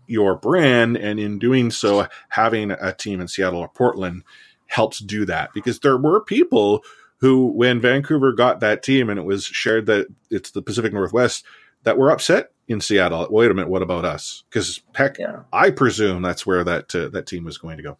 your 0.07 0.35
brand, 0.35 0.97
and 0.97 1.19
in 1.19 1.37
doing 1.37 1.69
so, 1.69 2.07
having 2.29 2.71
a 2.71 2.91
team 2.91 3.21
in 3.21 3.27
Seattle 3.27 3.59
or 3.59 3.69
Portland 3.69 4.23
helps 4.65 4.97
do 4.97 5.25
that 5.25 5.53
because 5.53 5.79
there 5.81 5.97
were 5.97 6.19
people 6.21 6.83
who, 7.17 7.45
when 7.45 7.79
Vancouver 7.79 8.33
got 8.33 8.61
that 8.61 8.81
team 8.81 9.09
and 9.11 9.19
it 9.19 9.25
was 9.25 9.45
shared 9.45 9.85
that 9.85 10.07
it's 10.31 10.51
the 10.51 10.61
Pacific 10.63 10.91
Northwest, 10.91 11.45
that 11.83 11.97
were 11.99 12.09
upset 12.09 12.51
in 12.71 12.81
Seattle. 12.81 13.27
Wait 13.29 13.51
a 13.51 13.53
minute, 13.53 13.69
what 13.69 13.81
about 13.81 14.05
us? 14.05 14.43
Because 14.49 14.81
heck, 14.95 15.17
yeah. 15.19 15.41
I 15.53 15.71
presume 15.71 16.21
that's 16.21 16.45
where 16.45 16.63
that 16.63 16.93
uh, 16.95 17.09
that 17.09 17.27
team 17.27 17.43
was 17.43 17.57
going 17.57 17.77
to 17.77 17.83
go. 17.83 17.97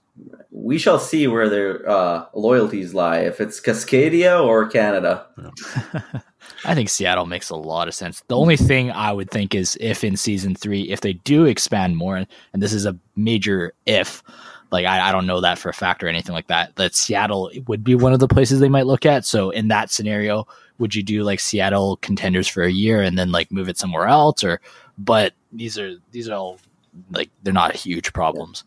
We 0.52 0.78
shall 0.78 1.00
see 1.00 1.28
where 1.28 1.50
their 1.50 1.88
uh, 1.90 2.26
loyalties 2.34 2.94
lie. 2.94 3.20
If 3.20 3.42
it's 3.42 3.60
Cascadia 3.60 4.44
or 4.44 4.68
Canada. 4.68 5.28
I 6.66 6.76
think 6.76 6.90
Seattle 6.90 7.26
makes 7.26 7.50
a 7.50 7.56
lot 7.56 7.88
of 7.88 7.96
sense. 7.96 8.24
The 8.28 8.38
only 8.38 8.58
thing 8.58 8.92
I 8.92 9.12
would 9.12 9.30
think 9.30 9.56
is 9.56 9.78
if 9.80 10.04
in 10.04 10.18
season 10.18 10.56
three, 10.56 10.84
if 10.84 11.02
they 11.02 11.14
do 11.14 11.46
expand 11.46 11.98
more, 11.98 12.16
and 12.18 12.28
this 12.54 12.74
is 12.74 12.86
a 12.86 12.98
major 13.16 13.74
if, 13.86 14.24
like 14.72 14.86
I, 14.86 15.10
I 15.10 15.12
don't 15.12 15.28
know 15.28 15.42
that 15.42 15.58
for 15.60 15.70
a 15.70 15.74
fact 15.74 16.04
or 16.04 16.08
anything 16.08 16.34
like 16.34 16.48
that, 16.48 16.76
that 16.76 16.96
Seattle 16.96 17.52
would 17.68 17.84
be 17.84 17.96
one 17.96 18.14
of 18.14 18.20
the 18.20 18.28
places 18.28 18.60
they 18.60 18.70
might 18.70 18.86
look 18.86 19.06
at. 19.06 19.26
So 19.26 19.50
in 19.50 19.70
that 19.70 19.92
scenario, 19.92 20.48
would 20.82 20.96
you 20.96 21.04
do 21.04 21.24
like 21.24 21.40
Seattle 21.40 21.98
contenders 21.98 22.48
for 22.48 22.64
a 22.64 22.72
year 22.72 23.02
and 23.02 23.18
then 23.18 23.32
like 23.32 23.52
move 23.52 23.70
it 23.70 23.78
somewhere 23.78 24.08
else? 24.08 24.44
Or, 24.44 24.60
but 24.98 25.34
these 25.54 25.78
are 25.78 25.96
these 26.12 26.28
are 26.28 26.34
all 26.34 26.60
like 27.12 27.30
they're 27.44 27.54
not 27.54 27.76
huge 27.76 28.12
problems. 28.14 28.64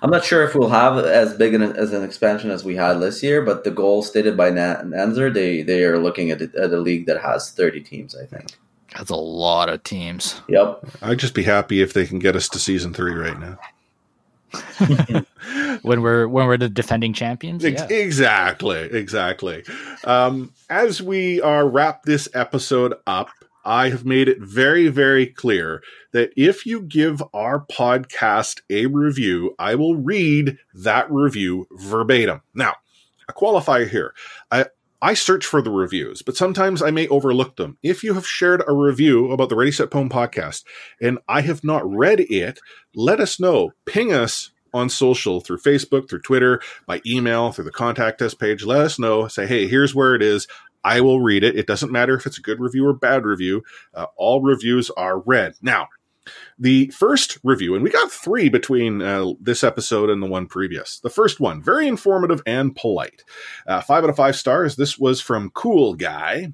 I'm 0.00 0.10
not 0.10 0.24
sure 0.24 0.44
if 0.44 0.54
we'll 0.54 0.70
have 0.70 0.96
as 1.04 1.34
big 1.34 1.52
an, 1.52 1.62
as 1.62 1.92
an 1.92 2.04
expansion 2.04 2.50
as 2.50 2.64
we 2.64 2.76
had 2.76 3.00
this 3.00 3.20
year, 3.22 3.42
but 3.42 3.64
the 3.64 3.72
goal 3.72 4.02
stated 4.02 4.36
by 4.36 4.50
Na- 4.50 4.82
Nanzer, 4.82 5.34
they 5.34 5.62
they 5.62 5.84
are 5.84 5.98
looking 5.98 6.30
at, 6.30 6.40
it, 6.40 6.54
at 6.54 6.72
a 6.72 6.78
league 6.78 7.06
that 7.06 7.20
has 7.20 7.50
30 7.50 7.80
teams. 7.80 8.14
I 8.14 8.26
think. 8.26 8.52
That's 8.96 9.10
a 9.10 9.16
lot 9.16 9.68
of 9.68 9.82
teams. 9.82 10.40
Yep. 10.48 10.84
I'd 11.02 11.18
just 11.18 11.34
be 11.34 11.44
happy 11.44 11.82
if 11.82 11.92
they 11.92 12.06
can 12.06 12.18
get 12.18 12.34
us 12.34 12.48
to 12.50 12.58
season 12.58 12.94
three 12.94 13.14
right 13.14 13.38
now. 13.38 13.58
When 15.82 16.02
we're 16.02 16.28
when 16.28 16.46
we're 16.46 16.58
the 16.58 16.68
defending 16.68 17.12
champions, 17.12 17.64
yeah. 17.64 17.86
Exactly, 17.88 18.80
exactly. 18.80 19.64
Um, 20.04 20.52
as 20.68 21.00
we 21.00 21.40
are 21.40 21.66
wrap 21.66 22.02
this 22.02 22.28
episode 22.34 22.94
up, 23.06 23.30
I 23.64 23.88
have 23.88 24.04
made 24.04 24.28
it 24.28 24.38
very, 24.40 24.88
very 24.88 25.26
clear 25.26 25.82
that 26.12 26.32
if 26.36 26.66
you 26.66 26.82
give 26.82 27.22
our 27.32 27.64
podcast 27.66 28.60
a 28.68 28.86
review, 28.86 29.54
I 29.58 29.74
will 29.74 29.96
read 29.96 30.58
that 30.74 31.10
review 31.10 31.66
verbatim. 31.72 32.42
Now, 32.54 32.74
a 33.28 33.32
qualifier 33.32 33.88
here. 33.88 34.14
I 34.50 34.66
I 35.02 35.14
search 35.14 35.46
for 35.46 35.62
the 35.62 35.70
reviews, 35.70 36.20
but 36.20 36.36
sometimes 36.36 36.82
I 36.82 36.90
may 36.90 37.08
overlook 37.08 37.56
them. 37.56 37.78
If 37.82 38.04
you 38.04 38.14
have 38.14 38.26
shared 38.26 38.62
a 38.66 38.74
review 38.74 39.32
about 39.32 39.48
the 39.48 39.56
Ready 39.56 39.72
Set 39.72 39.90
Pwn 39.90 40.10
podcast 40.10 40.64
and 41.00 41.18
I 41.26 41.40
have 41.40 41.64
not 41.64 41.90
read 41.90 42.20
it, 42.20 42.60
let 42.94 43.18
us 43.18 43.40
know. 43.40 43.72
Ping 43.86 44.12
us 44.12 44.50
on 44.74 44.90
social 44.90 45.40
through 45.40 45.58
Facebook, 45.58 46.08
through 46.08 46.20
Twitter, 46.20 46.60
by 46.86 47.00
email, 47.06 47.50
through 47.50 47.64
the 47.64 47.70
contact 47.70 48.20
us 48.20 48.34
page. 48.34 48.64
Let 48.64 48.82
us 48.82 48.98
know. 48.98 49.26
Say, 49.26 49.46
hey, 49.46 49.66
here's 49.66 49.94
where 49.94 50.14
it 50.14 50.22
is. 50.22 50.46
I 50.84 51.00
will 51.00 51.20
read 51.20 51.44
it. 51.44 51.56
It 51.56 51.66
doesn't 51.66 51.92
matter 51.92 52.14
if 52.14 52.26
it's 52.26 52.38
a 52.38 52.42
good 52.42 52.60
review 52.60 52.86
or 52.86 52.92
bad 52.92 53.24
review. 53.24 53.62
Uh, 53.94 54.06
all 54.16 54.42
reviews 54.42 54.90
are 54.90 55.18
read. 55.20 55.54
Now, 55.62 55.88
the 56.58 56.88
first 56.88 57.38
review, 57.42 57.74
and 57.74 57.82
we 57.82 57.90
got 57.90 58.12
three 58.12 58.48
between 58.48 59.02
uh, 59.02 59.32
this 59.40 59.64
episode 59.64 60.10
and 60.10 60.22
the 60.22 60.26
one 60.26 60.46
previous. 60.46 61.00
The 61.00 61.10
first 61.10 61.40
one, 61.40 61.62
very 61.62 61.88
informative 61.88 62.42
and 62.46 62.74
polite. 62.74 63.24
Uh, 63.66 63.80
five 63.80 64.04
out 64.04 64.10
of 64.10 64.16
five 64.16 64.36
stars. 64.36 64.76
This 64.76 64.98
was 64.98 65.20
from 65.20 65.50
Cool 65.50 65.94
Guy. 65.94 66.52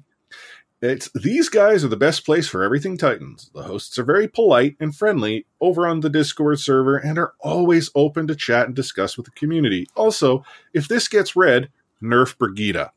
It's 0.79 1.09
these 1.15 1.49
guys 1.49 1.83
are 1.83 1.89
the 1.89 1.97
best 1.97 2.23
place 2.23 2.47
for 2.47 2.63
everything 2.63 2.97
Titans. 2.97 3.49
The 3.53 3.63
hosts 3.63 3.97
are 3.97 4.03
very 4.03 4.27
polite 4.27 4.75
and 4.79 4.95
friendly 4.95 5.47
over 5.59 5.87
on 5.87 6.01
the 6.01 6.09
Discord 6.09 6.59
server 6.59 6.97
and 6.97 7.17
are 7.17 7.33
always 7.39 7.89
open 7.95 8.27
to 8.27 8.35
chat 8.35 8.67
and 8.67 8.75
discuss 8.75 9.17
with 9.17 9.25
the 9.25 9.31
community. 9.31 9.87
Also, 9.95 10.45
if 10.73 10.87
this 10.87 11.07
gets 11.07 11.35
read, 11.35 11.69
nerf 12.01 12.37
Brigitte. 12.37 12.91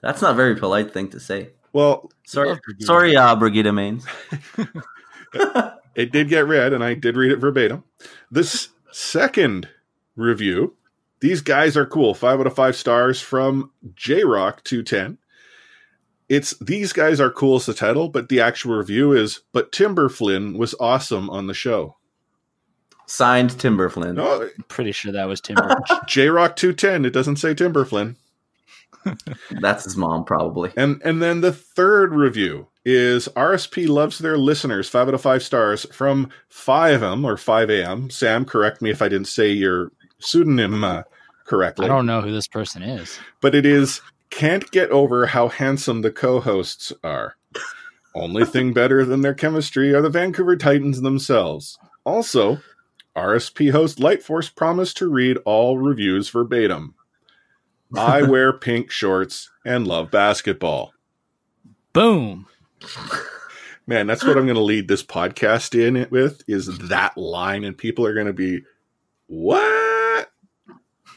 That's 0.00 0.22
not 0.22 0.32
a 0.32 0.34
very 0.34 0.54
polite 0.54 0.92
thing 0.92 1.08
to 1.10 1.18
say. 1.18 1.50
Well, 1.72 2.10
Sorry, 2.24 2.56
sorry, 2.80 3.16
uh, 3.16 3.34
Brigitte 3.36 3.74
Mains. 3.74 4.06
it 5.94 6.12
did 6.12 6.28
get 6.28 6.46
read, 6.46 6.72
and 6.72 6.82
I 6.84 6.94
did 6.94 7.16
read 7.16 7.32
it 7.32 7.38
verbatim. 7.38 7.84
This 8.30 8.68
second 8.90 9.68
review 10.16 10.76
These 11.20 11.40
guys 11.40 11.76
are 11.76 11.86
cool. 11.86 12.14
Five 12.14 12.40
out 12.40 12.46
of 12.46 12.54
five 12.54 12.76
stars 12.76 13.20
from 13.20 13.70
J 13.94 14.24
Rock 14.24 14.62
210. 14.64 15.18
It's 16.28 16.54
These 16.60 16.92
Guys 16.92 17.20
Are 17.20 17.30
Cool 17.30 17.56
as 17.56 17.66
the 17.66 17.74
title, 17.74 18.08
but 18.08 18.28
the 18.28 18.40
actual 18.40 18.76
review 18.76 19.12
is 19.12 19.40
But 19.52 19.70
Timber 19.70 20.08
Flynn 20.08 20.56
was 20.56 20.74
awesome 20.80 21.28
on 21.28 21.46
the 21.46 21.54
show. 21.54 21.96
Signed 23.06 23.58
Timber 23.58 23.90
Flynn. 23.90 24.14
No, 24.14 24.48
Pretty 24.68 24.92
sure 24.92 25.12
that 25.12 25.26
was 25.28 25.40
Timber. 25.40 25.76
J 26.06 26.28
Rock 26.28 26.56
210. 26.56 27.04
It 27.04 27.12
doesn't 27.12 27.36
say 27.36 27.52
Timber 27.54 27.84
Flynn. 27.84 28.16
That's 29.60 29.84
his 29.84 29.96
mom, 29.96 30.24
probably. 30.24 30.72
And 30.76 31.00
and 31.04 31.22
then 31.22 31.40
the 31.40 31.52
third 31.52 32.12
review 32.14 32.68
is 32.84 33.28
RSP 33.36 33.88
loves 33.88 34.18
their 34.18 34.36
listeners, 34.36 34.88
five 34.88 35.08
out 35.08 35.14
of 35.14 35.20
five 35.20 35.42
stars 35.42 35.86
from 35.92 36.30
5M 36.50 37.24
or 37.24 37.36
5AM. 37.36 38.10
Sam, 38.10 38.44
correct 38.44 38.82
me 38.82 38.90
if 38.90 39.00
I 39.02 39.08
didn't 39.08 39.28
say 39.28 39.52
your 39.52 39.92
pseudonym 40.18 40.82
uh, 40.82 41.02
correctly. 41.44 41.84
I 41.86 41.88
don't 41.88 42.06
know 42.06 42.20
who 42.20 42.32
this 42.32 42.48
person 42.48 42.82
is. 42.82 43.18
but 43.40 43.54
it 43.54 43.66
is 43.66 44.00
can't 44.30 44.68
get 44.70 44.90
over 44.90 45.26
how 45.26 45.48
handsome 45.48 46.02
the 46.02 46.10
co-hosts 46.10 46.92
are. 47.04 47.36
Only 48.14 48.44
thing 48.44 48.72
better 48.72 49.04
than 49.04 49.20
their 49.20 49.34
chemistry 49.34 49.94
are 49.94 50.02
the 50.02 50.10
Vancouver 50.10 50.56
Titans 50.56 51.00
themselves. 51.00 51.78
Also, 52.04 52.58
RSP 53.16 53.70
host 53.70 53.98
Lightforce 53.98 54.54
promised 54.54 54.96
to 54.98 55.08
read 55.08 55.38
all 55.44 55.78
reviews 55.78 56.28
verbatim. 56.28 56.94
I 57.96 58.22
wear 58.28 58.52
pink 58.52 58.90
shorts 58.90 59.50
and 59.64 59.86
love 59.86 60.10
basketball. 60.10 60.92
Boom. 61.92 62.46
Man, 63.86 64.06
that's 64.06 64.24
what 64.24 64.36
I'm 64.36 64.44
going 64.44 64.56
to 64.56 64.62
lead 64.62 64.88
this 64.88 65.02
podcast 65.02 65.78
in 65.78 65.96
it 65.96 66.10
with 66.10 66.42
is 66.46 66.78
that 66.88 67.16
line, 67.18 67.64
and 67.64 67.76
people 67.76 68.06
are 68.06 68.14
going 68.14 68.28
to 68.28 68.32
be, 68.32 68.62
what? 69.26 70.30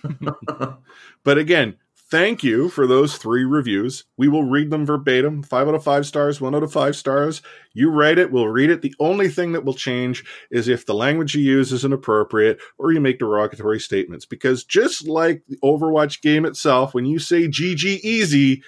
but 1.23 1.37
again, 1.37 1.75
thank 2.15 2.45
you 2.45 2.69
for 2.69 2.87
those 2.87 3.17
three 3.17 3.43
reviews. 3.43 4.05
We 4.15 4.29
will 4.29 4.45
read 4.45 4.69
them 4.69 4.85
verbatim, 4.85 5.43
five 5.43 5.67
out 5.67 5.75
of 5.75 5.83
five 5.83 6.05
stars, 6.05 6.39
one 6.39 6.55
out 6.55 6.63
of 6.63 6.71
five 6.71 6.95
stars. 6.95 7.41
You 7.73 7.89
write 7.89 8.17
it, 8.17 8.31
we'll 8.31 8.47
read 8.47 8.69
it. 8.69 8.81
The 8.81 8.95
only 9.01 9.27
thing 9.27 9.51
that 9.51 9.65
will 9.65 9.73
change 9.73 10.23
is 10.49 10.69
if 10.69 10.85
the 10.85 10.93
language 10.93 11.35
you 11.35 11.43
use 11.43 11.73
isn't 11.73 11.93
appropriate 11.93 12.61
or 12.77 12.93
you 12.93 13.01
make 13.01 13.19
derogatory 13.19 13.81
statements. 13.81 14.25
Because 14.25 14.63
just 14.63 15.09
like 15.09 15.43
the 15.49 15.57
Overwatch 15.57 16.21
game 16.21 16.45
itself, 16.45 16.93
when 16.93 17.05
you 17.05 17.19
say 17.19 17.49
GG 17.49 17.99
easy, 17.99 18.63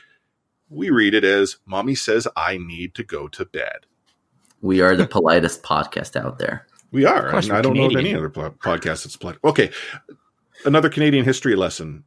we 0.70 0.90
read 0.90 1.14
it 1.14 1.24
as 1.24 1.56
Mommy 1.66 1.96
says 1.96 2.28
I 2.36 2.58
need 2.58 2.96
to 2.96 3.04
go 3.04 3.30
to 3.30 3.46
bed. 3.46 3.86
We 4.62 4.82
are 4.82 4.98
the 4.98 5.08
politest 5.08 5.64
podcast 5.64 6.18
out 6.18 6.38
there. 6.38 6.68
We 6.92 7.06
are. 7.06 7.28
Of 7.28 7.32
course, 7.32 7.48
and 7.48 7.56
I 7.56 7.62
don't 7.62 7.78
know 7.78 7.86
of 7.86 7.96
any 7.96 8.14
other 8.14 8.30
pl- 8.30 8.52
podcast 8.52 9.06
that's 9.06 9.16
polite. 9.16 9.38
Okay. 9.46 9.72
Another 10.66 10.90
Canadian 10.90 11.24
history 11.24 11.56
lesson. 11.56 12.04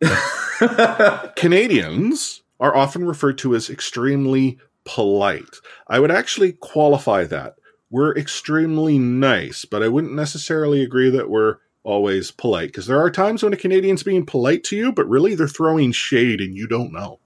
Canadians 1.36 2.42
are 2.60 2.74
often 2.74 3.04
referred 3.04 3.38
to 3.38 3.54
as 3.54 3.68
extremely 3.70 4.58
polite. 4.84 5.56
I 5.88 6.00
would 6.00 6.10
actually 6.10 6.52
qualify 6.52 7.24
that. 7.24 7.54
We're 7.90 8.16
extremely 8.16 8.98
nice, 8.98 9.64
but 9.64 9.82
I 9.82 9.88
wouldn't 9.88 10.14
necessarily 10.14 10.82
agree 10.82 11.10
that 11.10 11.30
we're 11.30 11.56
always 11.84 12.30
polite 12.32 12.68
because 12.68 12.86
there 12.86 13.00
are 13.00 13.10
times 13.10 13.42
when 13.42 13.52
a 13.52 13.56
Canadian's 13.56 14.02
being 14.02 14.26
polite 14.26 14.64
to 14.64 14.76
you, 14.76 14.92
but 14.92 15.08
really 15.08 15.34
they're 15.34 15.46
throwing 15.46 15.92
shade 15.92 16.40
and 16.40 16.56
you 16.56 16.66
don't 16.66 16.92
know. 16.92 17.20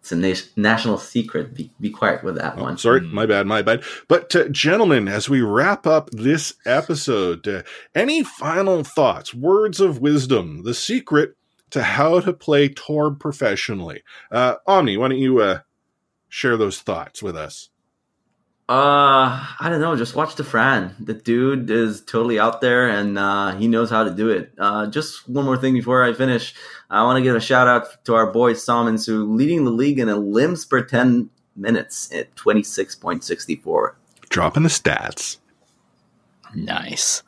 It's 0.00 0.12
a 0.12 0.16
na- 0.16 0.34
national 0.56 0.98
secret. 0.98 1.54
Be, 1.54 1.70
be 1.80 1.88
quiet 1.88 2.22
with 2.24 2.34
that 2.34 2.56
Oh, 2.58 2.62
one. 2.64 2.76
sorry, 2.78 3.00
Mm. 3.00 3.12
my 3.12 3.26
bad, 3.26 3.46
my 3.46 3.62
bad. 3.62 3.82
But 4.08 4.34
uh, 4.36 4.48
gentlemen, 4.48 5.08
as 5.08 5.30
we 5.30 5.40
wrap 5.40 5.86
up 5.86 6.10
this 6.10 6.54
episode, 6.66 7.46
uh, 7.48 7.62
any 7.94 8.22
final 8.22 8.82
thoughts, 8.84 9.32
words 9.32 9.80
of 9.80 10.00
wisdom, 10.00 10.62
the 10.64 10.74
secret 10.74 11.36
to 11.74 11.82
how 11.82 12.20
to 12.20 12.32
play 12.32 12.68
Torb 12.68 13.18
professionally? 13.18 14.04
Uh, 14.30 14.54
Omni, 14.64 14.96
why 14.96 15.08
don't 15.08 15.18
you 15.18 15.40
uh, 15.40 15.58
share 16.28 16.56
those 16.56 16.80
thoughts 16.80 17.20
with 17.20 17.36
us? 17.36 17.68
Uh, 18.68 19.44
I 19.58 19.68
don't 19.68 19.80
know. 19.80 19.96
Just 19.96 20.14
watch 20.14 20.36
the 20.36 20.44
Fran. 20.44 20.94
The 21.00 21.14
dude 21.14 21.68
is 21.68 22.00
totally 22.00 22.38
out 22.38 22.60
there, 22.60 22.88
and 22.88 23.18
uh, 23.18 23.56
he 23.56 23.66
knows 23.66 23.90
how 23.90 24.04
to 24.04 24.14
do 24.14 24.30
it. 24.30 24.52
Uh, 24.56 24.86
just 24.86 25.28
one 25.28 25.44
more 25.44 25.56
thing 25.56 25.74
before 25.74 26.04
I 26.04 26.12
finish, 26.12 26.54
I 26.88 27.02
want 27.02 27.18
to 27.18 27.22
give 27.22 27.34
a 27.34 27.40
shout 27.40 27.66
out 27.66 28.04
to 28.04 28.14
our 28.14 28.30
boy 28.30 28.54
Salmons, 28.54 29.04
who 29.04 29.34
leading 29.34 29.64
the 29.64 29.72
league 29.72 29.98
in 29.98 30.06
elims 30.06 30.66
per 30.70 30.80
ten 30.80 31.28
minutes 31.56 32.10
at 32.14 32.34
twenty 32.36 32.62
six 32.62 32.94
point 32.94 33.24
sixty 33.24 33.56
four. 33.56 33.96
Dropping 34.28 34.62
the 34.62 34.68
stats. 34.68 35.38
Nice. 36.54 37.24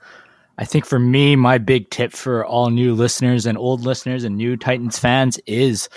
I 0.59 0.65
think 0.65 0.87
for 0.87 0.99
me, 0.99 1.37
my 1.37 1.59
big 1.59 1.91
tip 1.91 2.13
for 2.13 2.45
all 2.45 2.71
new 2.71 2.95
listeners 2.95 3.47
and 3.47 3.59
old 3.59 3.83
listeners 3.83 4.25
and 4.25 4.37
new 4.37 4.57
Titans 4.57 4.99
fans 4.99 5.39
is, 5.47 5.89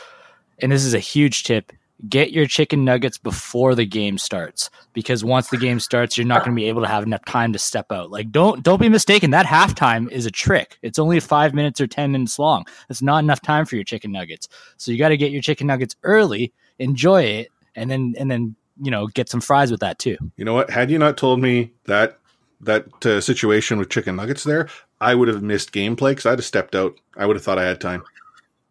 and 0.60 0.72
this 0.72 0.84
is 0.84 0.93
a 0.93 0.99
huge 0.99 1.43
tip, 1.43 1.72
get 2.07 2.32
your 2.32 2.45
chicken 2.45 2.86
nuggets 2.86 3.18
before 3.18 3.76
the 3.76 3.86
game 3.86 4.18
starts 4.18 4.70
because 4.93 5.24
once 5.24 5.49
the 5.49 5.57
game 5.57 5.80
starts, 5.80 6.18
you're 6.18 6.28
not 6.28 6.43
going 6.43 6.55
to 6.55 6.60
be 6.60 6.68
able 6.68 6.82
to 6.82 6.88
have 6.88 7.03
enough 7.03 7.24
time 7.26 7.53
to 7.53 7.60
step 7.60 7.91
out. 7.91 8.12
Like 8.12 8.32
don't 8.32 8.64
don't 8.64 8.82
be 8.82 8.89
mistaken, 8.89 9.32
that 9.32 9.45
halftime 9.45 10.10
is 10.12 10.26
a 10.26 10.32
trick. 10.32 10.78
It's 10.82 10.99
only 10.99 11.20
5 11.20 11.53
minutes 11.53 11.82
or 11.82 11.88
10 11.88 12.12
minutes 12.12 12.39
long. 12.39 12.66
It's 12.89 13.01
not 13.01 13.24
enough 13.24 13.41
time 13.41 13.66
for 13.66 13.76
your 13.76 13.84
chicken 13.84 14.12
nuggets. 14.12 14.47
So 14.78 14.91
you 14.91 14.97
got 14.97 15.10
to 15.10 15.18
get 15.18 15.32
your 15.32 15.41
chicken 15.41 15.68
nuggets 15.68 15.95
early, 16.03 16.53
enjoy 16.78 17.24
it, 17.24 17.49
and 17.76 17.89
then 17.89 18.14
and 18.18 18.30
then, 18.30 18.55
you 18.82 18.91
know, 18.91 19.07
get 19.07 19.30
some 19.30 19.41
fries 19.41 19.72
with 19.72 19.82
that 19.82 19.99
too. 19.99 20.18
You 20.38 20.45
know 20.45 20.53
what? 20.53 20.70
Had 20.70 20.91
you 20.91 20.99
not 20.99 21.18
told 21.18 21.41
me 21.41 21.72
that 21.86 22.18
that 22.62 23.05
uh, 23.05 23.22
situation 23.22 23.78
with 23.78 23.89
chicken 23.89 24.16
nuggets 24.16 24.43
there, 24.43 24.68
I 24.99 25.16
would 25.16 25.28
have 25.28 25.41
missed 25.41 25.72
gameplay 25.72 26.12
because 26.12 26.26
I'd 26.26 26.39
have 26.39 26.45
stepped 26.45 26.76
out. 26.76 26.99
I 27.18 27.26
would 27.26 27.36
have 27.36 27.43
thought 27.43 27.60
I 27.60 27.66
had 27.66 27.80
time. 27.80 28.03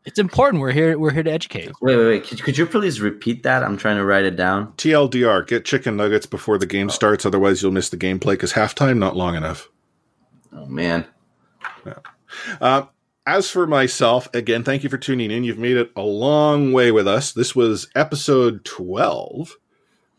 It's 0.05 0.18
important. 0.18 0.62
We're 0.62 0.72
here 0.72 0.99
we're 0.99 1.12
here 1.12 1.22
to 1.22 1.30
educate. 1.30 1.70
Wait, 1.82 1.97
wait, 1.97 2.07
wait. 2.07 2.24
Could, 2.24 2.43
could 2.43 2.57
you 2.57 2.64
please 2.64 3.01
repeat 3.01 3.43
that? 3.43 3.62
I'm 3.62 3.76
trying 3.76 3.97
to 3.97 4.05
write 4.05 4.24
it 4.24 4.36
down. 4.36 4.72
TLDR, 4.78 5.47
get 5.47 5.66
chicken 5.66 5.97
nuggets 5.97 6.24
before 6.24 6.57
the 6.57 6.66
game 6.66 6.89
starts, 6.89 7.26
otherwise 7.26 7.62
you'll 7.62 7.72
miss 7.72 7.91
the 7.91 7.97
gameplay 7.99 8.32
because 8.32 8.55
halftime 8.55 8.99
not 8.99 9.16
long 9.16 9.34
enough. 9.34 9.68
Oh 10.53 10.66
man. 10.66 11.07
Uh, 12.61 12.84
as 13.26 13.51
for 13.51 13.66
myself, 13.66 14.28
again, 14.34 14.64
thank 14.64 14.82
you 14.82 14.89
for 14.89 14.99
tuning 14.99 15.30
in. 15.30 15.45
You've 15.45 15.59
made 15.59 15.76
it 15.76 15.91
a 15.97 16.03
long 16.03 16.72
way 16.72 16.91
with 16.91 17.07
us. 17.07 17.32
This 17.32 17.55
was 17.55 17.89
episode 17.95 18.64
12. 18.64 19.57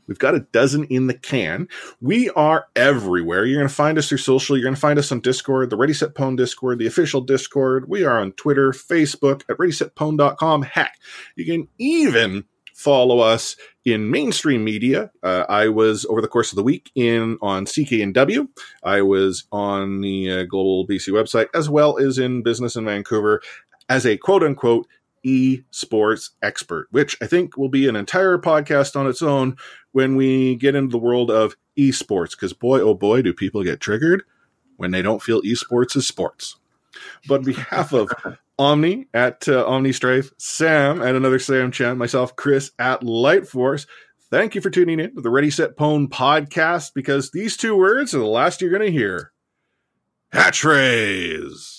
We've 0.09 0.17
got 0.17 0.33
a 0.33 0.39
dozen 0.39 0.85
in 0.85 1.05
the 1.05 1.13
can. 1.13 1.67
We 2.01 2.31
are 2.31 2.65
everywhere. 2.75 3.45
You're 3.45 3.59
going 3.59 3.69
to 3.69 3.73
find 3.73 3.97
us 3.99 4.09
through 4.09 4.17
social. 4.17 4.57
You're 4.57 4.65
going 4.65 4.73
to 4.73 4.81
find 4.81 4.97
us 4.97 5.11
on 5.11 5.19
Discord, 5.21 5.69
the 5.69 5.77
Ready 5.77 5.93
Set 5.93 6.15
Pwn 6.15 6.35
Discord, 6.35 6.79
the 6.79 6.87
official 6.87 7.21
Discord. 7.21 7.87
We 7.87 8.03
are 8.03 8.19
on 8.19 8.31
Twitter, 8.31 8.71
Facebook, 8.71 9.43
at 9.47 9.57
ReadySetPwn.com. 9.57 10.63
Heck, 10.63 10.97
you 11.35 11.45
can 11.45 11.67
even 11.77 12.45
follow 12.73 13.19
us 13.19 13.55
in 13.85 14.09
mainstream 14.09 14.63
media. 14.63 15.11
Uh, 15.21 15.45
I 15.47 15.67
was 15.67 16.07
over 16.09 16.21
the 16.21 16.27
course 16.27 16.51
of 16.51 16.55
the 16.55 16.63
week 16.63 16.89
in 16.95 17.37
on 17.41 17.65
CKNW. 17.65 18.47
I 18.83 19.03
was 19.03 19.43
on 19.51 20.01
the 20.01 20.31
uh, 20.31 20.43
Global 20.45 20.87
BC 20.87 21.09
website 21.09 21.49
as 21.53 21.69
well 21.69 21.99
as 21.99 22.17
in 22.17 22.41
business 22.41 22.75
in 22.75 22.85
Vancouver 22.85 23.41
as 23.89 24.05
a 24.05 24.17
quote 24.17 24.43
unquote 24.43 24.87
esports 25.25 26.31
expert, 26.41 26.87
which 26.91 27.17
I 27.21 27.27
think 27.27 27.57
will 27.57 27.69
be 27.69 27.87
an 27.87 27.95
entire 27.95 28.37
podcast 28.37 28.95
on 28.95 29.07
its 29.07 29.21
own 29.21 29.57
when 29.91 30.15
we 30.15 30.55
get 30.55 30.75
into 30.75 30.91
the 30.91 30.97
world 30.97 31.31
of 31.31 31.55
esports. 31.77 32.31
Because 32.31 32.53
boy, 32.53 32.81
oh 32.81 32.93
boy, 32.93 33.21
do 33.21 33.33
people 33.33 33.63
get 33.63 33.79
triggered 33.79 34.23
when 34.77 34.91
they 34.91 35.01
don't 35.01 35.21
feel 35.21 35.41
esports 35.41 35.95
is 35.95 36.07
sports. 36.07 36.55
But 37.27 37.39
on 37.39 37.45
behalf 37.45 37.93
of 37.93 38.11
Omni 38.59 39.07
at 39.13 39.47
uh, 39.47 39.65
Omni 39.65 39.93
Strife, 39.93 40.31
Sam 40.37 41.01
at 41.01 41.15
another 41.15 41.39
Sam 41.39 41.71
Chan, 41.71 41.97
myself, 41.97 42.35
Chris 42.35 42.71
at 42.77 43.01
Lightforce. 43.01 43.87
Thank 44.29 44.53
you 44.53 44.61
for 44.61 44.69
tuning 44.69 44.99
in 44.99 45.15
to 45.15 45.21
the 45.21 45.29
Ready 45.29 45.49
Set 45.49 45.75
Pwn 45.75 46.07
podcast 46.07 46.93
because 46.93 47.31
these 47.31 47.57
two 47.57 47.75
words 47.75 48.13
are 48.13 48.19
the 48.19 48.25
last 48.25 48.61
you're 48.61 48.69
going 48.69 48.83
to 48.83 48.91
hear. 48.91 49.31
Hatchrays. 50.33 51.78